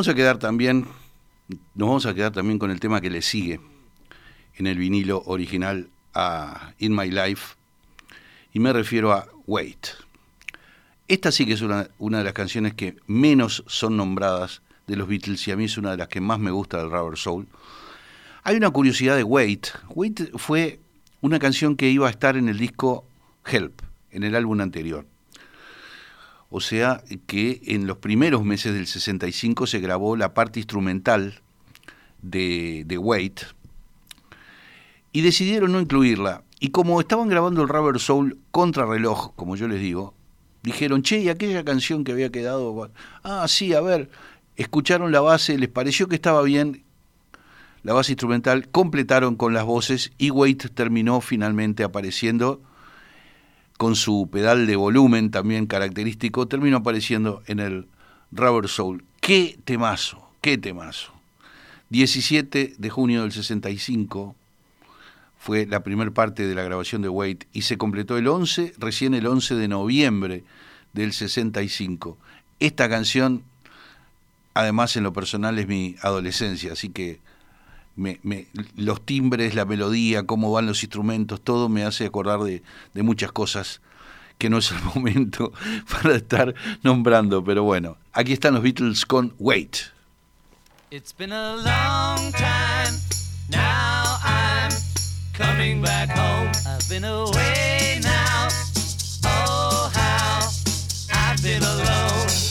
vamos 0.00 0.08
a 0.08 0.14
quedar 0.14 0.38
también, 0.38 0.86
nos 1.74 1.88
vamos 1.88 2.06
a 2.06 2.14
quedar 2.14 2.32
también 2.32 2.58
con 2.58 2.70
el 2.70 2.80
tema 2.80 3.02
que 3.02 3.10
le 3.10 3.20
sigue 3.20 3.60
en 4.54 4.66
el 4.66 4.78
vinilo 4.78 5.22
original 5.26 5.90
a 6.14 6.72
In 6.78 6.96
My 6.96 7.10
Life, 7.10 7.54
y 8.54 8.60
me 8.60 8.72
refiero 8.72 9.12
a 9.12 9.28
Wait. 9.46 9.88
Esta 11.06 11.30
sí 11.30 11.44
que 11.44 11.52
es 11.52 11.60
una, 11.60 11.90
una 11.98 12.16
de 12.16 12.24
las 12.24 12.32
canciones 12.32 12.72
que 12.72 12.96
menos 13.08 13.62
son 13.66 13.98
nombradas 13.98 14.62
de 14.86 14.96
los 14.96 15.06
Beatles 15.06 15.46
y 15.46 15.50
a 15.50 15.56
mí 15.56 15.64
es 15.64 15.76
una 15.76 15.90
de 15.90 15.98
las 15.98 16.08
que 16.08 16.22
más 16.22 16.38
me 16.38 16.50
gusta 16.50 16.78
del 16.78 16.90
Rubber 16.90 17.18
Soul. 17.18 17.46
Hay 18.42 18.56
una 18.56 18.70
curiosidad 18.70 19.16
de 19.16 19.22
Wait. 19.22 19.66
Wait 19.90 20.34
fue 20.38 20.80
una 21.20 21.38
canción 21.38 21.76
que 21.76 21.90
iba 21.90 22.06
a 22.06 22.10
estar 22.10 22.38
en 22.38 22.48
el 22.48 22.56
disco 22.56 23.04
Help, 23.44 23.82
en 24.12 24.22
el 24.22 24.34
álbum 24.34 24.62
anterior. 24.62 25.04
O 26.50 26.60
sea 26.60 27.02
que 27.26 27.62
en 27.66 27.86
los 27.86 27.98
primeros 27.98 28.44
meses 28.44 28.74
del 28.74 28.86
65 28.86 29.66
se 29.66 29.78
grabó 29.78 30.16
la 30.16 30.34
parte 30.34 30.58
instrumental 30.58 31.40
de, 32.22 32.82
de 32.86 32.98
Wait 32.98 33.42
y 35.12 35.22
decidieron 35.22 35.72
no 35.72 35.80
incluirla. 35.80 36.42
Y 36.58 36.70
como 36.70 37.00
estaban 37.00 37.28
grabando 37.28 37.62
el 37.62 37.68
Rubber 37.68 38.00
Soul 38.00 38.38
contra 38.50 38.84
reloj, 38.84 39.32
como 39.36 39.56
yo 39.56 39.68
les 39.68 39.80
digo, 39.80 40.14
dijeron, 40.62 41.02
che, 41.02 41.20
¿y 41.20 41.28
aquella 41.28 41.64
canción 41.64 42.04
que 42.04 42.12
había 42.12 42.30
quedado? 42.30 42.90
Ah, 43.22 43.46
sí, 43.48 43.72
a 43.72 43.80
ver, 43.80 44.10
escucharon 44.56 45.12
la 45.12 45.20
base, 45.20 45.56
les 45.56 45.68
pareció 45.68 46.08
que 46.08 46.16
estaba 46.16 46.42
bien 46.42 46.84
la 47.82 47.94
base 47.94 48.12
instrumental, 48.12 48.68
completaron 48.68 49.36
con 49.36 49.54
las 49.54 49.64
voces 49.64 50.12
y 50.18 50.30
Wait 50.30 50.74
terminó 50.74 51.20
finalmente 51.20 51.82
apareciendo 51.82 52.60
con 53.80 53.96
su 53.96 54.28
pedal 54.30 54.66
de 54.66 54.76
volumen 54.76 55.30
también 55.30 55.64
característico, 55.64 56.46
terminó 56.46 56.76
apareciendo 56.76 57.42
en 57.46 57.60
el 57.60 57.86
Rubber 58.30 58.68
Soul. 58.68 59.04
¡Qué 59.22 59.58
temazo! 59.64 60.28
¡Qué 60.42 60.58
temazo! 60.58 61.14
17 61.88 62.74
de 62.76 62.90
junio 62.90 63.22
del 63.22 63.32
65 63.32 64.36
fue 65.38 65.64
la 65.64 65.82
primera 65.82 66.10
parte 66.10 66.46
de 66.46 66.54
la 66.54 66.62
grabación 66.62 67.00
de 67.00 67.08
Wait 67.08 67.46
y 67.54 67.62
se 67.62 67.78
completó 67.78 68.18
el 68.18 68.28
11, 68.28 68.74
recién 68.76 69.14
el 69.14 69.26
11 69.26 69.54
de 69.54 69.68
noviembre 69.68 70.44
del 70.92 71.14
65. 71.14 72.18
Esta 72.58 72.86
canción, 72.90 73.44
además 74.52 74.94
en 74.96 75.04
lo 75.04 75.14
personal, 75.14 75.58
es 75.58 75.68
mi 75.68 75.96
adolescencia, 76.02 76.74
así 76.74 76.90
que 76.90 77.18
me, 77.96 78.20
me, 78.22 78.46
los 78.76 79.04
timbres, 79.04 79.54
la 79.54 79.64
melodía, 79.64 80.24
cómo 80.24 80.52
van 80.52 80.66
los 80.66 80.82
instrumentos, 80.82 81.40
todo 81.40 81.68
me 81.68 81.84
hace 81.84 82.06
acordar 82.06 82.40
de, 82.40 82.62
de 82.94 83.02
muchas 83.02 83.32
cosas 83.32 83.80
que 84.38 84.50
no 84.50 84.58
es 84.58 84.72
el 84.72 84.82
momento 84.94 85.52
para 85.90 86.16
estar 86.16 86.54
nombrando, 86.82 87.44
pero 87.44 87.62
bueno, 87.62 87.96
aquí 88.12 88.32
están 88.32 88.54
los 88.54 88.62
Beatles 88.62 89.06
con 89.06 89.34
Wait. 89.38 89.76
It's 90.90 91.12
been 91.12 91.32
a 91.32 91.54
long 91.54 92.32
time. 92.32 92.98
Now 93.48 94.18
I'm 94.24 94.72
coming 95.32 95.80
back 95.80 96.10
home. 96.10 96.50
I've 96.66 96.88
been 96.88 97.04
away 97.04 98.00
now. 98.02 98.48
Oh, 99.24 99.88
how 99.94 100.48
I've 101.12 101.40
been 101.44 101.62
alone. 101.62 102.49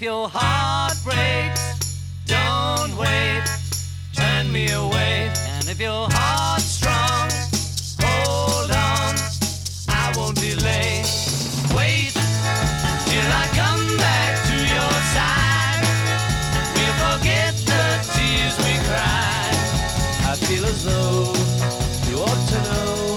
If 0.00 0.04
your 0.04 0.30
heart 0.32 0.96
breaks, 1.04 2.00
don't 2.24 2.96
wait. 2.96 3.44
Turn 4.14 4.50
me 4.50 4.70
away. 4.72 5.30
And 5.58 5.68
if 5.68 5.78
your 5.78 6.08
heart's 6.10 6.64
strong, 6.64 7.28
hold 8.00 8.70
on. 8.70 9.12
I 9.88 10.10
won't 10.16 10.40
delay. 10.40 11.04
Wait 11.76 12.16
till 13.10 13.28
I 13.42 13.44
come 13.60 13.84
back 13.98 14.32
to 14.48 14.56
your 14.74 14.94
side. 15.12 15.84
We'll 16.74 16.96
forget 17.04 17.52
the 17.68 17.84
tears 18.14 18.56
we 18.64 18.74
cried. 18.88 19.58
I 20.24 20.34
feel 20.46 20.64
as 20.64 20.82
though 20.82 21.28
you 22.08 22.16
ought 22.24 22.44
to 22.52 22.58
know 22.72 23.16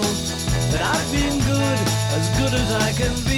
that 0.72 0.82
I've 0.82 1.10
been 1.10 1.38
good, 1.48 1.86
as 2.18 2.28
good 2.36 2.52
as 2.52 2.72
I 2.72 2.92
can 2.92 3.14
be. 3.24 3.33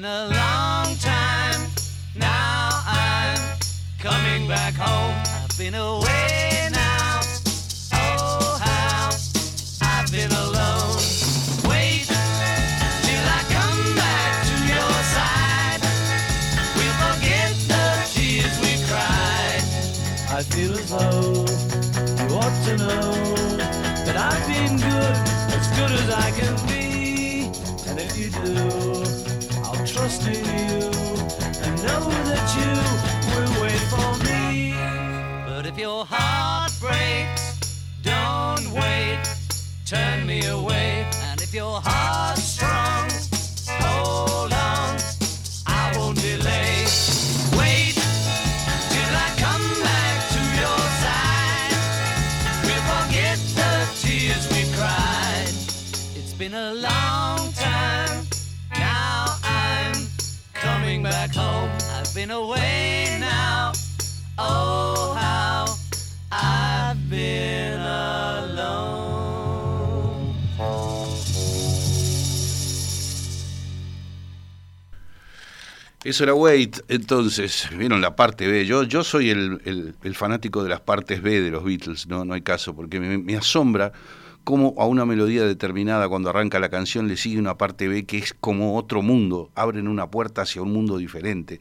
Been 0.00 0.04
a 0.04 0.28
long 0.28 0.94
time. 0.96 1.70
Now 2.14 2.68
I'm 2.84 3.38
coming 3.98 4.46
back 4.46 4.74
home. 4.74 5.14
I've 5.24 5.56
been 5.56 5.74
away 5.74 6.68
now. 6.70 7.20
Oh, 7.94 8.58
how 8.60 9.08
I've 9.80 10.12
been 10.12 10.30
alone. 10.30 11.00
Wait 11.64 12.04
till 13.06 13.24
I 13.38 13.42
come 13.56 13.80
back 13.96 14.32
to 14.50 14.56
your 14.74 14.92
side. 15.16 15.80
We'll 16.76 16.96
forget 17.06 17.54
the 17.72 17.84
tears 18.12 18.54
we 18.60 18.72
cried. 18.90 19.64
I 20.28 20.42
feel 20.42 20.74
as 20.74 20.90
though 20.90 21.46
you 22.20 22.36
ought 22.36 22.56
to 22.66 22.76
know 22.76 23.46
that 24.04 24.16
I've 24.18 24.46
been 24.46 24.76
good, 24.76 25.16
as 25.56 25.66
good 25.78 25.92
as 25.92 26.10
I 26.10 26.30
can 26.32 26.54
be. 26.68 27.48
And 27.88 27.98
if 27.98 28.18
you 28.18 28.28
do, 28.28 29.05
Trust 30.06 30.28
in 30.28 30.34
you 30.34 30.86
and 31.64 31.82
know 31.82 32.04
that 32.30 32.46
you 32.54 32.70
will 33.32 33.52
wait 33.60 33.82
for 33.90 34.10
me. 34.24 34.72
But 35.48 35.66
if 35.66 35.76
your 35.76 36.06
heart 36.08 36.70
breaks, 36.78 37.82
don't 38.02 38.70
wait, 38.70 39.18
turn 39.84 40.24
me 40.24 40.46
away. 40.46 41.04
And 41.24 41.42
if 41.42 41.52
your 41.52 41.80
heart's 41.82 42.44
strong, 42.44 43.05
been 62.16 62.30
away 62.30 63.18
now. 63.20 63.72
Oh, 64.38 65.14
how 65.14 65.66
I've 66.32 67.10
been 67.10 67.78
alone. 67.78 68.96
Eso 76.04 76.24
era 76.24 76.34
Wait, 76.34 76.78
entonces, 76.88 77.68
vieron 77.76 78.00
la 78.00 78.16
parte 78.16 78.46
B. 78.46 78.64
Yo, 78.64 78.84
yo 78.84 79.04
soy 79.04 79.28
el, 79.28 80.14
fanático 80.14 80.62
de 80.62 80.70
las 80.70 80.80
partes 80.80 81.20
B 81.20 81.42
de 81.42 81.50
los 81.50 81.64
Beatles, 81.64 82.06
no, 82.06 82.24
no 82.24 82.32
hay 82.32 82.40
caso, 82.40 82.74
porque 82.74 82.98
me, 82.98 83.18
me 83.18 83.36
asombra 83.36 83.92
cómo 84.42 84.74
a 84.78 84.86
una 84.86 85.04
melodía 85.04 85.44
determinada, 85.44 86.08
cuando 86.08 86.30
arranca 86.30 86.60
la 86.60 86.70
canción, 86.70 87.08
le 87.08 87.18
sigue 87.18 87.38
una 87.38 87.58
parte 87.58 87.88
B 87.88 88.06
que 88.06 88.16
es 88.18 88.32
como 88.32 88.78
otro 88.78 89.02
mundo, 89.02 89.50
abren 89.54 89.86
una 89.86 90.10
puerta 90.10 90.42
hacia 90.42 90.62
un 90.62 90.72
mundo 90.72 90.96
diferente, 90.96 91.60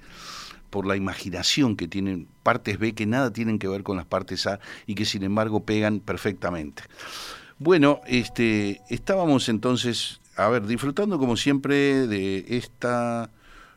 por 0.76 0.85
la 0.85 0.97
imaginación 0.97 1.77
que 1.77 1.88
tienen 1.88 2.27
partes 2.43 2.80
B 2.80 2.91
que 2.91 3.06
nada 3.06 3.31
tienen 3.31 3.60
que 3.60 3.69
ver 3.69 3.81
con 3.81 3.95
las 3.95 4.06
partes 4.06 4.45
A 4.45 4.60
y 4.85 4.95
que 4.95 5.06
sin 5.06 5.23
embargo 5.23 5.64
pegan 5.64 6.02
perfectamente. 6.02 6.84
Bueno, 7.60 8.02
este, 8.07 8.81
estábamos 8.89 9.47
entonces, 9.47 10.19
a 10.35 10.49
ver, 10.49 10.68
disfrutando 10.68 11.18
como 11.18 11.38
siempre 11.38 12.07
de 12.07 12.43
esta, 12.49 13.30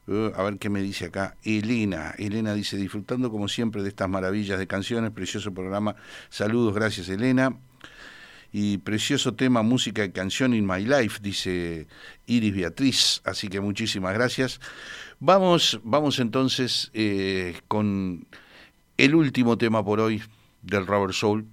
eh, 0.08 0.32
a 0.34 0.42
ver 0.42 0.58
qué 0.58 0.70
me 0.70 0.82
dice 0.82 1.04
acá, 1.04 1.36
Elena. 1.44 2.16
Elena 2.18 2.52
dice, 2.52 2.76
disfrutando 2.76 3.30
como 3.30 3.46
siempre 3.46 3.84
de 3.84 3.90
estas 3.90 4.08
maravillas 4.08 4.58
de 4.58 4.66
canciones, 4.66 5.12
precioso 5.12 5.54
programa. 5.54 5.94
Saludos, 6.30 6.74
gracias 6.74 7.08
Elena. 7.10 7.56
Y 8.50 8.78
precioso 8.78 9.34
tema, 9.34 9.62
música 9.62 10.04
y 10.04 10.10
canción 10.10 10.52
in 10.52 10.66
my 10.66 10.82
life, 10.84 11.20
dice 11.22 11.86
Iris 12.26 12.54
Beatriz. 12.54 13.20
Así 13.24 13.46
que 13.46 13.60
muchísimas 13.60 14.14
gracias. 14.14 14.58
Vamos, 15.20 15.81
vamos 15.82 16.20
entonces 16.20 16.90
eh, 16.95 17.61
con 17.66 18.27
el 18.97 19.15
último 19.16 19.59
tema 19.59 19.85
por 19.85 19.99
hoy 19.99 20.23
del 20.62 20.86
Rubber 20.86 21.12
Soul 21.12 21.45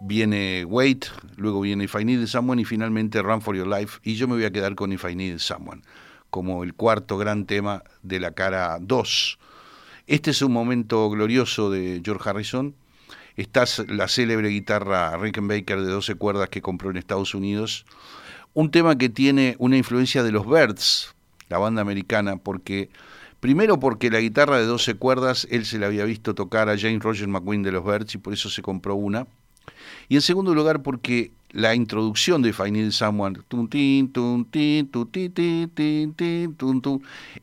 viene 0.00 0.66
Wait, 0.66 1.06
luego 1.36 1.62
viene 1.62 1.84
If 1.84 1.94
I 1.98 2.04
Need 2.04 2.26
Someone 2.26 2.60
y 2.60 2.64
finalmente 2.66 3.22
Run 3.22 3.40
for 3.40 3.56
Your 3.56 3.66
Life. 3.66 4.00
Y 4.02 4.16
yo 4.16 4.28
me 4.28 4.34
voy 4.34 4.44
a 4.44 4.50
quedar 4.50 4.74
con 4.74 4.92
If 4.92 5.04
I 5.04 5.14
Need 5.14 5.38
Someone, 5.38 5.82
como 6.30 6.62
el 6.62 6.74
cuarto 6.74 7.16
gran 7.16 7.46
tema 7.46 7.82
de 8.02 8.20
la 8.20 8.32
cara 8.32 8.78
2. 8.80 9.38
Este 10.06 10.30
es 10.30 10.42
un 10.42 10.52
momento 10.52 11.08
glorioso 11.10 11.70
de 11.70 12.02
George 12.04 12.28
Harrison. 12.28 12.74
Está 13.36 13.64
la 13.88 14.08
célebre 14.08 14.48
guitarra 14.48 15.16
Rickenbacker 15.16 15.80
de 15.80 15.90
12 15.90 16.16
cuerdas 16.16 16.48
que 16.48 16.60
compró 16.60 16.90
en 16.90 16.96
Estados 16.96 17.34
Unidos. 17.34 17.86
Un 18.52 18.70
tema 18.70 18.98
que 18.98 19.08
tiene 19.08 19.54
una 19.58 19.76
influencia 19.76 20.22
de 20.22 20.32
los 20.32 20.46
Birds, 20.46 21.14
la 21.48 21.58
banda 21.58 21.82
americana, 21.82 22.36
porque 22.36 22.90
Primero 23.40 23.78
porque 23.78 24.10
la 24.10 24.18
guitarra 24.18 24.58
de 24.58 24.66
12 24.66 24.94
cuerdas 24.94 25.46
él 25.50 25.64
se 25.64 25.78
la 25.78 25.86
había 25.86 26.04
visto 26.04 26.34
tocar 26.34 26.68
a 26.68 26.76
James 26.76 27.00
Roger 27.00 27.28
McQueen 27.28 27.62
de 27.62 27.70
los 27.70 27.84
Birds 27.84 28.16
y 28.16 28.18
por 28.18 28.32
eso 28.32 28.50
se 28.50 28.62
compró 28.62 28.96
una. 28.96 29.28
Y 30.08 30.16
en 30.16 30.22
segundo 30.22 30.56
lugar 30.56 30.82
porque 30.82 31.30
la 31.50 31.76
introducción 31.76 32.42
de 32.42 32.52
Need 32.52 32.90
Someone 32.90 33.38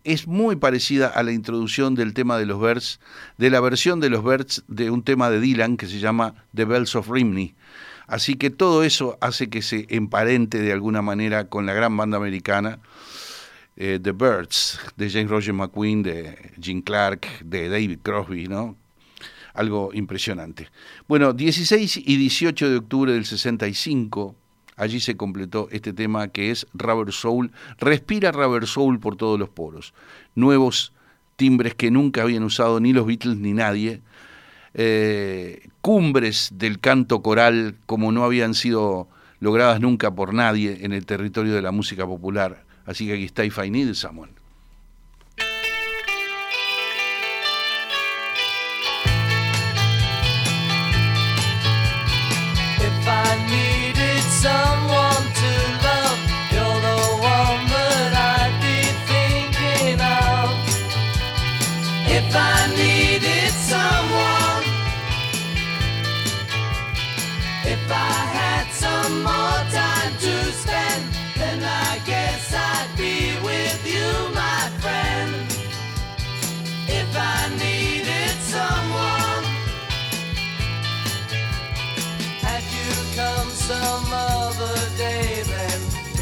es 0.03 0.27
muy 0.27 0.55
parecida 0.57 1.07
a 1.07 1.23
la 1.23 1.31
introducción 1.31 1.95
del 1.95 2.13
tema 2.13 2.37
de 2.37 2.45
los 2.45 2.61
Birds, 2.61 2.99
de 3.37 3.49
la 3.49 3.61
versión 3.61 4.01
de 4.01 4.09
los 4.09 4.23
Birds 4.23 4.63
de 4.67 4.91
un 4.91 5.01
tema 5.01 5.29
de 5.29 5.39
Dylan 5.39 5.77
que 5.77 5.87
se 5.87 5.99
llama 5.99 6.35
The 6.53 6.65
Bells 6.65 6.95
of 6.95 7.09
Rimney. 7.09 7.55
Así 8.07 8.35
que 8.35 8.49
todo 8.49 8.83
eso 8.83 9.17
hace 9.21 9.49
que 9.49 9.61
se 9.61 9.87
emparente 9.89 10.59
de 10.59 10.73
alguna 10.73 11.01
manera 11.01 11.45
con 11.47 11.65
la 11.65 11.73
gran 11.73 11.95
banda 11.95 12.17
americana 12.17 12.79
eh, 13.77 13.99
The 14.01 14.11
Birds, 14.11 14.79
de 14.95 15.09
James 15.09 15.29
Roger 15.29 15.53
McQueen, 15.53 16.03
de 16.03 16.51
Jim 16.61 16.81
Clark, 16.81 17.27
de 17.43 17.69
David 17.69 17.99
Crosby, 18.01 18.47
¿no? 18.47 18.77
Algo 19.53 19.91
impresionante. 19.93 20.69
Bueno, 21.07 21.33
16 21.33 21.97
y 21.97 22.17
18 22.17 22.69
de 22.69 22.77
octubre 22.77 23.13
del 23.13 23.25
65, 23.25 24.35
allí 24.75 24.99
se 24.99 25.15
completó 25.15 25.69
este 25.71 25.93
tema 25.93 26.27
que 26.29 26.51
es 26.51 26.67
Rubber 26.73 27.13
Soul. 27.13 27.51
Respira 27.79 28.31
Rubber 28.31 28.67
Soul 28.67 28.99
por 28.99 29.15
todos 29.15 29.39
los 29.39 29.49
poros. 29.49 29.93
Nuevos 30.35 30.93
timbres 31.35 31.75
que 31.75 31.91
nunca 31.91 32.23
habían 32.23 32.43
usado 32.43 32.79
ni 32.79 32.93
los 32.93 33.05
Beatles 33.05 33.37
ni 33.37 33.53
nadie. 33.53 34.01
Eh, 34.73 35.69
cumbres 35.81 36.49
del 36.53 36.79
canto 36.79 37.21
coral 37.21 37.77
como 37.85 38.11
no 38.11 38.25
habían 38.25 38.53
sido 38.53 39.07
logradas 39.39 39.79
nunca 39.79 40.13
por 40.13 40.33
nadie 40.33 40.79
en 40.81 40.91
el 40.91 41.05
territorio 41.05 41.53
de 41.53 41.61
la 41.61 41.71
música 41.71 42.05
popular. 42.05 42.64
Así 42.85 43.07
que 43.07 43.13
aquí 43.13 43.25
está 43.25 43.43
If 43.43 43.57
I 43.57 43.69
Need 43.69 43.93
Someone. 43.95 44.34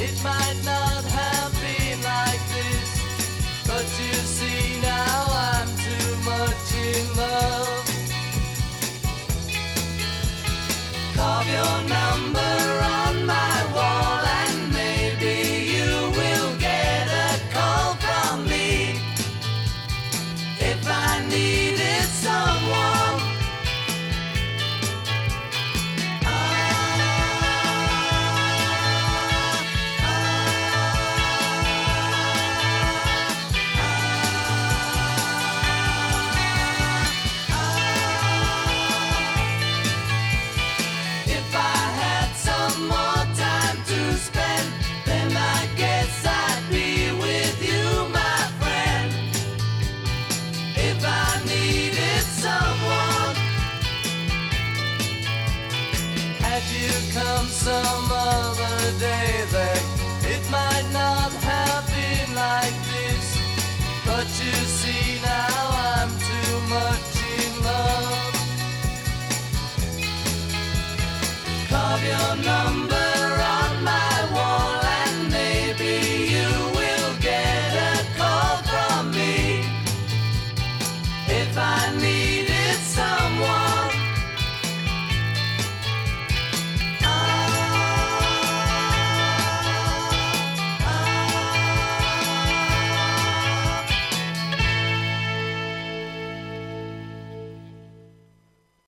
It 0.03 0.21
might 0.21 0.62